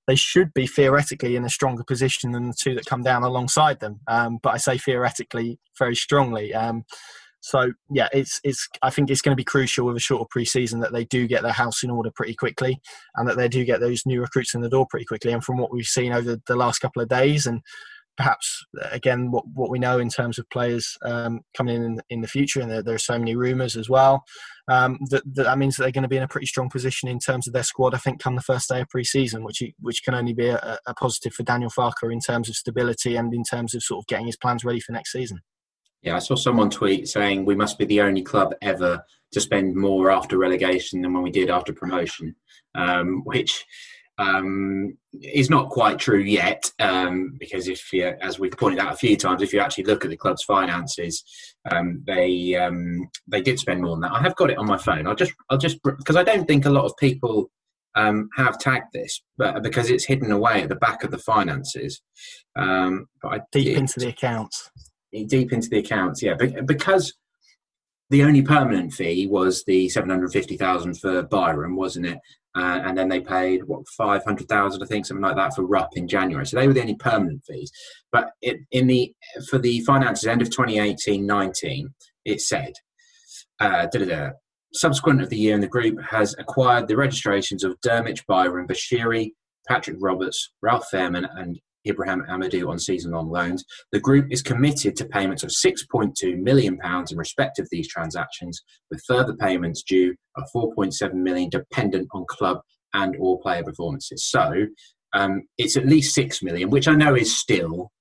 they 0.08 0.15
should 0.15 0.54
be 0.54 0.68
theoretically 0.68 1.36
in 1.36 1.44
a 1.44 1.50
stronger 1.50 1.84
position 1.84 2.32
than 2.32 2.48
the 2.48 2.56
two 2.60 2.76
that 2.76 2.86
come 2.86 3.02
down 3.02 3.24
alongside 3.24 3.80
them. 3.80 4.02
Um, 4.08 4.38
but 4.41 4.54
I 4.54 4.58
say 4.58 4.78
theoretically 4.78 5.60
very 5.80 5.96
strongly. 5.96 6.54
Um, 6.54 6.84
so 7.45 7.71
yeah, 7.91 8.08
it's 8.12 8.41
it's. 8.43 8.67
I 8.81 8.89
think 8.89 9.12
it's 9.12 9.21
going 9.21 9.34
to 9.34 9.39
be 9.39 9.43
crucial 9.43 9.86
with 9.86 9.95
a 9.95 9.99
shorter 9.99 10.25
preseason 10.36 10.81
that 10.81 10.91
they 10.93 11.05
do 11.05 11.27
get 11.27 11.43
their 11.43 11.51
house 11.51 11.84
in 11.84 11.91
order 11.91 12.10
pretty 12.10 12.34
quickly, 12.34 12.81
and 13.17 13.29
that 13.29 13.38
they 13.38 13.47
do 13.47 13.63
get 13.63 13.79
those 13.79 14.03
new 14.03 14.19
recruits 14.19 14.55
in 14.55 14.62
the 14.62 14.69
door 14.69 14.88
pretty 14.89 15.05
quickly. 15.05 15.31
And 15.31 15.43
from 15.43 15.58
what 15.58 15.71
we've 15.71 15.86
seen 15.86 16.12
over 16.12 16.38
the 16.47 16.55
last 16.55 16.79
couple 16.79 17.03
of 17.03 17.08
days, 17.08 17.45
and 17.45 17.62
perhaps 18.17 18.65
again 18.91 19.29
what 19.29 19.43
what 19.53 19.69
we 19.69 19.77
know 19.77 19.99
in 19.99 20.10
terms 20.10 20.39
of 20.39 20.49
players 20.49 20.97
um, 21.05 21.41
coming 21.55 21.75
in 21.84 22.01
in 22.10 22.21
the 22.21 22.27
future, 22.27 22.62
and 22.62 22.71
there, 22.71 22.81
there 22.81 22.95
are 22.95 22.97
so 22.97 23.19
many 23.19 23.36
rumours 23.36 23.77
as 23.77 23.88
well. 23.91 24.23
Um, 24.67 24.97
that, 25.12 25.21
that 25.36 25.60
means 25.60 25.75
that 25.75 25.84
they're 25.84 25.91
going 25.91 26.01
to 26.01 26.10
be 26.10 26.17
in 26.17 26.23
a 26.23 26.27
pretty 26.27 26.47
strong 26.47 26.71
position 26.71 27.08
in 27.08 27.19
terms 27.19 27.45
of 27.45 27.53
their 27.53 27.62
squad. 27.62 27.93
I 27.93 27.99
think 27.99 28.19
come 28.19 28.36
the 28.36 28.41
first 28.41 28.69
day 28.69 28.81
of 28.81 28.89
pre-season, 28.89 29.43
which 29.43 29.62
which 29.81 30.01
can 30.03 30.15
only 30.15 30.34
be 30.34 30.47
a, 30.47 30.79
a 30.88 30.95
positive 30.95 31.36
for 31.36 31.43
Daniel 31.43 31.69
Farke 31.69 32.12
in 32.12 32.21
terms 32.21 32.49
of 32.49 32.55
stability 32.55 33.15
and 33.15 33.31
in 33.36 33.43
terms 33.43 33.75
of 33.75 33.84
sort 33.84 34.01
of 34.01 34.08
getting 34.08 34.25
his 34.25 34.38
plans 34.38 34.65
ready 34.65 34.79
for 34.79 34.93
next 34.93 35.12
season. 35.12 35.41
Yeah, 36.06 36.18
I 36.18 36.20
saw 36.20 36.36
someone 36.36 36.70
tweet 36.70 37.08
saying 37.08 37.46
we 37.46 37.56
must 37.56 37.80
be 37.80 37.86
the 37.86 38.02
only 38.02 38.22
club 38.22 38.54
ever 38.62 39.04
to 39.32 39.41
spend 39.41 39.76
more 39.76 40.12
after 40.12 40.38
relegation 40.38 41.02
than 41.02 41.13
when 41.13 41.24
we 41.24 41.32
did 41.32 41.50
after 41.50 41.74
promotion, 41.74 42.36
um, 42.76 43.24
which 43.26 43.65
um, 44.20 44.96
is 45.22 45.50
not 45.50 45.70
quite 45.70 45.98
true 45.98 46.20
yet. 46.20 46.72
Um, 46.80 47.36
because 47.39 47.68
if 47.68 47.91
you, 47.91 48.13
as 48.22 48.38
we've 48.38 48.52
pointed 48.52 48.80
out 48.80 48.94
a 48.94 48.98
few 48.98 49.18
times, 49.18 49.41
if 49.41 49.52
you 49.52 49.60
actually 49.60 49.86
look 49.86 50.06
at 50.06 50.12
the 50.12 50.15
club's 50.15 50.44
finances, 50.44 51.24
um, 51.72 52.04
they 52.06 52.54
um, 52.54 53.10
they 53.28 53.41
did 53.41 53.58
spend 53.58 53.82
more 53.82 53.96
than 53.96 54.02
that. 54.02 54.13
I 54.13 54.22
have 54.22 54.36
got 54.36 54.52
it 54.52 54.60
on 54.60 54.68
my 54.68 54.78
phone. 54.78 55.08
I'll 55.08 55.15
just 55.15 55.34
I'll 55.50 55.58
just 55.58 55.82
because 55.82 56.15
I 56.15 56.24
don't 56.24 56.46
think 56.46 56.65
a 56.65 56.70
lot 56.70 56.86
of 56.86 56.96
people 56.98 57.50
um, 57.96 58.30
have 58.38 58.60
tagged 58.60 58.94
this, 58.94 59.24
but 59.38 59.63
because 59.63 59.89
it's 59.89 60.06
hidden 60.06 60.32
away 60.32 60.62
at 60.62 60.70
the 60.70 60.76
back 60.76 61.04
of 61.04 61.10
the 61.10 61.18
finances. 61.18 62.00
Um, 62.56 63.08
but 63.24 63.34
I 63.34 63.39
deep 63.52 63.65
did, 63.65 63.78
into 63.78 64.00
the 64.00 64.10
accounts 64.10 64.70
deep 65.23 65.54
into 65.54 65.69
the 65.69 65.80
accounts, 65.80 66.21
yeah, 66.21 66.34
because 66.65 67.13
the 68.10 68.23
only 68.23 68.41
permanent 68.41 68.93
fee 68.93 69.28
was 69.28 69.63
the 69.63 69.89
seven 69.89 70.10
hundred 70.10 70.32
fifty 70.32 70.58
thousand 70.58 70.99
for 70.99 71.23
Byram, 71.23 71.75
wasn't 71.75 72.08
it? 72.08 72.19
Uh, 72.56 72.82
and 72.86 72.97
then 72.97 73.10
they 73.10 73.19
paid 73.19 73.63
what 73.65 73.88
five 73.97 74.23
hundred 74.23 74.47
thousand, 74.47 74.84
I 74.84 74.86
think, 74.86 75.06
something 75.06 75.23
like 75.23 75.36
that 75.36 75.56
for 75.56 75.65
Rupp 75.65 75.89
in 75.95 76.08
January. 76.08 76.45
So 76.45 76.58
they 76.58 76.67
were 76.67 76.73
the 76.73 76.82
only 76.82 76.95
permanent 76.95 77.43
fees. 77.45 77.71
But 78.12 78.32
it, 78.41 78.60
in 78.71 78.88
the 78.88 79.13
for 79.49 79.58
the 79.58 79.82
finances 79.82 80.28
end 80.28 80.41
of 80.41 80.49
2018-19, 80.49 81.86
it 82.25 82.41
said, 82.41 82.73
uh, 83.60 83.88
subsequent 84.73 85.21
of 85.21 85.30
the 85.30 85.38
year, 85.38 85.56
in 85.56 85.62
the 85.62 85.67
group 85.67 85.99
has 86.01 86.36
acquired 86.38 86.88
the 86.88 86.97
registrations 86.97 87.63
of 87.63 87.80
Drmic, 87.82 88.25
Byram, 88.28 88.67
Bashiri, 88.67 89.32
Patrick 89.67 89.97
Roberts, 89.99 90.51
Ralf 90.62 90.88
Fährmann, 90.91 91.28
and 91.38 91.60
Ibrahim 91.88 92.24
Amadou 92.30 92.69
on 92.69 92.80
season-long 92.80 93.30
loans. 93.30 93.63
The 93.91 94.00
group 94.00 94.28
is 94.32 94.41
committed 94.41 94.95
to 94.98 95.06
payments 95.06 95.43
of 95.43 95.52
£6.2 95.52 96.38
million 96.38 96.80
in 96.84 97.17
respect 97.17 97.60
of 97.60 97.67
these 97.71 97.88
transactions, 97.88 98.62
with 98.91 99.04
further 99.08 99.36
payments 99.36 99.84
due 99.84 100.15
of 100.38 100.43
£4.7 100.56 101.13
million 101.13 101.50
dependent 101.50 102.08
on 102.13 102.26
club 102.28 102.60
and 102.93 103.15
or 103.19 103.39
player 103.39 103.63
performances. 103.63 104.26
So 104.30 104.67
um, 105.13 105.43
it's 105.58 105.78
at 105.78 105.86
least 105.86 106.15
£6 106.17 106.43
million, 106.43 106.69
which 106.69 106.88
I 106.88 106.95
know 106.95 107.15
is 107.15 107.38
still 107.38 107.91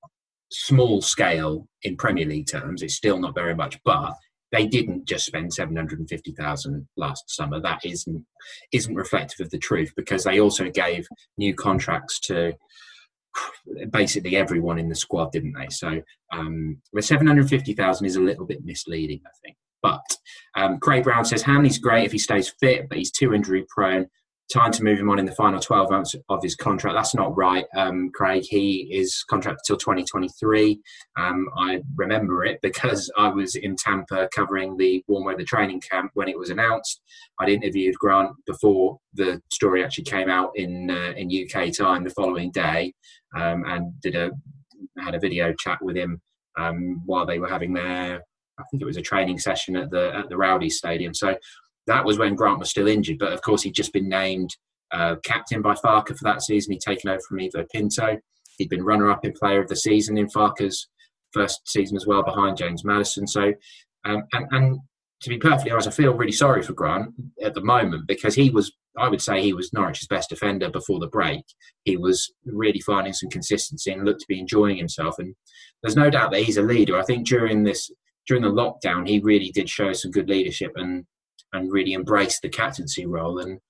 small 0.51 1.03
scale 1.03 1.67
in 1.83 1.97
Premier 1.97 2.27
League 2.27 2.49
terms. 2.51 2.83
It's 2.83 2.95
still 2.95 3.19
not 3.19 3.35
very 3.35 3.55
much, 3.55 3.79
but 3.85 4.15
they 4.53 4.67
didn't 4.67 5.07
just 5.07 5.27
spend 5.27 5.53
750,000 5.53 6.89
last 6.97 7.25
summer. 7.27 7.61
That 7.61 7.81
isn't 7.85 8.25
isn't 8.73 8.95
reflective 8.95 9.45
of 9.45 9.51
the 9.51 9.59
truth 9.59 9.93
because 9.97 10.23
they 10.23 10.41
also 10.41 10.71
gave 10.71 11.07
new 11.37 11.55
contracts 11.55 12.21
to 12.21 12.53
basically 13.91 14.37
everyone 14.37 14.79
in 14.79 14.89
the 14.89 14.95
squad, 14.95 15.33
didn't 15.33 15.55
they? 15.59 15.69
So 15.71 16.03
um, 16.33 16.79
the 16.93 17.03
750,000 17.03 18.07
is 18.07 18.17
a 18.17 18.21
little 18.21 18.47
bit 18.47 18.65
misleading, 18.65 19.21
I 19.27 19.31
think. 19.43 19.57
But 19.83 20.03
um, 20.57 20.79
Craig 20.79 21.05
Brown 21.05 21.25
says 21.25 21.43
Hanley's 21.43 21.79
great 21.79 22.07
if 22.07 22.13
he 22.13 22.19
stays 22.19 22.53
fit, 22.61 22.89
but 22.89 22.99
he's 22.99 23.11
too 23.11 23.35
injury 23.35 23.67
prone. 23.69 24.09
Time 24.53 24.73
to 24.73 24.85
move 24.85 24.99
him 24.99 25.11
on 25.11 25.19
in 25.19 25.25
the 25.25 25.35
final 25.35 25.59
12 25.59 25.91
months 25.91 26.15
of 26.29 26.43
his 26.43 26.55
contract. 26.55 26.95
That's 26.97 27.15
not 27.15 27.37
right, 27.37 27.65
um, 27.77 28.11
Craig. 28.15 28.45
He 28.49 28.89
is 28.93 29.25
contracted 29.29 29.61
till 29.67 29.77
2023. 29.77 30.81
Um, 31.19 31.49
I 31.57 31.81
remember 31.97 32.45
it 32.45 32.61
because 32.63 33.11
I 33.17 33.29
was 33.29 33.55
in 33.55 33.77
Tampa 33.77 34.29
covering 34.35 34.77
the 34.77 35.03
warm 35.09 35.25
weather 35.25 35.45
training 35.45 35.81
camp 35.81 36.11
when 36.15 36.29
it 36.29 36.39
was 36.39 36.51
announced. 36.51 37.01
I'd 37.41 37.49
interviewed 37.49 37.95
Grant 37.97 38.33
before 38.47 38.99
the 39.15 39.41
story 39.53 39.85
actually 39.85 40.05
came 40.05 40.29
out 40.29 40.51
in 40.55 40.91
uh, 40.91 41.15
in 41.17 41.31
UK 41.31 41.73
time 41.73 42.05
the 42.05 42.11
following 42.11 42.51
day, 42.51 42.93
um, 43.37 43.65
and 43.67 44.01
did 44.01 44.15
a 44.15 44.31
had 44.99 45.15
a 45.15 45.21
video 45.21 45.53
chat 45.59 45.79
with 45.81 45.97
him 45.97 46.21
um, 46.59 47.03
while 47.07 47.27
they 47.27 47.39
were 47.39 47.49
having 47.49 47.73
their 47.73 48.23
I 48.59 48.63
think 48.71 48.83
it 48.83 48.87
was 48.87 48.97
a 48.97 49.03
training 49.03 49.39
session 49.39 49.77
at 49.77 49.91
the 49.91 50.15
at 50.15 50.29
the 50.29 50.37
Rowdy 50.37 50.71
Stadium. 50.71 51.15
So 51.15 51.37
that 51.87 52.05
was 52.05 52.19
when 52.19 52.35
Grant 52.35 52.59
was 52.59 52.71
still 52.71 52.89
injured, 52.89 53.19
but 53.19 53.33
of 53.33 53.43
course 53.43 53.63
he'd 53.63 53.75
just 53.75 53.93
been 53.93 54.09
named 54.09 54.51
uh, 54.93 55.17
captain 55.25 55.63
by 55.63 55.75
Farke 55.75 56.09
for 56.09 56.25
that 56.25 56.43
season. 56.43 56.73
He'd 56.73 56.81
taken 56.81 57.11
over 57.11 57.21
from 57.29 57.41
Ivo 57.41 57.67
Pinto. 57.73 58.19
He'd 58.59 58.71
been 58.71 58.85
runner-up 58.85 59.25
in 59.25 59.33
Player 59.33 59.61
of 59.61 59.69
the 59.69 59.77
Season 59.77 60.17
in 60.17 60.29
Farke's 60.29 60.89
first 61.33 61.63
season 61.67 61.97
as 61.97 62.07
well, 62.07 62.23
behind 62.23 62.57
James 62.57 62.85
Maddison. 62.85 63.27
So, 63.27 63.53
um, 64.05 64.23
and, 64.33 64.47
and 64.53 64.81
to 65.23 65.29
be 65.29 65.39
perfectly 65.39 65.73
honest, 65.73 65.89
I 65.89 65.91
feel 65.91 66.15
really 66.15 66.33
sorry 66.33 66.63
for 66.63 66.75
Grant 66.75 67.13
at 67.43 67.55
the 67.55 67.61
moment 67.61 68.07
because 68.07 68.35
he 68.35 68.51
was, 68.51 68.73
I 68.97 69.09
would 69.09 69.21
say, 69.21 69.43
he 69.43 69.53
was 69.53 69.73
Norwich's 69.73 70.07
best 70.07 70.29
defender 70.31 70.71
before 70.71 71.01
the 71.01 71.09
break. 71.09 71.43
He 71.85 71.97
was 71.97 72.33
really 72.47 72.81
finding 72.81 73.13
some 73.13 73.31
consistency 73.31 73.91
and 73.91 74.05
looked 74.05 74.21
to 74.21 74.27
be 74.29 74.39
enjoying 74.39 74.77
himself. 74.77 75.19
And 75.19 75.35
there's 75.83 75.97
no 75.97 76.11
doubt 76.11 76.31
that 76.31 76.43
he's 76.43 76.59
a 76.59 76.63
leader. 76.63 76.97
I 76.97 77.05
think 77.05 77.27
during 77.27 77.65
this, 77.65 77.91
during 78.29 78.43
the 78.43 78.51
lockdown, 78.51 79.09
he 79.09 79.19
really 79.19 79.51
did 79.51 79.69
show 79.69 79.93
some 79.93 80.13
good 80.13 80.29
leadership 80.29 80.73
and 80.77 81.05
and 81.55 81.73
really 81.73 81.93
embrace 81.93 82.41
the 82.41 82.49
captaincy 82.49 83.07
role. 83.07 83.39
And 83.39 83.61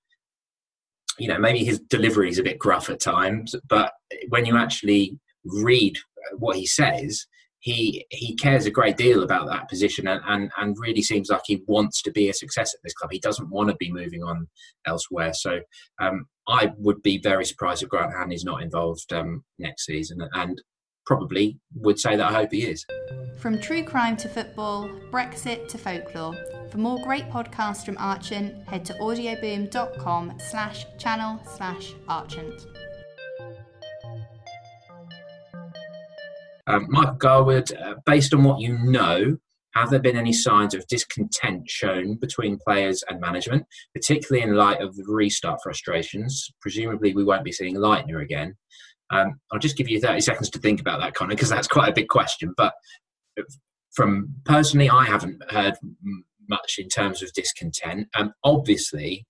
you 1.17 1.29
know, 1.29 1.39
maybe 1.39 1.63
his 1.63 1.79
delivery 1.79 2.29
is 2.29 2.39
a 2.39 2.43
bit 2.43 2.59
gruff 2.59 2.89
at 2.89 2.99
times, 2.99 3.55
but 3.69 3.93
when 4.27 4.45
you 4.45 4.57
actually 4.57 5.17
read 5.45 5.95
what 6.37 6.57
he 6.57 6.65
says, 6.65 7.25
he 7.59 8.05
he 8.11 8.35
cares 8.35 8.65
a 8.65 8.71
great 8.71 8.97
deal 8.97 9.23
about 9.23 9.47
that 9.47 9.69
position 9.69 10.07
and, 10.07 10.21
and, 10.27 10.51
and 10.57 10.75
really 10.77 11.01
seems 11.01 11.29
like 11.29 11.41
he 11.45 11.63
wants 11.67 12.01
to 12.01 12.11
be 12.11 12.29
a 12.29 12.33
success 12.33 12.73
at 12.73 12.81
this 12.83 12.93
club. 12.93 13.11
He 13.11 13.19
doesn't 13.19 13.49
want 13.49 13.69
to 13.69 13.75
be 13.77 13.91
moving 13.91 14.23
on 14.23 14.47
elsewhere. 14.85 15.33
So 15.33 15.61
um, 15.99 16.25
I 16.47 16.73
would 16.77 17.01
be 17.01 17.17
very 17.17 17.45
surprised 17.45 17.81
if 17.81 17.89
Grant 17.89 18.13
Hanley's 18.13 18.43
not 18.43 18.61
involved 18.61 19.11
um, 19.13 19.43
next 19.57 19.85
season. 19.85 20.19
And 20.33 20.61
probably 21.05 21.59
would 21.75 21.99
say 21.99 22.15
that 22.15 22.29
I 22.29 22.33
hope 22.33 22.51
he 22.51 22.63
is. 22.63 22.85
From 23.37 23.59
true 23.59 23.83
crime 23.83 24.17
to 24.17 24.29
football, 24.29 24.89
Brexit 25.11 25.67
to 25.69 25.77
folklore. 25.77 26.35
For 26.75 26.81
more 26.81 27.01
great 27.01 27.29
podcasts 27.29 27.85
from 27.85 27.95
Archant, 27.95 28.67
head 28.67 28.83
to 28.83 28.93
audioboom.com 28.95 30.33
slash 30.39 30.85
channel 30.97 31.39
slash 31.55 31.93
Archant. 32.09 32.65
Um, 36.67 36.87
Mike 36.89 37.17
Garwood, 37.17 37.71
uh, 37.77 37.95
based 38.05 38.33
on 38.33 38.43
what 38.43 38.59
you 38.59 38.77
know, 38.77 39.37
have 39.73 39.89
there 39.89 40.01
been 40.01 40.17
any 40.17 40.33
signs 40.33 40.73
of 40.73 40.85
discontent 40.87 41.69
shown 41.69 42.15
between 42.15 42.59
players 42.67 43.05
and 43.07 43.21
management, 43.21 43.65
particularly 43.93 44.45
in 44.45 44.55
light 44.55 44.81
of 44.81 44.97
the 44.97 45.05
restart 45.07 45.61
frustrations? 45.63 46.51
Presumably, 46.59 47.15
we 47.15 47.23
won't 47.23 47.45
be 47.45 47.53
seeing 47.53 47.77
Leitner 47.77 48.21
again. 48.21 48.53
Um, 49.11 49.39
I'll 49.49 49.59
just 49.59 49.77
give 49.77 49.87
you 49.87 50.01
30 50.01 50.19
seconds 50.19 50.49
to 50.49 50.59
think 50.59 50.81
about 50.81 50.99
that, 50.99 51.13
Connor, 51.13 51.35
because 51.35 51.47
that's 51.47 51.69
quite 51.69 51.87
a 51.87 51.93
big 51.93 52.09
question. 52.09 52.53
But 52.57 52.73
from 53.93 54.35
personally, 54.43 54.89
I 54.89 55.05
haven't 55.05 55.41
heard 55.49 55.75
much 56.49 56.75
in 56.77 56.87
terms 56.87 57.21
of 57.21 57.33
discontent. 57.33 58.07
And 58.15 58.27
um, 58.29 58.33
obviously, 58.43 59.25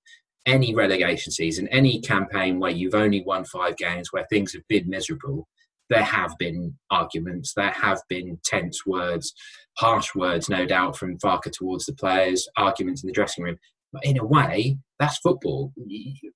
any 0.46 0.76
relegation 0.76 1.32
season, 1.32 1.68
any 1.70 2.00
campaign 2.02 2.60
where 2.60 2.72
you've 2.72 2.96
only 2.96 3.24
won 3.26 3.46
five 3.46 3.78
games, 3.78 4.10
where 4.12 4.26
things 4.30 4.54
have 4.54 4.64
been 4.70 4.90
miserable, 4.90 5.48
there 5.90 6.04
have 6.04 6.36
been 6.38 6.76
arguments, 6.90 7.54
there 7.56 7.72
have 7.72 8.02
been 8.10 8.40
tense 8.44 8.86
words, 8.86 9.34
harsh 9.78 10.16
words, 10.16 10.50
no 10.50 10.66
doubt, 10.66 10.98
from 10.98 11.18
Farke 11.18 11.52
towards 11.52 11.86
the 11.86 11.94
players, 11.94 12.48
arguments 12.58 13.04
in 13.04 13.08
the 13.08 13.14
dressing 13.14 13.44
room. 13.44 13.58
But 13.94 14.06
in 14.06 14.20
a 14.20 14.26
way, 14.26 14.78
that's 15.00 15.20
football. 15.20 15.74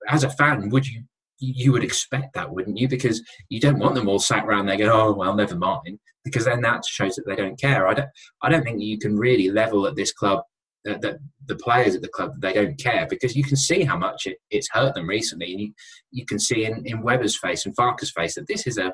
As 0.07 0.23
a 0.23 0.29
fan, 0.29 0.69
would 0.69 0.87
you 0.87 1.03
you 1.41 1.71
would 1.71 1.85
expect 1.85 2.33
that, 2.33 2.51
wouldn't 2.51 2.77
you? 2.77 2.89
Because 2.89 3.23
you 3.47 3.61
don't 3.61 3.79
want 3.79 3.95
them 3.95 4.09
all 4.09 4.19
sat 4.19 4.45
around 4.45 4.65
there 4.65 4.77
going, 4.77 4.91
"Oh 4.91 5.13
well, 5.13 5.35
never 5.35 5.55
mind," 5.55 5.99
because 6.23 6.45
then 6.45 6.61
that 6.61 6.85
shows 6.85 7.15
that 7.15 7.23
they 7.25 7.35
don't 7.35 7.59
care. 7.59 7.87
I 7.87 7.93
don't. 7.93 8.09
I 8.41 8.49
don't 8.49 8.63
think 8.63 8.81
you 8.81 8.99
can 8.99 9.17
really 9.17 9.49
level 9.49 9.87
at 9.87 9.95
this 9.95 10.11
club 10.11 10.41
that, 10.85 11.01
that 11.01 11.17
the 11.45 11.55
players 11.55 11.95
at 11.95 12.01
the 12.01 12.07
club 12.07 12.33
they 12.39 12.53
don't 12.53 12.79
care 12.79 13.05
because 13.09 13.35
you 13.35 13.43
can 13.43 13.57
see 13.57 13.83
how 13.83 13.97
much 13.97 14.25
it, 14.25 14.37
it's 14.49 14.69
hurt 14.71 14.95
them 14.95 15.07
recently, 15.07 15.51
and 15.51 15.61
you 15.61 15.73
you 16.11 16.25
can 16.25 16.39
see 16.39 16.65
in, 16.65 16.85
in 16.85 17.01
Webber's 17.01 17.37
face 17.37 17.65
and 17.65 17.75
Farke's 17.75 18.11
face 18.11 18.35
that 18.35 18.47
this 18.47 18.67
is 18.67 18.77
a 18.77 18.93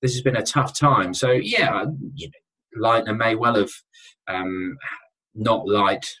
this 0.00 0.12
has 0.14 0.22
been 0.22 0.36
a 0.36 0.42
tough 0.42 0.76
time. 0.78 1.14
So 1.14 1.30
yeah, 1.30 1.84
you 2.14 2.28
know, 2.28 2.88
Leitner 2.88 3.16
may 3.16 3.34
well 3.34 3.54
have 3.54 3.70
um, 4.28 4.76
not 5.34 5.66
liked 5.68 6.20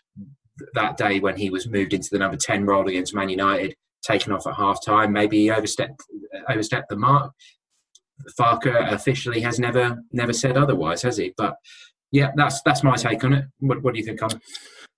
that 0.74 0.96
day 0.96 1.18
when 1.18 1.36
he 1.36 1.50
was 1.50 1.68
moved 1.68 1.92
into 1.92 2.08
the 2.10 2.18
number 2.18 2.36
ten 2.36 2.64
role 2.64 2.88
against 2.88 3.14
Man 3.14 3.28
United 3.28 3.74
taken 4.02 4.32
off 4.32 4.46
at 4.46 4.54
half 4.54 4.84
time. 4.84 5.12
Maybe 5.12 5.38
he 5.38 5.50
overstepped 5.50 6.02
overstepped 6.48 6.88
the 6.88 6.96
mark. 6.96 7.32
Farke 8.38 8.92
officially 8.92 9.40
has 9.40 9.58
never 9.58 9.98
never 10.12 10.32
said 10.32 10.56
otherwise, 10.56 11.02
has 11.02 11.16
he? 11.16 11.34
But 11.36 11.56
yeah, 12.12 12.30
that's 12.36 12.60
that's 12.62 12.84
my 12.84 12.96
take 12.96 13.24
on 13.24 13.32
it. 13.32 13.44
What, 13.58 13.82
what 13.82 13.94
do 13.94 14.00
you 14.00 14.06
think, 14.06 14.20
Connor? 14.20 14.40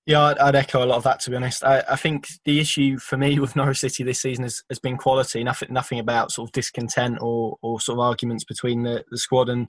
Yeah, 0.06 0.20
I'd, 0.20 0.38
I'd, 0.38 0.54
echo 0.54 0.84
a 0.84 0.86
lot 0.86 0.96
of 0.96 1.04
that. 1.04 1.20
To 1.20 1.30
be 1.30 1.36
honest, 1.36 1.64
I, 1.64 1.82
I, 1.88 1.96
think 1.96 2.28
the 2.44 2.60
issue 2.60 2.98
for 2.98 3.16
me 3.16 3.38
with 3.40 3.56
Norwich 3.56 3.80
City 3.80 4.04
this 4.04 4.20
season 4.20 4.42
has, 4.42 4.62
has 4.68 4.78
been 4.78 4.98
quality. 4.98 5.42
Nothing, 5.42 5.72
nothing 5.72 5.98
about 5.98 6.30
sort 6.30 6.48
of 6.48 6.52
discontent 6.52 7.18
or, 7.22 7.56
or 7.62 7.80
sort 7.80 7.96
of 7.96 8.00
arguments 8.00 8.44
between 8.44 8.82
the, 8.82 9.02
the 9.10 9.16
squad 9.16 9.48
and, 9.48 9.66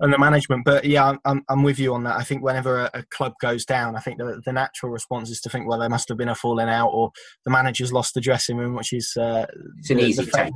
and 0.00 0.12
the 0.12 0.18
management. 0.18 0.64
But 0.64 0.84
yeah, 0.84 1.14
I'm, 1.24 1.42
I'm 1.48 1.62
with 1.62 1.78
you 1.78 1.94
on 1.94 2.02
that. 2.02 2.16
I 2.16 2.24
think 2.24 2.42
whenever 2.42 2.78
a, 2.78 2.90
a, 2.94 3.02
club 3.04 3.34
goes 3.40 3.64
down, 3.64 3.94
I 3.94 4.00
think 4.00 4.18
the, 4.18 4.42
the 4.44 4.52
natural 4.52 4.90
response 4.90 5.30
is 5.30 5.40
to 5.42 5.48
think, 5.48 5.68
well, 5.68 5.78
there 5.78 5.88
must 5.88 6.08
have 6.08 6.18
been 6.18 6.28
a 6.28 6.34
falling 6.34 6.68
out, 6.68 6.88
or 6.88 7.12
the 7.44 7.52
manager's 7.52 7.92
lost 7.92 8.14
the 8.14 8.20
dressing 8.20 8.56
room, 8.56 8.74
which 8.74 8.92
is 8.92 9.16
uh, 9.16 9.46
it's 9.78 9.90
an 9.90 9.98
the, 9.98 10.02
easy 10.02 10.26
take. 10.26 10.52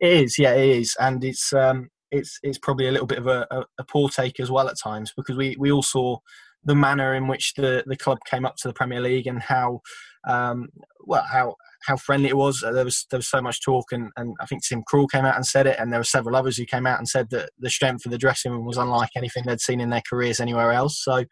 It 0.00 0.12
is, 0.12 0.38
yeah, 0.38 0.52
it 0.52 0.68
is, 0.68 0.94
and 1.00 1.24
it's 1.24 1.52
um, 1.54 1.88
it's 2.10 2.38
it's 2.42 2.58
probably 2.58 2.86
a 2.86 2.92
little 2.92 3.06
bit 3.06 3.18
of 3.18 3.26
a, 3.26 3.46
a, 3.50 3.64
a 3.78 3.84
poor 3.84 4.08
take 4.08 4.38
as 4.40 4.50
well 4.50 4.68
at 4.68 4.78
times 4.78 5.12
because 5.16 5.36
we 5.36 5.56
we 5.58 5.72
all 5.72 5.82
saw 5.82 6.18
the 6.64 6.74
manner 6.74 7.14
in 7.14 7.28
which 7.28 7.54
the, 7.54 7.84
the 7.86 7.96
club 7.96 8.18
came 8.28 8.44
up 8.44 8.56
to 8.56 8.68
the 8.68 8.74
Premier 8.74 9.00
League 9.00 9.26
and 9.26 9.42
how 9.42 9.80
um, 10.28 10.68
well 11.00 11.24
how 11.30 11.54
how 11.86 11.96
friendly 11.96 12.28
it 12.28 12.36
was. 12.36 12.62
Uh, 12.62 12.72
there 12.72 12.84
was 12.84 13.06
there 13.10 13.18
was 13.18 13.30
so 13.30 13.40
much 13.40 13.62
talk, 13.62 13.92
and, 13.92 14.10
and 14.16 14.36
I 14.40 14.46
think 14.46 14.64
Tim 14.64 14.82
Krul 14.82 15.10
came 15.10 15.24
out 15.24 15.36
and 15.36 15.46
said 15.46 15.66
it, 15.66 15.76
and 15.78 15.92
there 15.92 16.00
were 16.00 16.04
several 16.04 16.36
others 16.36 16.56
who 16.56 16.66
came 16.66 16.86
out 16.86 16.98
and 16.98 17.08
said 17.08 17.30
that 17.30 17.50
the 17.58 17.70
strength 17.70 18.04
of 18.04 18.12
the 18.12 18.18
dressing 18.18 18.52
room 18.52 18.66
was 18.66 18.76
unlike 18.76 19.10
anything 19.16 19.44
they'd 19.46 19.60
seen 19.60 19.80
in 19.80 19.90
their 19.90 20.02
careers 20.08 20.40
anywhere 20.40 20.72
else. 20.72 21.02
So 21.02 21.24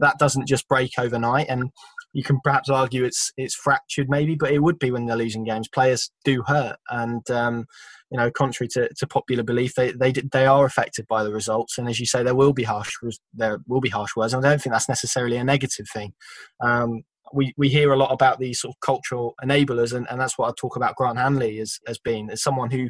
that 0.00 0.18
doesn't 0.18 0.48
just 0.48 0.68
break 0.68 0.92
overnight, 0.98 1.46
and 1.48 1.70
you 2.12 2.24
can 2.24 2.40
perhaps 2.42 2.68
argue 2.68 3.04
it's 3.04 3.32
it's 3.36 3.54
fractured 3.54 4.08
maybe, 4.08 4.34
but 4.34 4.52
it 4.52 4.62
would 4.62 4.78
be 4.78 4.90
when 4.90 5.06
they're 5.06 5.16
losing 5.16 5.44
games. 5.44 5.68
Players 5.68 6.10
do 6.24 6.42
hurt, 6.46 6.76
and 6.88 7.28
um, 7.30 7.66
you 8.10 8.18
know, 8.18 8.30
contrary 8.30 8.68
to, 8.68 8.88
to 8.94 9.06
popular 9.06 9.42
belief, 9.42 9.74
they, 9.74 9.92
they 9.92 10.12
they 10.12 10.46
are 10.46 10.64
affected 10.64 11.06
by 11.06 11.22
the 11.22 11.32
results. 11.32 11.78
And 11.78 11.88
as 11.88 12.00
you 12.00 12.06
say, 12.06 12.22
there 12.22 12.34
will 12.34 12.52
be 12.52 12.64
harsh 12.64 12.92
there 13.32 13.58
will 13.68 13.80
be 13.80 13.88
harsh 13.88 14.16
words. 14.16 14.34
And 14.34 14.44
I 14.44 14.50
don't 14.50 14.60
think 14.60 14.72
that's 14.72 14.88
necessarily 14.88 15.36
a 15.36 15.44
negative 15.44 15.86
thing. 15.92 16.12
Um, 16.60 17.02
we, 17.32 17.54
we 17.56 17.68
hear 17.68 17.92
a 17.92 17.96
lot 17.96 18.10
about 18.10 18.40
these 18.40 18.60
sort 18.60 18.74
of 18.74 18.80
cultural 18.80 19.34
enablers, 19.42 19.94
and, 19.94 20.06
and 20.10 20.20
that's 20.20 20.36
what 20.36 20.48
I 20.48 20.52
talk 20.58 20.74
about 20.74 20.96
Grant 20.96 21.18
Hanley 21.18 21.60
as, 21.60 21.78
as 21.86 21.98
being 21.98 22.28
as 22.30 22.42
someone 22.42 22.70
who 22.70 22.88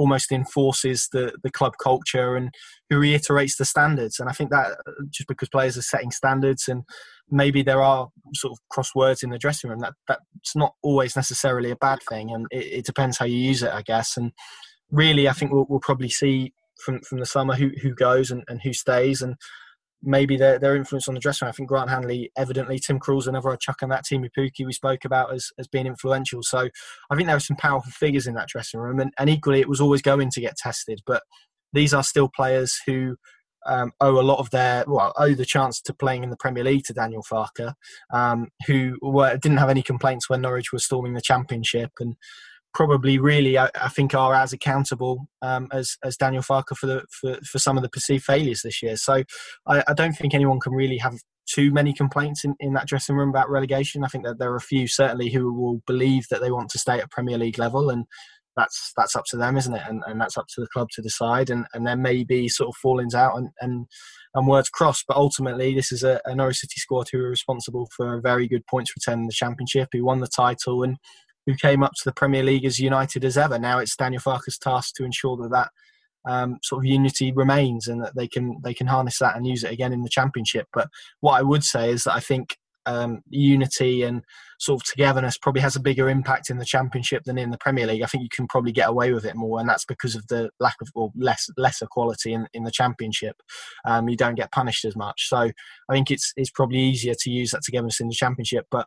almost 0.00 0.32
enforces 0.32 1.08
the, 1.12 1.30
the 1.42 1.50
club 1.50 1.74
culture 1.82 2.34
and 2.34 2.54
who 2.88 2.98
reiterates 2.98 3.56
the 3.56 3.66
standards. 3.66 4.18
And 4.18 4.30
I 4.30 4.32
think 4.32 4.48
that 4.48 4.78
just 5.10 5.28
because 5.28 5.50
players 5.50 5.76
are 5.76 5.82
setting 5.82 6.10
standards 6.10 6.68
and 6.68 6.84
maybe 7.30 7.62
there 7.62 7.82
are 7.82 8.08
sort 8.34 8.52
of 8.52 8.58
cross 8.70 8.94
words 8.94 9.22
in 9.22 9.28
the 9.28 9.38
dressing 9.38 9.68
room, 9.68 9.80
that 9.80 9.92
that's 10.08 10.56
not 10.56 10.72
always 10.82 11.16
necessarily 11.16 11.70
a 11.70 11.76
bad 11.76 11.98
thing. 12.08 12.30
And 12.30 12.46
it, 12.50 12.78
it 12.78 12.86
depends 12.86 13.18
how 13.18 13.26
you 13.26 13.36
use 13.36 13.62
it, 13.62 13.72
I 13.72 13.82
guess. 13.82 14.16
And 14.16 14.32
really, 14.90 15.28
I 15.28 15.32
think 15.32 15.52
we'll, 15.52 15.66
we'll 15.68 15.80
probably 15.80 16.08
see 16.08 16.54
from, 16.82 17.00
from 17.02 17.18
the 17.18 17.26
summer 17.26 17.54
who, 17.54 17.70
who 17.82 17.94
goes 17.94 18.30
and, 18.30 18.42
and 18.48 18.62
who 18.62 18.72
stays. 18.72 19.20
And 19.20 19.34
maybe 20.02 20.36
their, 20.36 20.58
their 20.58 20.76
influence 20.76 21.08
on 21.08 21.14
the 21.14 21.20
dressing 21.20 21.46
room. 21.46 21.50
I 21.50 21.52
think 21.52 21.68
Grant 21.68 21.90
Hanley, 21.90 22.30
evidently, 22.36 22.78
Tim 22.78 22.98
Krul's 22.98 23.26
another 23.26 23.56
chuck 23.56 23.82
on 23.82 23.88
that 23.90 24.04
team 24.04 24.22
with 24.22 24.32
Pukki 24.36 24.64
we 24.64 24.72
spoke 24.72 25.04
about 25.04 25.32
as, 25.32 25.50
as 25.58 25.68
being 25.68 25.86
influential. 25.86 26.42
So 26.42 26.68
I 27.10 27.16
think 27.16 27.26
there 27.26 27.36
are 27.36 27.40
some 27.40 27.56
powerful 27.56 27.92
figures 27.92 28.26
in 28.26 28.34
that 28.34 28.48
dressing 28.48 28.80
room. 28.80 29.00
And, 29.00 29.12
and 29.18 29.28
equally, 29.28 29.60
it 29.60 29.68
was 29.68 29.80
always 29.80 30.02
going 30.02 30.30
to 30.30 30.40
get 30.40 30.56
tested. 30.56 31.00
But 31.06 31.22
these 31.72 31.94
are 31.94 32.02
still 32.02 32.28
players 32.28 32.78
who 32.86 33.16
um, 33.66 33.92
owe 34.00 34.18
a 34.18 34.22
lot 34.22 34.38
of 34.38 34.50
their, 34.50 34.84
well, 34.86 35.12
owe 35.18 35.34
the 35.34 35.44
chance 35.44 35.80
to 35.82 35.94
playing 35.94 36.24
in 36.24 36.30
the 36.30 36.36
Premier 36.36 36.64
League 36.64 36.84
to 36.84 36.94
Daniel 36.94 37.22
Farke, 37.22 37.74
um, 38.12 38.48
who 38.66 38.96
were, 39.02 39.36
didn't 39.36 39.58
have 39.58 39.70
any 39.70 39.82
complaints 39.82 40.30
when 40.30 40.40
Norwich 40.40 40.72
was 40.72 40.84
storming 40.84 41.12
the 41.12 41.20
Championship. 41.20 41.92
And 42.00 42.16
probably 42.74 43.18
really 43.18 43.58
I, 43.58 43.68
I, 43.80 43.88
think 43.88 44.14
are 44.14 44.34
as 44.34 44.52
accountable 44.52 45.26
um, 45.42 45.68
as 45.72 45.96
as 46.04 46.16
Daniel 46.16 46.42
Farke 46.42 46.76
for 46.76 46.86
the 46.86 47.04
for, 47.10 47.36
for 47.44 47.58
some 47.58 47.76
of 47.76 47.82
the 47.82 47.88
perceived 47.88 48.24
failures 48.24 48.62
this 48.62 48.82
year. 48.82 48.96
So 48.96 49.24
I, 49.66 49.82
I, 49.88 49.94
don't 49.94 50.12
think 50.12 50.34
anyone 50.34 50.60
can 50.60 50.72
really 50.72 50.98
have 50.98 51.18
too 51.52 51.72
many 51.72 51.92
complaints 51.92 52.44
in, 52.44 52.54
in 52.60 52.74
that 52.74 52.86
dressing 52.86 53.16
room 53.16 53.30
about 53.30 53.50
relegation. 53.50 54.04
I 54.04 54.08
think 54.08 54.24
that 54.24 54.38
there 54.38 54.52
are 54.52 54.56
a 54.56 54.60
few 54.60 54.86
certainly 54.86 55.30
who 55.30 55.52
will 55.52 55.82
believe 55.86 56.26
that 56.30 56.40
they 56.40 56.50
want 56.50 56.70
to 56.70 56.78
stay 56.78 56.98
at 56.98 57.10
Premier 57.10 57.38
League 57.38 57.58
level, 57.58 57.90
and 57.90 58.06
that's 58.56 58.92
that's 58.96 59.16
up 59.16 59.24
to 59.30 59.36
them, 59.36 59.56
isn't 59.56 59.74
it? 59.74 59.82
And, 59.88 60.02
and 60.06 60.20
that's 60.20 60.36
up 60.36 60.46
to 60.54 60.60
the 60.60 60.68
club 60.68 60.88
to 60.92 61.02
decide. 61.02 61.50
And, 61.50 61.66
and 61.74 61.86
there 61.86 61.96
may 61.96 62.24
be 62.24 62.48
sort 62.48 62.68
of 62.68 62.76
fallings 62.76 63.14
out 63.14 63.36
and, 63.36 63.50
and, 63.60 63.86
and 64.34 64.46
words 64.46 64.68
crossed, 64.68 65.04
but 65.08 65.16
ultimately 65.16 65.74
this 65.74 65.92
is 65.92 66.02
a, 66.02 66.20
a 66.24 66.34
Norwich 66.34 66.58
City 66.58 66.76
squad 66.76 67.08
who 67.10 67.18
are 67.18 67.30
responsible 67.30 67.88
for 67.96 68.14
a 68.14 68.20
very 68.20 68.46
good 68.46 68.66
points 68.66 68.92
return 68.96 69.20
in 69.20 69.26
the 69.26 69.32
Championship, 69.32 69.88
who 69.92 70.04
won 70.04 70.20
the 70.20 70.28
title 70.28 70.82
and 70.82 70.96
who 71.46 71.54
came 71.54 71.82
up 71.82 71.92
to 71.92 72.02
the 72.04 72.12
Premier 72.12 72.42
League 72.42 72.64
as 72.64 72.78
united 72.78 73.24
as 73.24 73.36
ever. 73.36 73.58
Now 73.58 73.78
it's 73.78 73.96
Daniel 73.96 74.22
Farke's 74.22 74.58
task 74.58 74.94
to 74.96 75.04
ensure 75.04 75.36
that 75.38 75.50
that 75.50 75.70
um, 76.28 76.58
sort 76.62 76.84
of 76.84 76.86
unity 76.86 77.32
remains 77.32 77.88
and 77.88 78.02
that 78.02 78.14
they 78.14 78.28
can 78.28 78.58
they 78.62 78.74
can 78.74 78.86
harness 78.86 79.18
that 79.18 79.36
and 79.36 79.46
use 79.46 79.64
it 79.64 79.72
again 79.72 79.92
in 79.92 80.02
the 80.02 80.10
championship. 80.10 80.66
But 80.72 80.88
what 81.20 81.38
I 81.38 81.42
would 81.42 81.64
say 81.64 81.90
is 81.90 82.04
that 82.04 82.14
I 82.14 82.20
think 82.20 82.56
um, 82.86 83.22
unity 83.28 84.02
and 84.02 84.22
sort 84.58 84.80
of 84.80 84.86
togetherness 84.86 85.38
probably 85.38 85.62
has 85.62 85.76
a 85.76 85.80
bigger 85.80 86.08
impact 86.08 86.50
in 86.50 86.58
the 86.58 86.64
championship 86.64 87.24
than 87.24 87.38
in 87.38 87.50
the 87.50 87.58
Premier 87.58 87.86
League. 87.86 88.02
I 88.02 88.06
think 88.06 88.22
you 88.22 88.28
can 88.34 88.46
probably 88.48 88.72
get 88.72 88.88
away 88.88 89.12
with 89.12 89.24
it 89.24 89.36
more, 89.36 89.60
and 89.60 89.68
that's 89.68 89.84
because 89.84 90.14
of 90.14 90.26
the 90.28 90.50
lack 90.60 90.76
of 90.80 90.88
or 90.94 91.10
less 91.16 91.48
lesser 91.56 91.86
quality 91.86 92.32
in, 92.32 92.46
in 92.52 92.64
the 92.64 92.70
championship. 92.70 93.36
Um, 93.84 94.08
you 94.08 94.16
don't 94.16 94.34
get 94.34 94.52
punished 94.52 94.84
as 94.84 94.96
much, 94.96 95.28
so 95.28 95.36
I 95.38 95.92
think 95.92 96.10
it's 96.10 96.32
it's 96.36 96.50
probably 96.50 96.78
easier 96.78 97.14
to 97.18 97.30
use 97.30 97.50
that 97.52 97.62
togetherness 97.64 98.00
in 98.00 98.08
the 98.08 98.14
championship. 98.14 98.66
But 98.70 98.86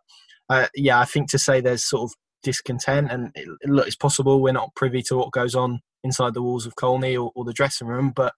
uh, 0.50 0.68
yeah, 0.76 1.00
I 1.00 1.06
think 1.06 1.30
to 1.32 1.40
say 1.40 1.62
there's 1.62 1.86
sort 1.86 2.10
of 2.10 2.16
discontent, 2.44 3.12
and 3.12 3.32
it, 3.36 3.48
look, 3.66 3.88
it's 3.88 3.96
possible 3.96 4.42
we're 4.42 4.52
not 4.52 4.76
privy 4.76 5.02
to 5.04 5.18
what 5.18 5.32
goes 5.32 5.56
on 5.56 5.82
inside 6.04 6.34
the 6.34 6.42
walls 6.42 6.66
of 6.66 6.76
Colney 6.76 7.16
or, 7.16 7.32
or 7.36 7.46
the 7.46 7.54
dressing 7.54 7.88
room, 7.88 8.12
but 8.16 8.34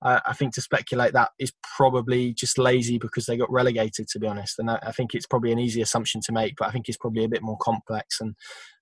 uh, 0.00 0.20
I 0.24 0.32
think 0.32 0.54
to 0.54 0.60
speculate 0.60 1.12
that 1.14 1.30
is 1.38 1.52
probably 1.76 2.32
just 2.32 2.56
lazy 2.56 2.98
because 2.98 3.26
they 3.26 3.36
got 3.36 3.50
relegated, 3.50 4.06
to 4.08 4.20
be 4.20 4.28
honest. 4.28 4.58
And 4.58 4.70
I, 4.70 4.78
I, 4.82 4.92
think 4.92 5.12
it's 5.12 5.26
probably 5.26 5.50
an 5.50 5.58
easy 5.58 5.80
assumption 5.80 6.20
to 6.22 6.32
make, 6.32 6.54
but 6.56 6.68
I 6.68 6.70
think 6.70 6.88
it's 6.88 6.98
probably 6.98 7.24
a 7.24 7.28
bit 7.28 7.42
more 7.42 7.56
complex 7.60 8.20
and 8.20 8.36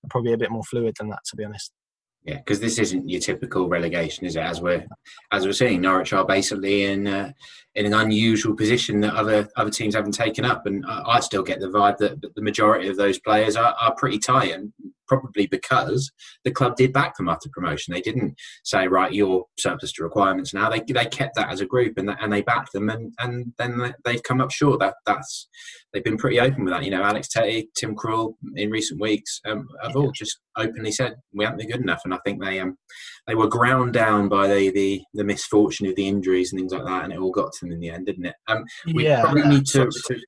probably 0.09 0.33
a 0.33 0.37
bit 0.37 0.51
more 0.51 0.63
fluid 0.63 0.95
than 0.99 1.09
that, 1.09 1.23
to 1.29 1.35
be 1.35 1.43
honest. 1.43 1.71
Yeah, 2.23 2.37
because 2.37 2.59
this 2.59 2.77
isn't 2.77 3.07
your 3.07 3.21
typical 3.21 3.69
relegation, 3.69 4.25
is 4.25 4.35
it? 4.35 4.41
As 4.41 4.59
we're 4.59 4.85
as 5.31 5.45
we're 5.45 5.53
seeing, 5.53 5.79
Norwich 5.79 6.11
are 6.11 6.25
basically 6.25 6.83
in 6.83 7.07
uh, 7.07 7.31
in 7.75 7.85
an 7.85 7.93
unusual 7.93 8.53
position 8.53 8.99
that 9.01 9.13
other 9.13 9.47
other 9.55 9.69
teams 9.69 9.95
haven't 9.95 10.11
taken 10.11 10.43
up, 10.43 10.65
and 10.65 10.85
I, 10.85 11.03
I 11.05 11.19
still 11.21 11.43
get 11.43 11.61
the 11.61 11.67
vibe 11.67 11.97
that 11.99 12.21
the 12.35 12.41
majority 12.41 12.89
of 12.89 12.97
those 12.97 13.17
players 13.19 13.55
are, 13.55 13.73
are 13.79 13.95
pretty 13.95 14.19
tight 14.19 14.51
and 14.51 14.73
probably 15.07 15.47
because 15.47 16.11
the 16.43 16.51
club 16.51 16.75
did 16.75 16.93
back 16.93 17.15
them 17.15 17.29
after 17.29 17.49
promotion. 17.49 17.93
They 17.93 18.01
didn't 18.01 18.35
say, 18.63 18.87
right, 18.87 19.13
you're 19.13 19.45
surplus 19.59 19.93
to 19.93 20.03
requirements 20.03 20.53
now. 20.53 20.69
They, 20.69 20.81
they 20.81 21.05
kept 21.05 21.35
that 21.35 21.51
as 21.51 21.61
a 21.61 21.65
group 21.65 21.97
and, 21.97 22.09
and 22.09 22.31
they 22.31 22.41
backed 22.41 22.73
them 22.73 22.89
and, 22.89 23.13
and 23.19 23.53
then 23.57 23.93
they've 24.03 24.23
come 24.23 24.41
up 24.41 24.51
short. 24.51 24.79
That 24.79 24.95
that's 25.05 25.47
They've 25.93 26.03
been 26.03 26.17
pretty 26.17 26.39
open 26.39 26.63
with 26.65 26.73
that. 26.73 26.83
You 26.83 26.91
know, 26.91 27.01
Alex 27.01 27.29
Tettey, 27.35 27.67
Tim 27.75 27.95
Krul 27.95 28.35
in 28.55 28.69
recent 28.69 28.99
weeks 28.99 29.39
um, 29.47 29.67
have 29.81 29.95
all 29.95 30.11
just 30.11 30.39
openly 30.57 30.91
said 30.91 31.15
we 31.33 31.45
haven't 31.45 31.59
been 31.59 31.69
good 31.69 31.81
enough. 31.81 32.01
And 32.03 32.13
I 32.13 32.19
think 32.25 32.43
they 32.43 32.59
um, 32.59 32.77
they 33.25 33.35
were 33.35 33.47
ground 33.47 33.93
down 33.93 34.27
by 34.27 34.47
the, 34.47 34.69
the, 34.71 35.01
the 35.13 35.23
misfortune 35.23 35.87
of 35.87 35.95
the 35.95 36.07
injuries 36.07 36.51
and 36.51 36.59
things 36.59 36.73
like 36.73 36.85
that 36.85 37.05
and 37.05 37.13
it 37.13 37.19
all 37.19 37.31
got 37.31 37.51
to 37.53 37.65
them 37.65 37.71
in 37.71 37.79
the 37.79 37.89
end, 37.89 38.05
didn't 38.05 38.25
it? 38.25 38.35
Um, 38.47 38.63
we 38.93 39.05
yeah, 39.05 39.21
probably 39.21 39.43
need 39.43 39.65
to, 39.67 39.85
to 39.85 40.19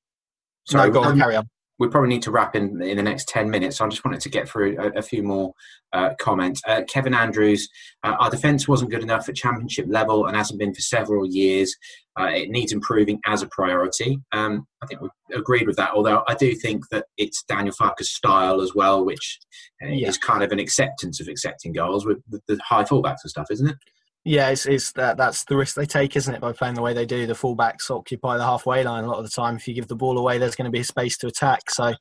Sorry, 0.66 0.90
no, 0.90 0.94
go 0.94 1.04
on, 1.04 1.20
carry 1.20 1.36
on 1.36 1.48
we 1.80 1.88
probably 1.88 2.10
need 2.10 2.22
to 2.24 2.32
wrap 2.32 2.56
in 2.56 2.82
in 2.82 2.98
the 2.98 3.04
next 3.04 3.30
10 3.30 3.50
minutes. 3.50 3.78
So 3.78 3.86
I 3.86 3.90
just 3.90 4.04
wanted 4.04 4.22
to 4.22 4.30
get 4.30 4.48
through 4.48 4.78
a, 4.78 5.00
a 5.00 5.02
few 5.02 5.24
more 5.24 5.54
uh, 5.94 6.12
comments. 6.20 6.62
Uh, 6.68 6.82
Kevin 6.88 7.14
Andrews, 7.14 7.68
uh, 8.04 8.16
our 8.20 8.30
defence 8.30 8.68
wasn't 8.68 8.92
good 8.92 9.02
enough 9.02 9.30
at 9.30 9.36
championship 9.36 9.86
level 9.88 10.26
and 10.26 10.36
hasn't 10.36 10.60
been 10.60 10.74
for 10.74 10.82
several 10.82 11.26
years. 11.26 11.76
Uh, 12.20 12.26
it 12.26 12.50
needs 12.50 12.74
improving 12.74 13.20
as 13.26 13.42
a 13.42 13.48
priority. 13.48 14.20
Um, 14.34 14.68
I 14.84 14.88
think 14.88 15.02
we 15.02 15.10
agreed 15.34 15.68
with 15.68 15.78
that, 15.78 15.92
although 15.94 16.24
I 16.28 16.36
do 16.36 16.54
think 16.54 16.84
that 16.92 17.06
it's 17.18 17.44
Daniel 17.44 17.74
Farke's 17.74 18.14
style 18.14 18.62
as 18.62 18.76
well, 18.76 19.06
which 19.06 19.40
uh, 19.82 19.88
yeah. 19.88 20.10
is 20.10 20.18
kind 20.18 20.44
of 20.44 20.52
an 20.52 20.60
acceptance 20.60 21.22
of 21.22 21.30
accepting 21.30 21.72
goals 21.72 22.06
with, 22.06 22.18
with 22.30 22.42
the 22.48 22.60
high 22.68 22.84
fullbacks 22.84 23.24
and 23.24 23.30
stuff, 23.30 23.48
isn't 23.50 23.70
it? 23.70 23.78
Yeah, 24.26 24.50
it's, 24.50 24.66
it's 24.66 24.92
that 24.94 25.18
that's 25.18 25.46
the 25.46 25.56
risk 25.56 25.76
they 25.76 25.86
take, 25.86 26.16
isn't 26.16 26.34
it? 26.34 26.42
By 26.42 26.52
playing 26.52 26.76
the 26.76 26.82
way 26.82 26.94
they 26.94 27.06
do, 27.06 27.26
the 27.26 27.34
fullbacks 27.34 27.90
occupy 27.90 28.38
the 28.38 28.44
halfway 28.44 28.84
line 28.84 29.06
a 29.06 29.08
lot 29.08 29.18
of 29.18 29.24
the 29.24 29.32
time. 29.32 29.56
If 29.56 29.68
you 29.68 29.74
give 29.74 29.88
the 29.88 29.96
ball 29.96 30.18
away, 30.18 30.38
there's 30.38 30.56
going 30.56 30.66
to 30.66 30.72
be 30.72 30.82
a 30.82 30.84
space 30.84 31.18
to 31.20 31.28
attack. 31.28 31.70
So, 31.72 31.94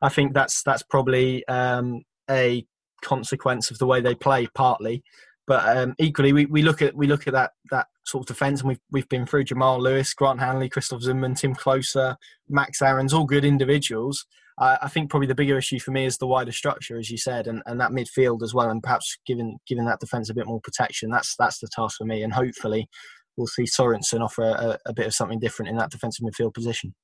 I 0.00 0.08
think 0.08 0.34
that's 0.34 0.62
that's 0.62 0.84
probably 0.84 1.46
um, 1.48 2.02
a 2.30 2.64
consequence 3.02 3.70
of 3.70 3.78
the 3.78 3.86
way 3.86 4.00
they 4.00 4.14
play, 4.14 4.46
partly. 4.54 5.02
But 5.46 5.76
um, 5.76 5.94
equally, 5.98 6.32
we, 6.32 6.46
we 6.46 6.62
look 6.62 6.80
at 6.80 6.94
we 6.94 7.06
look 7.06 7.26
at 7.26 7.34
that 7.34 7.50
that 7.70 7.88
sort 8.04 8.22
of 8.22 8.28
defence, 8.28 8.60
and 8.60 8.68
we've 8.68 8.80
we've 8.90 9.08
been 9.08 9.26
through 9.26 9.44
Jamal 9.44 9.80
Lewis, 9.80 10.14
Grant 10.14 10.40
Hanley, 10.40 10.68
Christoph 10.68 11.02
Zimmermann, 11.02 11.34
Timm 11.34 11.54
Klose, 11.54 12.16
Max 12.48 12.80
Aarons, 12.82 13.12
all 13.12 13.24
good 13.24 13.44
individuals. 13.44 14.26
I, 14.58 14.78
I 14.82 14.88
think 14.88 15.10
probably 15.10 15.26
the 15.26 15.34
bigger 15.34 15.58
issue 15.58 15.80
for 15.80 15.90
me 15.90 16.04
is 16.04 16.18
the 16.18 16.26
wider 16.26 16.52
structure, 16.52 16.98
as 16.98 17.10
you 17.10 17.18
said, 17.18 17.46
and, 17.46 17.62
and 17.66 17.80
that 17.80 17.90
midfield 17.90 18.42
as 18.42 18.54
well, 18.54 18.70
and 18.70 18.82
perhaps 18.82 19.18
giving 19.26 19.58
giving 19.66 19.86
that 19.86 20.00
defence 20.00 20.30
a 20.30 20.34
bit 20.34 20.46
more 20.46 20.60
protection. 20.60 21.10
That's 21.10 21.34
that's 21.36 21.58
the 21.58 21.68
task 21.74 21.98
for 21.98 22.04
me, 22.04 22.22
and 22.22 22.32
hopefully 22.32 22.88
we'll 23.36 23.46
see 23.46 23.64
Sorensen 23.64 24.20
offer 24.20 24.42
a, 24.42 24.78
a 24.86 24.92
bit 24.92 25.06
of 25.06 25.14
something 25.14 25.40
different 25.40 25.70
in 25.70 25.76
that 25.76 25.90
defensive 25.90 26.24
midfield 26.24 26.54
position 26.54 26.94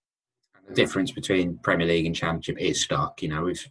the 0.71 0.75
difference 0.75 1.11
between 1.11 1.59
Premier 1.59 1.87
League 1.87 2.07
and 2.07 2.15
Championship 2.15 2.59
is 2.59 2.83
stark. 2.83 3.23
You 3.23 3.29
know, 3.29 3.43
we've 3.43 3.67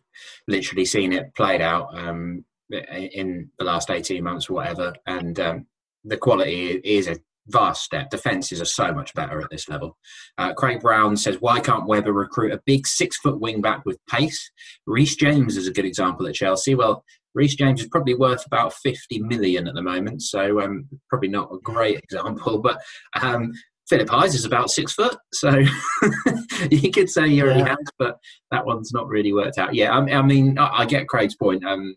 literally 0.47 0.85
seen 0.85 1.13
it 1.13 1.33
played 1.35 1.61
out 1.61 1.97
um, 1.97 2.43
in 2.69 3.49
the 3.57 3.65
last 3.65 3.89
18 3.89 4.23
months 4.23 4.49
or 4.49 4.53
whatever, 4.53 4.93
and 5.05 5.39
um, 5.39 5.65
the 6.03 6.17
quality 6.17 6.71
is 6.83 7.07
a 7.07 7.17
vast 7.47 7.83
step. 7.83 8.09
Defences 8.09 8.61
are 8.61 8.65
so 8.65 8.93
much 8.93 9.13
better 9.13 9.41
at 9.41 9.49
this 9.49 9.67
level. 9.67 9.97
Uh, 10.37 10.53
Craig 10.53 10.81
Brown 10.81 11.17
says, 11.17 11.37
why 11.39 11.59
can't 11.59 11.87
Webber 11.87 12.13
recruit 12.13 12.53
a 12.53 12.61
big 12.65 12.87
six 12.87 13.17
foot 13.17 13.39
wing 13.39 13.61
back 13.61 13.85
with 13.85 13.99
pace? 14.07 14.51
Reece 14.85 15.15
James 15.15 15.57
is 15.57 15.67
a 15.67 15.73
good 15.73 15.85
example 15.85 16.27
at 16.27 16.35
Chelsea. 16.35 16.75
Well, 16.75 17.03
Reece 17.35 17.55
James 17.55 17.81
is 17.81 17.87
probably 17.87 18.15
worth 18.15 18.45
about 18.45 18.73
50 18.73 19.19
million 19.19 19.67
at 19.67 19.75
the 19.75 19.81
moment, 19.81 20.21
so 20.21 20.61
um, 20.61 20.87
probably 21.09 21.29
not 21.29 21.51
a 21.53 21.59
great 21.59 21.99
example, 21.99 22.59
but 22.59 22.79
um, 23.21 23.51
Philip 23.87 24.09
Heise 24.09 24.35
is 24.35 24.45
about 24.45 24.69
six 24.69 24.93
foot, 24.93 25.17
so 25.33 25.49
you 26.71 26.91
could 26.91 27.09
say 27.09 27.29
he 27.29 27.41
already 27.41 27.59
yeah. 27.59 27.69
has, 27.69 27.77
but 27.97 28.17
that 28.51 28.65
one's 28.65 28.91
not 28.93 29.07
really 29.07 29.33
worked 29.33 29.57
out. 29.57 29.73
Yeah, 29.73 29.91
I, 29.91 29.99
I 29.99 30.21
mean, 30.21 30.57
I, 30.59 30.79
I, 30.79 30.85
get 30.85 31.07
Craig's 31.07 31.35
point. 31.35 31.65
Um, 31.65 31.95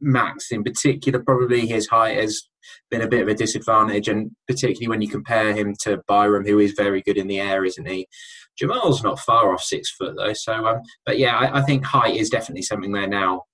Max, 0.00 0.50
in 0.50 0.64
particular, 0.64 1.22
probably 1.22 1.66
his 1.66 1.88
height 1.88 2.16
has 2.16 2.48
been 2.90 3.02
a 3.02 3.08
bit 3.08 3.22
of 3.22 3.28
a 3.28 3.34
disadvantage, 3.34 4.08
and 4.08 4.30
particularly 4.46 4.88
when 4.88 5.02
you 5.02 5.08
compare 5.08 5.54
him 5.54 5.74
to 5.82 6.02
Byram, 6.08 6.46
who 6.46 6.58
is 6.58 6.72
very 6.72 7.02
good 7.02 7.16
in 7.16 7.26
the 7.26 7.40
air, 7.40 7.64
isn't 7.64 7.88
he? 7.88 8.06
Jamal's 8.58 9.02
not 9.02 9.18
far 9.20 9.52
off 9.52 9.62
six 9.62 9.90
foot 9.90 10.14
though, 10.16 10.34
so 10.34 10.66
um, 10.66 10.80
but 11.06 11.18
yeah, 11.18 11.36
I, 11.36 11.58
I, 11.58 11.62
think 11.62 11.84
height 11.84 12.16
is 12.16 12.28
definitely 12.28 12.62
something 12.62 12.92
they're 12.92 13.06
now 13.06 13.44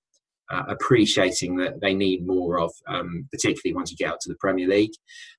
uh, 0.49 0.63
appreciating 0.67 1.57
that 1.57 1.81
they 1.81 1.93
need 1.93 2.25
more 2.25 2.59
of, 2.59 2.71
um, 2.87 3.27
particularly 3.31 3.75
once 3.75 3.91
you 3.91 3.97
get 3.97 4.11
out 4.11 4.19
to 4.21 4.29
the 4.29 4.37
Premier 4.39 4.67
League. 4.67 4.91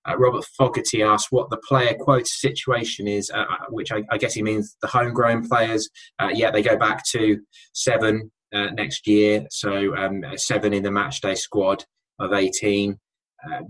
Uh, 0.06 0.16
Robert 0.16 0.44
Fogarty 0.56 1.02
asked 1.02 1.28
what 1.30 1.50
the 1.50 1.56
player 1.58 1.94
quota 1.98 2.26
situation 2.26 3.08
is, 3.08 3.30
uh, 3.30 3.38
uh, 3.38 3.66
which 3.70 3.90
I, 3.90 4.04
I, 4.10 4.18
guess 4.18 4.34
he 4.34 4.42
means 4.42 4.76
the 4.82 4.88
homegrown 4.88 5.48
players. 5.48 5.88
Uh, 6.18 6.30
yeah, 6.32 6.50
they 6.50 6.62
go 6.62 6.76
back 6.76 7.04
to 7.12 7.38
seven 7.72 8.30
uh, 8.52 8.70
next 8.70 9.06
year, 9.06 9.46
so 9.50 9.96
um, 9.96 10.24
seven 10.36 10.72
in 10.72 10.82
the 10.82 10.90
matchday 10.90 11.36
squad 11.36 11.84
of 12.18 12.32
18. 12.32 12.98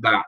that 0.01 0.24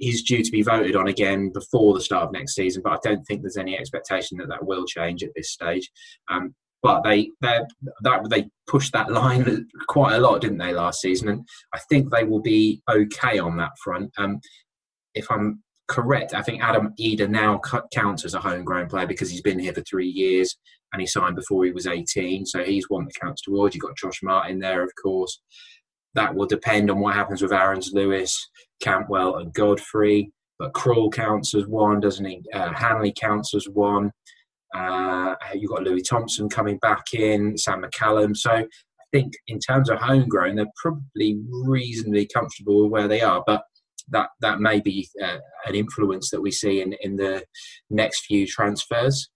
is 0.00 0.22
due 0.22 0.42
to 0.42 0.50
be 0.50 0.62
voted 0.62 0.96
on 0.96 1.08
again 1.08 1.50
before 1.52 1.94
the 1.94 2.00
start 2.00 2.24
of 2.24 2.32
next 2.32 2.54
season, 2.54 2.82
but 2.82 2.92
I 2.92 2.98
don't 3.02 3.24
think 3.24 3.42
there's 3.42 3.56
any 3.56 3.76
expectation 3.76 4.38
that 4.38 4.48
that 4.48 4.64
will 4.64 4.84
change 4.84 5.22
at 5.22 5.30
this 5.34 5.50
stage. 5.50 5.90
Um, 6.30 6.54
but 6.82 7.02
they 7.02 7.30
they 7.40 7.60
that 8.02 8.30
they 8.30 8.48
pushed 8.68 8.92
that 8.92 9.10
line 9.10 9.66
quite 9.88 10.14
a 10.14 10.20
lot, 10.20 10.40
didn't 10.40 10.58
they, 10.58 10.72
last 10.72 11.00
season? 11.00 11.28
And 11.28 11.48
I 11.74 11.80
think 11.88 12.10
they 12.10 12.24
will 12.24 12.40
be 12.40 12.82
okay 12.88 13.38
on 13.38 13.56
that 13.56 13.72
front. 13.82 14.12
Um, 14.16 14.40
if 15.14 15.30
I'm 15.30 15.62
correct, 15.88 16.34
I 16.34 16.42
think 16.42 16.62
Adam 16.62 16.94
Idah 17.00 17.28
now 17.28 17.60
counts 17.92 18.24
as 18.24 18.34
a 18.34 18.40
homegrown 18.40 18.88
player 18.88 19.06
because 19.06 19.30
he's 19.30 19.42
been 19.42 19.58
here 19.58 19.72
for 19.72 19.80
three 19.80 20.08
years 20.08 20.56
and 20.92 21.00
he 21.00 21.06
signed 21.06 21.36
before 21.36 21.64
he 21.64 21.70
was 21.70 21.86
18, 21.86 22.46
so 22.46 22.62
he's 22.62 22.88
one 22.88 23.04
that 23.04 23.20
counts 23.20 23.42
towards. 23.42 23.74
You've 23.74 23.82
got 23.82 23.96
Josh 23.96 24.22
Martin 24.22 24.58
there, 24.58 24.82
of 24.82 24.90
course. 25.00 25.40
That 26.14 26.34
will 26.34 26.46
depend 26.46 26.90
on 26.90 27.00
what 27.00 27.14
happens 27.14 27.42
with 27.42 27.52
Aarons 27.52 27.90
Lewis, 27.92 28.48
Cantwell, 28.80 29.36
and 29.36 29.52
Godfrey. 29.52 30.32
But 30.58 30.72
Krul 30.72 31.12
counts 31.12 31.54
as 31.54 31.66
one, 31.66 32.00
doesn't 32.00 32.24
he? 32.24 32.42
Uh, 32.52 32.72
Hanley 32.72 33.12
counts 33.12 33.54
as 33.54 33.68
one. 33.68 34.10
Uh, 34.74 35.34
you've 35.54 35.70
got 35.70 35.84
Louis 35.84 36.02
Thompson 36.02 36.48
coming 36.48 36.78
back 36.78 37.14
in, 37.14 37.56
Sam 37.56 37.82
McCallum. 37.82 38.36
So 38.36 38.50
I 38.50 38.66
think 39.12 39.34
in 39.46 39.60
terms 39.60 39.88
of 39.88 39.98
homegrown, 39.98 40.56
they're 40.56 40.66
probably 40.76 41.40
reasonably 41.64 42.26
comfortable 42.26 42.82
with 42.82 42.92
where 42.92 43.08
they 43.08 43.20
are. 43.20 43.42
But 43.46 43.62
that 44.10 44.30
that 44.40 44.60
may 44.60 44.80
be 44.80 45.08
uh, 45.22 45.38
an 45.66 45.74
influence 45.74 46.30
that 46.30 46.40
we 46.40 46.50
see 46.50 46.80
in, 46.80 46.94
in 47.00 47.16
the 47.16 47.44
next 47.90 48.26
few 48.26 48.46
transfers. 48.46 49.28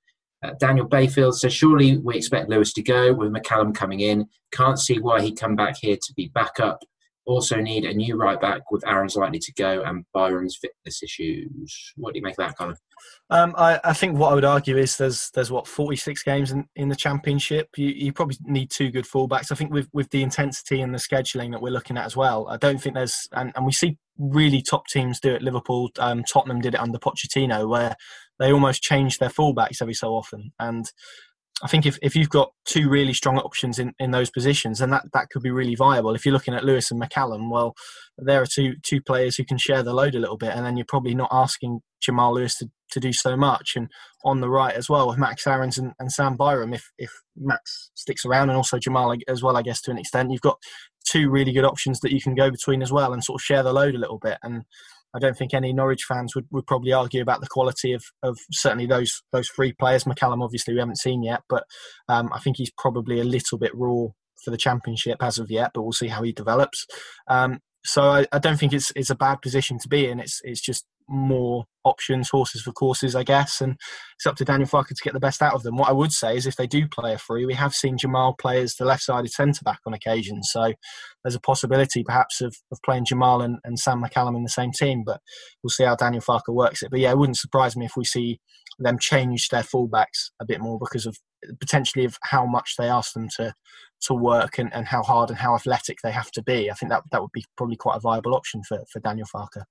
Uh, 0.42 0.52
Daniel 0.58 0.86
Bayfield 0.86 1.38
says, 1.38 1.52
surely 1.52 1.98
we 1.98 2.16
expect 2.16 2.48
Lewis 2.48 2.72
to 2.74 2.82
go 2.82 3.12
with 3.12 3.32
McCallum 3.32 3.74
coming 3.74 4.00
in. 4.00 4.26
Can't 4.52 4.78
see 4.78 4.98
why 4.98 5.20
he'd 5.20 5.38
come 5.38 5.56
back 5.56 5.76
here 5.80 5.96
to 5.96 6.14
be 6.14 6.30
backup 6.34 6.80
also 7.24 7.56
need 7.56 7.84
a 7.84 7.94
new 7.94 8.16
right 8.16 8.40
back 8.40 8.70
with 8.70 8.86
Aarons 8.86 9.16
likely 9.16 9.38
to 9.38 9.52
go 9.52 9.82
and 9.82 10.04
Byram's 10.12 10.56
fitness 10.60 11.02
issues. 11.02 11.92
What 11.96 12.14
do 12.14 12.18
you 12.18 12.22
make 12.22 12.32
of 12.32 12.38
that, 12.38 12.56
Connor? 12.56 12.76
Um, 13.30 13.54
I, 13.56 13.80
I, 13.84 13.92
think 13.92 14.18
what 14.18 14.32
I 14.32 14.34
would 14.34 14.44
argue 14.44 14.76
is 14.76 14.96
there's 14.96 15.30
there's 15.30 15.50
what 15.50 15.66
46 15.66 16.22
games 16.22 16.52
in, 16.52 16.66
in 16.76 16.88
the 16.88 16.96
championship. 16.96 17.68
You, 17.76 17.88
you 17.88 18.12
probably 18.12 18.36
need 18.44 18.70
two 18.70 18.90
good 18.90 19.04
fullbacks. 19.04 19.52
I 19.52 19.54
think 19.54 19.72
with 19.72 19.88
with 19.92 20.10
the 20.10 20.22
intensity 20.22 20.80
and 20.80 20.92
the 20.92 20.98
scheduling 20.98 21.52
that 21.52 21.62
we're 21.62 21.70
looking 21.70 21.96
at 21.96 22.06
as 22.06 22.16
well, 22.16 22.48
I 22.48 22.56
don't 22.56 22.80
think 22.80 22.94
there's 22.94 23.28
and, 23.32 23.52
and 23.56 23.64
we 23.64 23.72
see 23.72 23.98
really 24.18 24.62
top 24.62 24.86
teams 24.88 25.20
do 25.20 25.32
it. 25.34 25.42
Liverpool, 25.42 25.90
um, 25.98 26.22
Tottenham 26.30 26.60
did 26.60 26.74
it 26.74 26.80
under 26.80 26.98
Pochettino, 26.98 27.68
where 27.68 27.96
they 28.42 28.52
almost 28.52 28.82
change 28.82 29.18
their 29.18 29.28
fullbacks 29.28 29.80
every 29.80 29.94
so 29.94 30.08
often. 30.14 30.52
And 30.58 30.84
I 31.62 31.68
think 31.68 31.86
if, 31.86 31.96
if 32.02 32.16
you've 32.16 32.28
got 32.28 32.50
two 32.64 32.88
really 32.88 33.14
strong 33.14 33.38
options 33.38 33.78
in, 33.78 33.92
in 34.00 34.10
those 34.10 34.30
positions, 34.30 34.80
then 34.80 34.90
that, 34.90 35.04
that 35.12 35.28
could 35.30 35.42
be 35.42 35.50
really 35.50 35.76
viable. 35.76 36.14
If 36.14 36.26
you're 36.26 36.32
looking 36.32 36.54
at 36.54 36.64
Lewis 36.64 36.90
and 36.90 37.00
McCallum, 37.00 37.50
well, 37.50 37.74
there 38.18 38.42
are 38.42 38.46
two 38.46 38.74
two 38.82 39.00
players 39.00 39.36
who 39.36 39.44
can 39.44 39.58
share 39.58 39.82
the 39.82 39.94
load 39.94 40.14
a 40.14 40.18
little 40.18 40.36
bit, 40.36 40.54
and 40.54 40.66
then 40.66 40.76
you're 40.76 40.86
probably 40.86 41.14
not 41.14 41.30
asking 41.30 41.80
Jamal 42.00 42.34
Lewis 42.34 42.56
to, 42.58 42.68
to 42.90 43.00
do 43.00 43.12
so 43.12 43.36
much. 43.36 43.74
And 43.76 43.88
on 44.24 44.40
the 44.40 44.50
right 44.50 44.74
as 44.74 44.88
well 44.88 45.08
with 45.08 45.18
Max 45.18 45.46
Aarons 45.46 45.78
and, 45.78 45.92
and 46.00 46.10
Sam 46.10 46.36
Byram, 46.36 46.74
if 46.74 46.90
if 46.98 47.12
Max 47.36 47.90
sticks 47.94 48.24
around, 48.24 48.50
and 48.50 48.56
also 48.56 48.78
Jamal 48.78 49.14
as 49.28 49.42
well, 49.42 49.56
I 49.56 49.62
guess 49.62 49.80
to 49.82 49.92
an 49.92 49.98
extent, 49.98 50.32
you've 50.32 50.40
got 50.40 50.58
two 51.08 51.30
really 51.30 51.52
good 51.52 51.64
options 51.64 52.00
that 52.00 52.12
you 52.12 52.20
can 52.20 52.34
go 52.34 52.50
between 52.50 52.82
as 52.82 52.92
well 52.92 53.12
and 53.12 53.22
sort 53.22 53.40
of 53.40 53.44
share 53.44 53.62
the 53.62 53.72
load 53.72 53.94
a 53.94 53.98
little 53.98 54.18
bit. 54.18 54.38
And 54.42 54.64
I 55.14 55.18
don't 55.18 55.36
think 55.36 55.54
any 55.54 55.72
Norwich 55.72 56.04
fans 56.04 56.34
would, 56.34 56.46
would 56.50 56.66
probably 56.66 56.92
argue 56.92 57.22
about 57.22 57.40
the 57.40 57.48
quality 57.48 57.92
of, 57.92 58.02
of 58.22 58.38
certainly 58.50 58.86
those 58.86 59.22
those 59.32 59.48
three 59.48 59.72
players. 59.72 60.04
McCallum, 60.04 60.42
obviously, 60.42 60.74
we 60.74 60.80
haven't 60.80 60.98
seen 60.98 61.22
yet, 61.22 61.42
but 61.48 61.64
um, 62.08 62.30
I 62.32 62.38
think 62.40 62.56
he's 62.56 62.72
probably 62.78 63.20
a 63.20 63.24
little 63.24 63.58
bit 63.58 63.74
raw 63.74 64.06
for 64.44 64.50
the 64.50 64.56
championship 64.56 65.22
as 65.22 65.38
of 65.38 65.50
yet. 65.50 65.72
But 65.74 65.82
we'll 65.82 65.92
see 65.92 66.08
how 66.08 66.22
he 66.22 66.32
develops. 66.32 66.86
Um, 67.28 67.60
so 67.84 68.02
I, 68.02 68.26
I, 68.32 68.38
don't 68.38 68.58
think 68.58 68.72
it's 68.72 68.92
it's 68.94 69.10
a 69.10 69.16
bad 69.16 69.42
position 69.42 69.78
to 69.78 69.88
be 69.88 70.06
in. 70.06 70.20
It's 70.20 70.40
it's 70.44 70.60
just 70.60 70.86
more 71.08 71.64
options, 71.84 72.30
horses 72.30 72.62
for 72.62 72.72
courses, 72.72 73.16
I 73.16 73.24
guess, 73.24 73.60
and 73.60 73.76
it's 74.16 74.26
up 74.26 74.36
to 74.36 74.44
Daniel 74.44 74.68
Farke 74.68 74.88
to 74.88 75.02
get 75.02 75.12
the 75.12 75.20
best 75.20 75.42
out 75.42 75.54
of 75.54 75.62
them. 75.62 75.76
What 75.76 75.88
I 75.88 75.92
would 75.92 76.12
say 76.12 76.36
is 76.36 76.46
if 76.46 76.56
they 76.56 76.66
do 76.66 76.86
play 76.88 77.12
a 77.12 77.18
free, 77.18 77.44
we 77.44 77.54
have 77.54 77.74
seen 77.74 77.98
Jamal 77.98 78.34
play 78.34 78.62
as 78.62 78.76
the 78.76 78.84
left-sided 78.84 79.30
centre 79.30 79.62
back 79.64 79.80
on 79.84 79.94
occasion, 79.94 80.42
so 80.42 80.72
there's 81.24 81.34
a 81.34 81.40
possibility 81.40 82.04
perhaps 82.04 82.40
of, 82.40 82.54
of 82.70 82.78
playing 82.84 83.04
Jamal 83.04 83.42
and, 83.42 83.58
and 83.64 83.78
Sam 83.78 84.02
McCallum 84.02 84.36
in 84.36 84.44
the 84.44 84.48
same 84.48 84.70
team, 84.72 85.02
but 85.04 85.20
we'll 85.62 85.70
see 85.70 85.84
how 85.84 85.96
Daniel 85.96 86.22
Farke 86.22 86.54
works 86.54 86.82
it. 86.82 86.90
But 86.90 87.00
yeah, 87.00 87.10
it 87.10 87.18
wouldn't 87.18 87.38
surprise 87.38 87.76
me 87.76 87.86
if 87.86 87.96
we 87.96 88.04
see 88.04 88.38
them 88.78 88.98
change 88.98 89.48
their 89.48 89.62
fullbacks 89.62 90.30
a 90.40 90.46
bit 90.46 90.60
more 90.60 90.78
because 90.78 91.06
of 91.06 91.16
potentially 91.60 92.04
of 92.04 92.16
how 92.22 92.46
much 92.46 92.74
they 92.78 92.88
ask 92.88 93.12
them 93.12 93.28
to 93.36 93.54
to 94.02 94.14
work 94.14 94.58
and, 94.58 94.72
and 94.74 94.86
how 94.86 95.02
hard 95.02 95.30
and 95.30 95.38
how 95.38 95.54
athletic 95.54 95.98
they 96.02 96.12
have 96.12 96.30
to 96.32 96.42
be. 96.42 96.70
I 96.70 96.74
think 96.74 96.90
that 96.90 97.02
that 97.10 97.20
would 97.22 97.32
be 97.32 97.44
probably 97.56 97.76
quite 97.76 97.96
a 97.96 98.00
viable 98.00 98.34
option 98.34 98.62
for, 98.62 98.84
for 98.90 99.00
Daniel 99.00 99.26
Farke. 99.32 99.64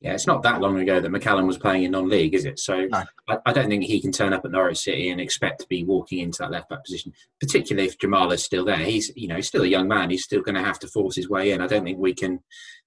Yeah, 0.00 0.14
it's 0.14 0.26
not 0.26 0.42
that 0.44 0.62
long 0.62 0.80
ago 0.80 0.98
that 0.98 1.12
McCallum 1.12 1.46
was 1.46 1.58
playing 1.58 1.82
in 1.82 1.90
non-league, 1.90 2.34
is 2.34 2.46
it? 2.46 2.58
So 2.58 2.86
no. 2.86 3.04
I, 3.28 3.36
I, 3.44 3.52
don't 3.52 3.68
think 3.68 3.84
he 3.84 4.00
can 4.00 4.12
turn 4.12 4.32
up 4.32 4.46
at 4.46 4.50
Norwich 4.50 4.78
City 4.78 5.10
and 5.10 5.20
expect 5.20 5.60
to 5.60 5.66
be 5.68 5.84
walking 5.84 6.20
into 6.20 6.38
that 6.40 6.50
left 6.50 6.70
back 6.70 6.82
position. 6.82 7.12
Particularly 7.38 7.86
if 7.86 7.98
Jamal 7.98 8.32
is 8.32 8.42
still 8.42 8.64
there, 8.64 8.78
he's 8.78 9.12
you 9.14 9.28
know 9.28 9.36
he's 9.36 9.48
still 9.48 9.62
a 9.62 9.68
young 9.68 9.88
man. 9.88 10.08
He's 10.08 10.24
still 10.24 10.40
going 10.40 10.54
to 10.54 10.64
have 10.64 10.78
to 10.80 10.88
force 10.88 11.16
his 11.16 11.28
way 11.28 11.52
in. 11.52 11.60
I 11.60 11.66
don't 11.66 11.84
think 11.84 11.98
we 11.98 12.14
can 12.14 12.40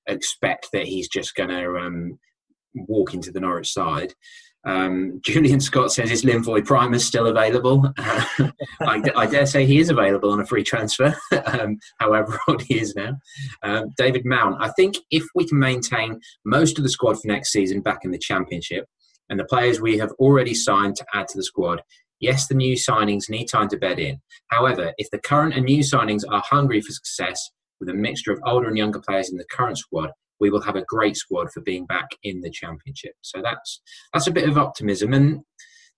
expect 0.07 0.69
that 0.73 0.87
he's 0.87 1.07
just 1.07 1.35
going 1.35 1.51
to 1.51 1.77
um, 1.77 2.19
walk 2.73 3.13
into 3.13 3.31
the 3.31 3.39
Norwich 3.39 3.71
side. 3.71 4.15
Um, 4.65 5.19
Julian 5.25 5.59
Scott 5.59 5.91
says 5.91 6.09
his 6.09 6.23
Linvoy 6.23 6.65
Primus 6.65 7.01
is 7.01 7.07
still 7.07 7.27
available. 7.27 7.91
I, 7.97 9.01
I, 9.15 9.25
dare 9.25 9.45
say 9.45 9.65
he 9.65 9.79
is 9.79 9.89
available 9.89 10.31
on 10.31 10.39
a 10.39 10.45
free 10.45 10.63
transfer, 10.63 11.15
um, 11.45 11.77
however 11.99 12.39
old 12.47 12.61
he 12.63 12.79
is 12.79 12.95
now. 12.95 13.17
Um, 13.63 13.85
David 13.97 14.25
Mount, 14.25 14.57
I 14.61 14.69
think 14.69 14.97
if 15.11 15.23
we 15.35 15.47
can 15.47 15.59
maintain 15.59 16.19
most 16.45 16.77
of 16.77 16.83
the 16.83 16.89
squad 16.89 17.19
for 17.19 17.27
next 17.27 17.51
season 17.51 17.81
back 17.81 17.99
in 18.03 18.11
the 18.11 18.17
Championship 18.17 18.87
and 19.29 19.39
the 19.39 19.45
players 19.45 19.81
we 19.81 19.97
have 19.97 20.11
already 20.19 20.53
signed 20.53 20.95
to 20.97 21.05
add 21.13 21.27
to 21.29 21.37
the 21.37 21.43
squad, 21.43 21.81
yes, 22.19 22.47
the 22.47 22.55
new 22.55 22.75
signings 22.75 23.29
need 23.29 23.45
time 23.45 23.67
to 23.69 23.77
bed 23.77 23.99
in. 23.99 24.19
However, 24.47 24.93
if 24.97 25.09
the 25.11 25.19
current 25.19 25.55
and 25.55 25.65
new 25.65 25.83
signings 25.83 26.23
are 26.29 26.43
hungry 26.45 26.81
for 26.81 26.91
success 26.91 27.51
with 27.79 27.89
a 27.89 27.93
mixture 27.93 28.31
of 28.31 28.39
older 28.45 28.67
and 28.67 28.77
younger 28.77 28.99
players 28.99 29.29
in 29.29 29.37
the 29.37 29.45
current 29.45 29.77
squad, 29.77 30.11
we 30.43 30.49
will 30.49 30.61
have 30.61 30.75
a 30.75 30.83
great 30.89 31.15
squad 31.15 31.49
for 31.53 31.61
being 31.61 31.85
back 31.85 32.09
in 32.23 32.41
the 32.41 32.51
championship. 32.51 33.13
So 33.21 33.41
that's 33.41 33.81
that's 34.11 34.27
a 34.27 34.31
bit 34.31 34.47
of 34.49 34.57
optimism. 34.57 35.13
And 35.13 35.39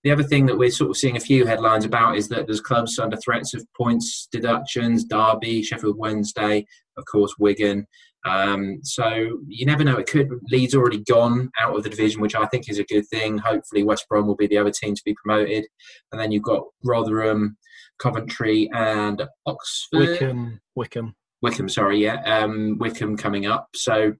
the 0.04 0.12
other 0.12 0.22
thing 0.22 0.46
that 0.46 0.56
we're 0.56 0.70
sort 0.70 0.90
of 0.90 0.96
seeing 0.96 1.16
a 1.16 1.28
few 1.28 1.46
headlines 1.46 1.84
about 1.84 2.16
is 2.16 2.28
that 2.28 2.46
there's 2.46 2.60
clubs 2.60 2.96
under 3.00 3.16
threats 3.16 3.54
of 3.54 3.66
points 3.76 4.28
deductions, 4.30 5.04
Derby, 5.04 5.64
Sheffield 5.64 5.98
Wednesday, 5.98 6.64
of 6.96 7.04
course 7.10 7.34
Wigan. 7.40 7.88
Um, 8.24 8.78
so 8.84 9.40
you 9.48 9.66
never 9.66 9.82
know. 9.82 9.96
It 9.96 10.06
could 10.06 10.30
Leeds 10.48 10.76
already 10.76 11.02
gone 11.02 11.50
out 11.60 11.76
of 11.76 11.82
the 11.82 11.90
division, 11.90 12.20
which 12.20 12.36
I 12.36 12.46
think 12.46 12.70
is 12.70 12.78
a 12.78 12.84
good 12.84 13.06
thing. 13.08 13.38
Hopefully 13.38 13.82
West 13.82 14.06
Brom 14.08 14.28
will 14.28 14.36
be 14.36 14.46
the 14.46 14.58
other 14.58 14.70
team 14.70 14.94
to 14.94 15.02
be 15.04 15.16
promoted, 15.20 15.64
and 16.12 16.20
then 16.20 16.30
you've 16.30 16.44
got 16.44 16.62
Rotherham, 16.84 17.56
Coventry, 17.98 18.70
and 18.72 19.22
Oxford. 19.44 19.98
Wickham. 19.98 20.60
Wycombe. 20.76 21.14
Wycombe, 21.42 21.68
sorry, 21.68 22.02
yeah, 22.02 22.22
um, 22.24 22.76
Wycombe 22.78 23.16
coming 23.16 23.46
up. 23.46 23.68
So, 23.74 24.14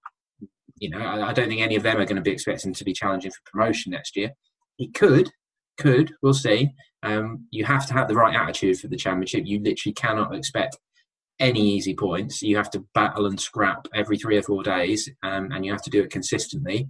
you 0.79 0.91
know, 0.91 0.99
I, 0.99 1.29
I, 1.29 1.33
don't 1.33 1.49
think 1.49 1.61
any 1.61 1.77
of 1.77 1.83
them 1.83 1.97
are 1.97 2.05
going 2.05 2.16
to 2.16 2.22
be 2.22 2.31
expecting 2.31 2.74
to 2.74 2.85
be 2.85 2.93
challenging 2.93 3.31
for 3.31 3.51
promotion 3.51 3.93
next 3.93 4.16
year. 4.16 4.31
It 4.79 4.95
could, 4.95 5.31
could, 5.79 6.12
we'll 6.22 6.35
see. 6.35 6.70
Um, 7.03 7.47
you 7.51 7.64
have 7.64 7.87
to 7.87 7.95
have 7.95 8.09
the 8.09 8.14
right 8.14 8.35
attitude 8.35 8.79
for 8.79 8.89
the 8.89 8.97
championship. 8.97 9.47
You 9.47 9.61
literally 9.62 9.95
cannot 9.95 10.35
expect 10.35 10.77
any 11.39 11.61
easy 11.61 11.95
points. 11.95 12.43
You 12.43 12.57
have 12.57 12.70
to 12.70 12.85
battle 12.95 13.27
and 13.27 13.41
scrap 13.41 13.87
every 13.95 14.18
three 14.18 14.37
or 14.37 14.43
four 14.43 14.62
days, 14.62 15.09
um, 15.22 15.51
and 15.53 15.64
you 15.64 15.72
have 15.72 15.83
to 15.83 15.91
do 15.91 16.03
it 16.03 16.11
consistently 16.11 16.89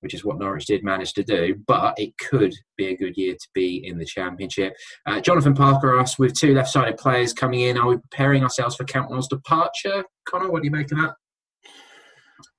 which 0.00 0.14
is 0.14 0.24
what 0.24 0.38
Norwich 0.38 0.66
did 0.66 0.84
manage 0.84 1.12
to 1.14 1.24
do. 1.24 1.56
But 1.66 1.98
it 1.98 2.16
could 2.18 2.54
be 2.76 2.88
a 2.88 2.96
good 2.96 3.16
year 3.16 3.34
to 3.34 3.48
be 3.54 3.86
in 3.86 3.98
the 3.98 4.04
Championship. 4.04 4.74
Uh, 5.06 5.20
Jonathan 5.20 5.54
Parker 5.54 5.98
asked, 5.98 6.18
with 6.18 6.34
two 6.34 6.54
left-sided 6.54 6.96
players 6.96 7.32
coming 7.32 7.60
in, 7.60 7.78
are 7.78 7.88
we 7.88 7.96
preparing 7.96 8.42
ourselves 8.42 8.76
for 8.76 8.84
Cantwell's 8.84 9.28
departure? 9.28 10.04
Connor, 10.26 10.50
what 10.50 10.62
do 10.62 10.66
you 10.66 10.72
make 10.72 10.90
of 10.92 10.98
that? 10.98 11.14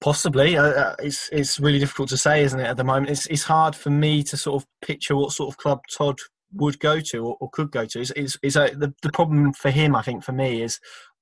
Possibly, 0.01 0.57
uh, 0.57 0.63
uh, 0.63 0.95
it's 0.99 1.29
it's 1.31 1.59
really 1.59 1.79
difficult 1.79 2.09
to 2.09 2.17
say, 2.17 2.43
isn't 2.43 2.59
it? 2.59 2.67
At 2.67 2.77
the 2.77 2.83
moment, 2.83 3.11
it's 3.11 3.27
it's 3.27 3.43
hard 3.43 3.75
for 3.75 3.89
me 3.89 4.23
to 4.23 4.37
sort 4.37 4.61
of 4.61 4.67
picture 4.81 5.15
what 5.15 5.31
sort 5.31 5.49
of 5.49 5.57
club 5.57 5.81
Todd 5.95 6.17
would 6.53 6.79
go 6.79 6.99
to 6.99 7.25
or, 7.25 7.37
or 7.39 7.49
could 7.51 7.71
go 7.71 7.85
to. 7.85 7.99
Is 7.99 8.37
is, 8.43 8.55
a, 8.55 8.71
the 8.75 8.93
the 9.01 9.11
problem 9.11 9.53
for 9.53 9.69
him? 9.71 9.95
I 9.95 10.01
think 10.01 10.23
for 10.23 10.33
me 10.33 10.61
is 10.61 10.79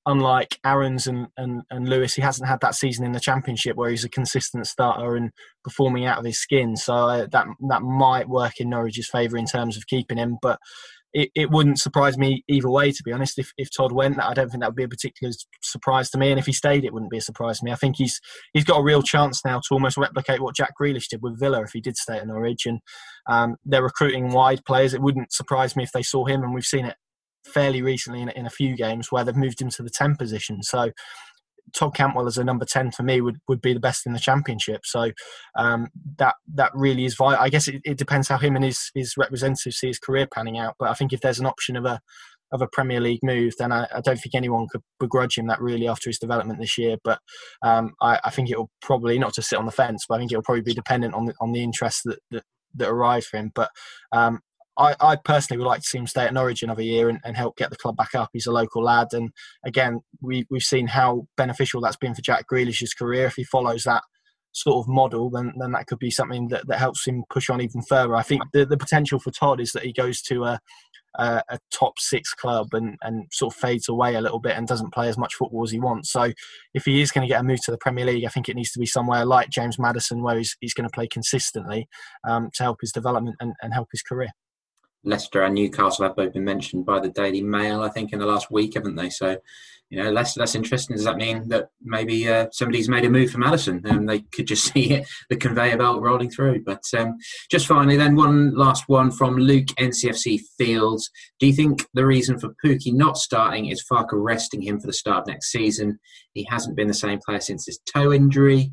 unlike 0.08 0.58
Aarons 0.66 1.06
and, 1.06 1.28
and, 1.36 1.64
and 1.70 1.90
Lewis, 1.90 2.16
he 2.16 2.22
hasn't 2.22 2.48
had 2.48 2.62
that 2.62 2.76
season 2.76 3.06
in 3.06 3.12
the 3.12 3.20
championship 3.20 3.76
where 3.76 3.90
he's 3.90 4.06
a 4.06 4.10
consistent 4.10 4.66
starter 4.66 5.18
and 5.18 5.32
performing 5.66 6.06
out 6.06 6.18
of 6.18 6.26
his 6.26 6.40
skin. 6.40 6.78
So 6.78 6.94
uh, 6.94 7.28
that 7.32 7.48
that 7.70 7.82
might 7.82 8.30
work 8.30 8.60
in 8.60 8.70
Norwich's 8.70 9.10
favour 9.10 9.38
in 9.38 9.46
terms 9.46 9.76
of 9.78 9.86
keeping 9.86 10.18
him. 10.18 10.38
But 10.42 10.60
it, 11.14 11.30
it 11.36 11.50
wouldn't 11.50 11.80
surprise 11.80 12.18
me 12.18 12.44
either 12.48 12.70
way, 12.70 12.92
to 12.92 13.04
be 13.04 13.12
honest. 13.12 13.40
If, 13.40 13.52
if 13.58 13.70
Todd 13.76 13.92
went, 13.92 14.20
I 14.20 14.34
don't 14.34 14.50
think 14.50 14.62
that 14.62 14.70
would 14.70 14.76
be 14.76 14.84
a 14.84 14.90
particular 14.90 15.34
surprise 15.62 16.10
to 16.12 16.18
me. 16.18 16.32
And 16.32 16.40
if 16.40 16.46
he 16.46 16.54
stayed, 16.54 16.84
it 16.84 16.94
wouldn't 16.94 17.12
be 17.12 17.18
a 17.18 17.22
surprise 17.22 17.60
to 17.60 17.66
me. 17.66 17.72
I 17.72 17.76
think 17.76 17.96
he's 17.98 18.20
he's 18.54 18.66
got 18.66 18.80
a 18.80 18.84
real 18.84 19.02
chance 19.02 19.44
now 19.46 19.60
to 19.60 19.74
almost 19.74 19.98
replicate 19.98 20.42
what 20.42 20.56
Jack 20.56 20.74
Grealish 20.80 21.08
did 21.10 21.22
with 21.22 21.40
Villa 21.40 21.62
if 21.62 21.72
he 21.72 21.82
did 21.82 21.98
stay 21.98 22.18
at 22.18 22.28
Norwich. 22.28 22.66
And 22.66 22.80
um, 23.28 23.56
they're 23.66 23.84
recruiting 23.84 24.30
wide 24.30 24.66
players. 24.66 24.94
It 24.94 25.02
wouldn't 25.02 25.32
surprise 25.32 25.76
me 25.76 25.84
if 25.84 25.92
they 25.92 26.04
saw 26.04 26.26
him, 26.26 26.44
and 26.44 26.54
we've 26.54 26.66
seen 26.66 26.86
it 26.86 26.96
fairly 27.48 27.82
recently 27.82 28.22
in, 28.22 28.30
in 28.30 28.46
a 28.46 28.52
few 28.52 28.76
games 28.76 29.12
where 29.12 29.24
they've 29.24 29.36
moved 29.36 29.62
him 29.62 29.70
to 29.70 29.84
the 29.84 29.90
10 29.90 30.16
position. 30.18 30.62
So 30.62 30.92
Todd 31.74 31.96
Cantwell 31.96 32.28
as 32.28 32.38
a 32.38 32.44
number 32.44 32.66
10 32.66 32.92
for 32.92 33.04
me 33.04 33.22
would, 33.22 33.40
would 33.48 33.62
be 33.62 33.74
the 33.74 33.80
best 33.80 34.06
in 34.06 34.14
the 34.14 34.20
championship. 34.20 34.86
So 34.86 35.12
um, 35.56 35.90
that 36.18 36.36
that 36.54 36.72
really 36.74 37.06
is 37.06 37.16
vital. 37.16 37.44
I 37.44 37.50
guess 37.50 37.68
it, 37.68 37.82
it, 37.84 37.98
depends 37.98 38.28
how 38.28 38.38
him 38.38 38.56
and 38.56 38.66
his, 38.66 38.92
his 38.96 39.16
representatives 39.18 39.78
see 39.78 39.88
his 39.88 40.00
career 40.00 40.28
panning 40.28 40.58
out. 40.58 40.76
But 40.80 40.90
I 40.90 40.94
think 40.94 41.14
if 41.14 41.22
there's 41.22 41.40
an 41.40 41.46
option 41.46 41.76
of 41.76 41.86
a 41.86 42.00
of 42.54 42.62
a 42.62 42.68
Premier 42.68 43.02
League 43.02 43.20
move, 43.24 43.54
then 43.60 43.72
I, 43.72 43.88
I 43.94 44.00
don't 44.00 44.18
think 44.18 44.34
anyone 44.34 44.68
could 44.72 44.82
begrudge 45.00 45.38
him 45.38 45.48
that 45.48 45.62
really 45.62 45.88
after 45.88 46.10
his 46.10 46.20
development 46.20 46.60
this 46.60 46.78
year. 46.78 46.96
But 47.04 47.20
um, 47.62 47.94
I, 48.02 48.20
I, 48.24 48.30
think 48.30 48.50
it 48.50 48.58
will 48.58 48.72
probably 48.82 49.20
not 49.20 49.34
to 49.34 49.42
sit 49.42 49.60
on 49.60 49.66
the 49.66 49.72
fence, 49.72 50.06
but 50.08 50.16
I 50.16 50.20
think 50.20 50.32
it 50.32 50.38
will 50.38 50.44
probably 50.44 50.62
be 50.62 50.74
dependent 50.74 51.14
on 51.14 51.26
the 51.26 51.34
on 51.42 51.52
the 51.52 51.62
interest 51.62 52.04
that, 52.06 52.20
that 52.32 52.44
that 52.76 52.90
arrive 52.90 53.26
for 53.26 53.38
him. 53.38 53.52
But 53.54 53.70
um, 54.12 54.40
I, 54.78 54.96
I, 55.00 55.16
personally 55.16 55.58
would 55.58 55.68
like 55.68 55.82
to 55.82 55.88
see 55.88 55.98
him 55.98 56.08
stay 56.08 56.26
at 56.26 56.34
Norwich 56.34 56.62
another 56.62 56.84
year 56.84 57.10
and, 57.10 57.20
and, 57.26 57.36
help 57.36 57.58
get 57.58 57.70
the 57.70 57.76
club 57.76 57.96
back 57.96 58.14
up. 58.14 58.30
He's 58.34 58.46
a 58.46 58.52
local 58.52 58.84
lad, 58.84 59.08
and 59.12 59.32
again, 59.66 60.02
we 60.22 60.46
we've 60.50 60.62
seen 60.62 60.88
how 60.88 61.28
beneficial 61.36 61.82
that's 61.82 61.98
been 61.98 62.16
for 62.16 62.22
Jack 62.22 62.48
Grealish's 62.48 62.94
career. 62.94 63.26
If 63.26 63.36
he 63.36 63.44
follows 63.44 63.84
that 63.84 64.04
sort 64.52 64.84
of 64.84 64.88
model, 64.88 65.30
then 65.30 65.54
then 65.58 65.72
that 65.72 65.88
could 65.88 66.00
be 66.00 66.12
something 66.12 66.48
that, 66.50 66.68
that 66.68 66.80
helps 66.80 67.08
him 67.08 67.24
push 67.30 67.50
on 67.50 67.62
even 67.62 67.82
further. 67.82 68.16
I 68.16 68.24
think 68.24 68.44
the, 68.54 68.66
the 68.66 68.78
potential 68.78 69.20
for 69.20 69.32
Todd 69.32 69.60
is 69.60 69.72
that 69.72 69.84
he 69.84 69.94
goes 69.94 70.22
to 70.24 70.44
a 70.44 70.60
a, 71.18 71.42
a 71.50 71.60
top 71.72 72.00
six 72.00 72.34
club 72.34 72.74
and, 72.74 72.98
and 73.02 73.26
sort 73.32 73.54
of 73.54 73.60
fades 73.60 73.90
away 73.90 74.16
a 74.16 74.22
little 74.22 74.40
bit 74.40 74.56
and 74.56 74.68
doesn't 74.68 74.94
play 74.94 75.10
as 75.10 75.18
much 75.18 75.36
football 75.36 75.64
as 75.64 75.72
he 75.72 75.80
wants. 75.80 76.12
So 76.12 76.32
if 76.74 76.86
he 76.86 77.02
is 77.02 77.12
going 77.12 77.28
to 77.28 77.32
get 77.32 77.40
a 77.40 77.44
move 77.44 77.64
to 77.66 77.72
the 77.72 77.78
Premier 77.78 78.06
League, 78.06 78.26
I 78.26 78.30
think 78.30 78.50
it 78.50 78.56
needs 78.56 78.72
to 78.74 78.80
be 78.80 78.86
somewhere 78.86 79.26
like 79.26 79.50
James 79.50 79.80
Maddison 79.80 80.22
where 80.22 80.38
he's, 80.38 80.56
he's 80.60 80.74
going 80.74 80.88
to 80.88 80.94
play 80.94 81.08
consistently 81.08 81.88
um, 82.28 82.50
to 82.56 82.64
help 82.64 82.82
his 82.82 82.92
development 82.92 83.36
and, 83.40 83.54
and 83.62 83.74
help 83.74 83.90
his 83.92 84.02
career. 84.02 84.30
Leicester 85.08 85.44
and 85.44 85.56
Newcastle 85.56 86.06
have 86.06 86.16
both 86.16 86.34
been 86.34 86.44
mentioned 86.44 86.86
by 86.86 87.00
the 87.00 87.10
Daily 87.10 87.42
Mail, 87.42 87.82
I 87.82 87.90
think, 87.90 88.14
in 88.14 88.20
the 88.20 88.26
last 88.26 88.52
week, 88.52 88.76
haven't 88.76 88.96
they? 88.96 89.10
So 89.10 89.38
you 89.90 90.04
know, 90.04 90.12
less 90.12 90.36
less 90.36 90.54
interesting. 90.54 90.96
Does 90.96 91.06
that 91.06 91.16
mean 91.16 91.48
that 91.48 91.70
maybe 91.82 92.28
uh, 92.28 92.48
somebody's 92.52 92.90
made 92.90 93.06
a 93.06 93.10
move 93.10 93.32
for 93.32 93.38
Maddison 93.38 93.82
and 93.86 94.08
they 94.08 94.20
could 94.20 94.48
just 94.48 94.66
see 94.74 94.92
it, 94.92 95.08
the 95.30 95.38
conveyor 95.38 95.78
belt 95.78 96.02
rolling 96.02 96.30
through? 96.30 96.64
But 96.64 96.84
um, 96.98 97.18
just 97.50 97.68
finally, 97.68 97.96
then 97.96 98.16
one 98.16 98.54
last 98.54 98.84
one 98.88 99.12
from 99.12 99.38
Luke 99.38 99.68
NCFC 99.80 100.42
Fields. 100.58 101.10
Do 101.40 101.48
you 101.48 101.54
think 101.54 101.86
the 101.94 102.06
reason 102.06 102.38
for 102.38 102.54
Pukki 102.64 102.94
not 102.94 103.18
starting 103.18 103.68
is 103.68 103.86
Farke 103.90 104.10
resting 104.12 104.62
him 104.62 104.80
for 104.80 104.88
the 104.88 104.94
start 104.94 105.22
of 105.22 105.28
next 105.28 105.52
season? 105.52 106.00
He 106.34 106.46
hasn't 106.50 106.76
been 106.76 106.90
the 106.90 106.94
same 106.94 107.20
player 107.26 107.40
since 107.40 107.66
his 107.66 107.80
toe 107.86 108.12
injury. 108.12 108.72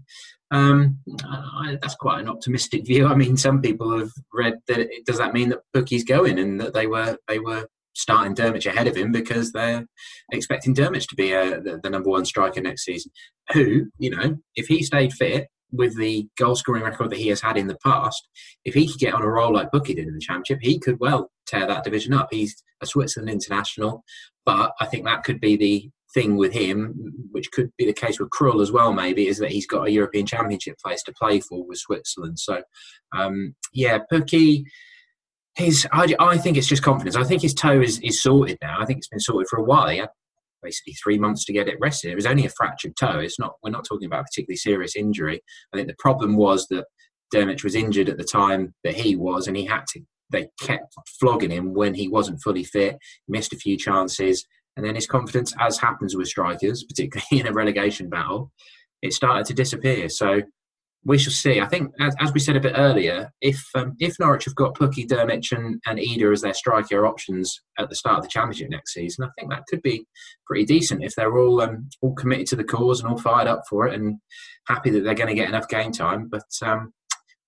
Um, 0.55 1.01
I, 1.25 1.79
that's 1.83 1.97
quite 1.97 2.21
an 2.21 2.29
optimistic 2.29 2.87
view. 2.87 3.09
I 3.09 3.17
mean, 3.17 3.37
some 3.37 3.61
people 3.61 3.99
have 3.99 4.13
read 4.33 4.55
that. 4.69 4.89
Does 5.05 5.19
that 5.19 5.35
mean 5.35 5.49
that 5.49 5.63
Pukki's 5.75 6.05
going 6.05 6.39
and 6.39 6.61
that 6.61 6.75
they 6.75 6.87
were 6.87 7.19
they 7.27 7.41
were 7.41 7.67
starting 7.95 8.37
Drmic 8.37 8.65
ahead 8.65 8.87
of 8.87 8.97
him 8.97 9.11
because 9.11 9.51
they're 9.51 9.85
expecting 10.31 10.75
Drmic 10.75 11.09
to 11.09 11.17
be 11.17 11.33
a, 11.33 11.57
uh, 11.57 11.61
the, 11.61 11.81
the, 11.83 11.91
number 11.91 12.09
one 12.11 12.25
striker 12.25 12.61
next 12.61 12.85
season. 12.85 13.11
Who, 13.53 13.87
you 13.99 14.11
know, 14.11 14.37
if 14.55 14.67
he 14.67 14.85
stayed 14.85 15.13
fit 15.13 15.49
with 15.73 15.97
the 15.97 16.29
goal 16.39 16.55
scoring 16.55 16.85
record 16.85 17.11
that 17.11 17.19
he 17.19 17.29
has 17.29 17.41
had 17.41 17.57
in 17.57 17.67
the 17.67 17.79
past, 17.85 18.29
if 18.65 18.75
he 18.75 18.87
could 18.87 19.01
get 19.01 19.15
on 19.15 19.23
a 19.23 19.29
roll 19.29 19.53
like 19.53 19.73
Bookie 19.73 19.95
did 19.95 20.07
in 20.07 20.15
the 20.15 20.21
Championship, 20.21 20.59
he 20.63 20.79
could 20.79 21.01
well 21.01 21.31
tear 21.47 21.67
that 21.67 21.83
division 21.83 22.13
up. 22.13 22.29
He's 22.31 22.63
a 22.81 22.87
Switzerland 22.87 23.31
international, 23.31 24.05
but 24.47 24.73
I 24.81 24.87
think 24.87 25.05
that 25.05 25.25
could 25.25 25.41
be 25.41 25.57
the 25.57 25.91
thing 26.15 26.37
with 26.37 26.53
him, 26.53 26.95
which 27.33 27.51
could 27.51 27.71
be 27.77 27.85
the 27.85 27.93
case 27.93 28.19
with 28.19 28.31
Krul 28.31 28.63
as 28.63 28.73
well, 28.73 28.93
maybe, 28.93 29.27
is 29.27 29.39
that 29.39 29.51
he's 29.51 29.67
got 29.67 29.89
a 29.89 29.91
European 29.91 30.27
Championship 30.27 30.79
place 30.79 31.03
to 31.03 31.13
play 31.13 31.41
for 31.41 31.67
with 31.67 31.79
Switzerland. 31.79 32.39
So, 32.39 32.63
um, 33.13 33.55
yeah, 33.73 33.99
Pukki 34.11 34.65
his 35.57 35.87
I, 35.93 36.15
I 36.19 36.39
think 36.39 36.57
it's 36.57 36.67
just 36.67 36.83
confidence. 36.83 37.17
I 37.17 37.25
think 37.25 37.43
his 37.43 37.55
toe 37.55 37.81
is, 37.81 38.01
is 38.01 38.23
sorted 38.23 38.59
now. 38.61 38.81
I 38.81 38.87
think 38.87 38.99
it's 38.99 39.09
been 39.09 39.21
sorted 39.21 39.49
for 39.49 39.59
a 39.59 39.63
while. 39.63 39.89
He 39.89 39.99
had 39.99 40.09
basically 40.63 40.95
three 40.95 41.19
months 41.19 41.45
to 41.45 41.53
get 41.53 41.69
it 41.69 41.79
rested. 41.81 42.11
It 42.11 42.17
was 42.17 42.27
only 42.27 42.47
a 42.47 42.51
fractured 42.51 42.97
toe. 42.97 43.21
It's 43.21 43.39
not 43.39 43.55
we're 43.63 43.71
not 43.71 43.85
talking 43.85 44.07
about 44.07 44.21
a 44.21 44.25
particularly 44.25 44.57
serious 44.57 44.97
injury. 44.97 45.41
I 45.73 45.77
think 45.77 45.89
the 45.89 45.97
problem 45.99 46.37
was 46.37 46.67
that 46.69 46.87
Drmic 47.33 47.63
was 47.63 47.75
injured 47.75 48.09
at 48.09 48.19
the 48.19 48.25
time 48.25 48.75
that 48.85 48.95
he 48.95 49.17
was, 49.17 49.47
and 49.47 49.57
he 49.57 49.65
had 49.65 49.87
to. 49.89 50.01
They 50.31 50.49
kept 50.61 50.95
flogging 51.21 51.51
him 51.51 51.75
when 51.75 51.95
he 51.95 52.09
wasn't 52.09 52.43
fully 52.43 52.65
fit. 52.65 52.97
Missed 53.29 53.53
a 53.53 53.59
few 53.59 53.77
chances, 53.77 54.45
and 54.77 54.85
then 54.85 54.95
his 54.95 55.07
confidence, 55.07 55.55
as 55.61 55.79
happens 55.79 56.17
with 56.17 56.29
strikers, 56.29 56.85
particularly 56.85 57.27
in 57.41 57.47
a 57.47 57.53
relegation 57.53 58.09
battle, 58.09 58.51
it 59.03 59.13
started 59.13 59.47
to 59.47 59.55
disappear. 59.55 60.09
So 60.09 60.43
we 61.05 61.19
shall 61.19 61.33
see. 61.33 61.61
I 61.61 61.67
think, 61.67 61.93
as, 62.01 62.17
as 62.19 62.33
we 62.33 62.41
said 62.41 62.57
a 62.57 62.61
bit 62.61 62.75
earlier, 62.77 63.31
if 63.41 63.63
um, 63.75 63.95
if 64.01 64.19
Norwich 64.19 64.47
have 64.47 64.55
got 64.55 64.75
Pukki, 64.75 65.07
Drmic, 65.07 65.53
and, 65.53 65.81
and 65.87 65.99
Idah 65.99 66.33
as 66.33 66.41
their 66.41 66.55
striker 66.55 67.07
options 67.07 67.61
at 67.79 67.91
the 67.91 67.95
start 67.95 68.19
of 68.19 68.25
the 68.25 68.31
championship 68.31 68.71
next 68.71 68.95
season, 68.95 69.25
I 69.25 69.29
think 69.39 69.51
that 69.51 69.67
could 69.69 69.83
be 69.83 70.07
pretty 70.47 70.65
decent 70.65 71.05
if 71.05 71.15
they're 71.15 71.37
all 71.37 71.61
um, 71.61 71.91
all 72.01 72.15
committed 72.15 72.47
to 72.49 72.57
the 72.57 72.65
cause 72.65 73.01
and 73.01 73.09
all 73.11 73.19
fired 73.19 73.49
up 73.49 73.63
for 73.69 73.87
it 73.87 73.95
and 73.95 74.19
happy 74.67 74.91
that 74.91 75.05
they're 75.05 75.15
going 75.15 75.29
to 75.29 75.35
get 75.35 75.49
enough 75.49 75.69
game 75.69 75.93
time. 75.93 76.29
But 76.29 76.49
um, 76.63 76.93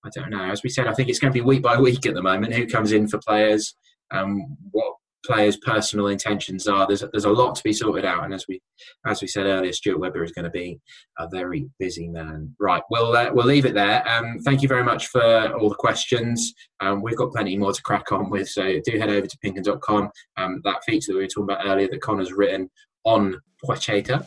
I 0.05 0.09
don't 0.13 0.29
know. 0.29 0.51
As 0.51 0.61
we 0.63 0.69
said, 0.69 0.87
I 0.87 0.93
think 0.93 1.09
it's 1.09 1.19
going 1.19 1.33
to 1.33 1.39
be 1.39 1.45
week 1.45 1.63
by 1.63 1.79
week 1.79 2.05
at 2.05 2.13
the 2.13 2.21
moment. 2.21 2.53
Who 2.53 2.67
comes 2.67 2.91
in 2.91 3.07
for 3.07 3.19
players? 3.25 3.75
Um, 4.11 4.55
what 4.71 4.96
players' 5.27 5.57
personal 5.57 6.07
intentions 6.07 6.67
are. 6.67 6.87
There's 6.87 7.03
there's 7.11 7.25
a 7.25 7.29
lot 7.29 7.55
to 7.55 7.63
be 7.63 7.73
sorted 7.73 8.05
out, 8.05 8.23
and 8.23 8.33
as 8.33 8.45
we 8.47 8.61
as 9.05 9.21
we 9.21 9.27
said 9.27 9.45
earlier, 9.45 9.73
Stuart 9.73 9.99
Webber 9.99 10.23
is 10.23 10.31
going 10.31 10.45
to 10.45 10.51
be 10.51 10.79
a 11.19 11.27
very 11.29 11.69
busy 11.77 12.07
man. 12.07 12.55
Right, 12.59 12.81
we'll 12.89 13.15
uh, 13.15 13.31
we'll 13.33 13.45
leave 13.45 13.65
it 13.65 13.73
there. 13.73 14.07
Um, 14.07 14.39
thank 14.39 14.61
you 14.61 14.67
very 14.67 14.83
much 14.83 15.07
for 15.07 15.53
all 15.53 15.69
the 15.69 15.75
questions. 15.75 16.53
Um, 16.79 17.01
we've 17.01 17.17
got 17.17 17.31
plenty 17.31 17.57
more 17.57 17.73
to 17.73 17.81
crack 17.83 18.11
on 18.11 18.29
with, 18.29 18.49
so 18.49 18.79
do 18.83 18.97
head 18.97 19.09
over 19.09 19.27
to 19.27 19.37
pinkun.com. 19.43 20.09
Um, 20.37 20.61
that 20.63 20.83
feature 20.85 21.11
that 21.11 21.17
we 21.17 21.23
were 21.23 21.27
talking 21.27 21.55
about 21.55 21.65
earlier 21.67 21.87
that 21.89 22.01
Connor's 22.01 22.31
written 22.31 22.69
on 23.03 23.39
Pocheta. 23.63 24.25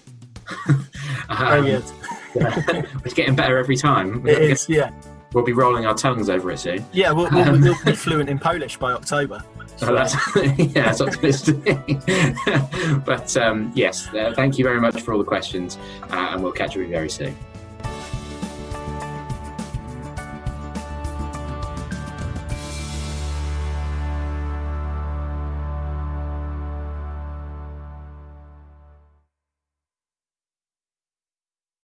um, 1.28 1.66
it's 3.04 3.14
getting 3.14 3.34
better 3.34 3.58
every 3.58 3.76
time. 3.76 4.26
It 4.26 4.38
is, 4.38 4.68
yeah. 4.68 4.90
We'll 5.32 5.44
be 5.44 5.52
rolling 5.52 5.86
our 5.86 5.94
tongues 5.94 6.28
over 6.28 6.50
it 6.50 6.58
soon. 6.58 6.84
Yeah, 6.92 7.12
we'll, 7.12 7.30
we'll, 7.30 7.52
we'll 7.60 7.84
be 7.84 7.92
fluent 7.92 8.28
in 8.28 8.38
Polish 8.38 8.76
by 8.76 8.92
October. 8.92 9.42
So 9.86 9.94
that's, 9.94 10.14
yeah, 10.58 10.84
that's 10.84 11.00
optimistic. 11.00 11.64
but 13.06 13.34
um, 13.38 13.72
yes, 13.74 14.08
uh, 14.08 14.34
thank 14.36 14.58
you 14.58 14.64
very 14.64 14.78
much 14.78 15.00
for 15.00 15.14
all 15.14 15.18
the 15.18 15.24
questions, 15.24 15.78
uh, 16.10 16.32
and 16.32 16.42
we'll 16.42 16.52
catch 16.52 16.76
you 16.76 16.86
very 16.86 17.08
soon. 17.08 17.34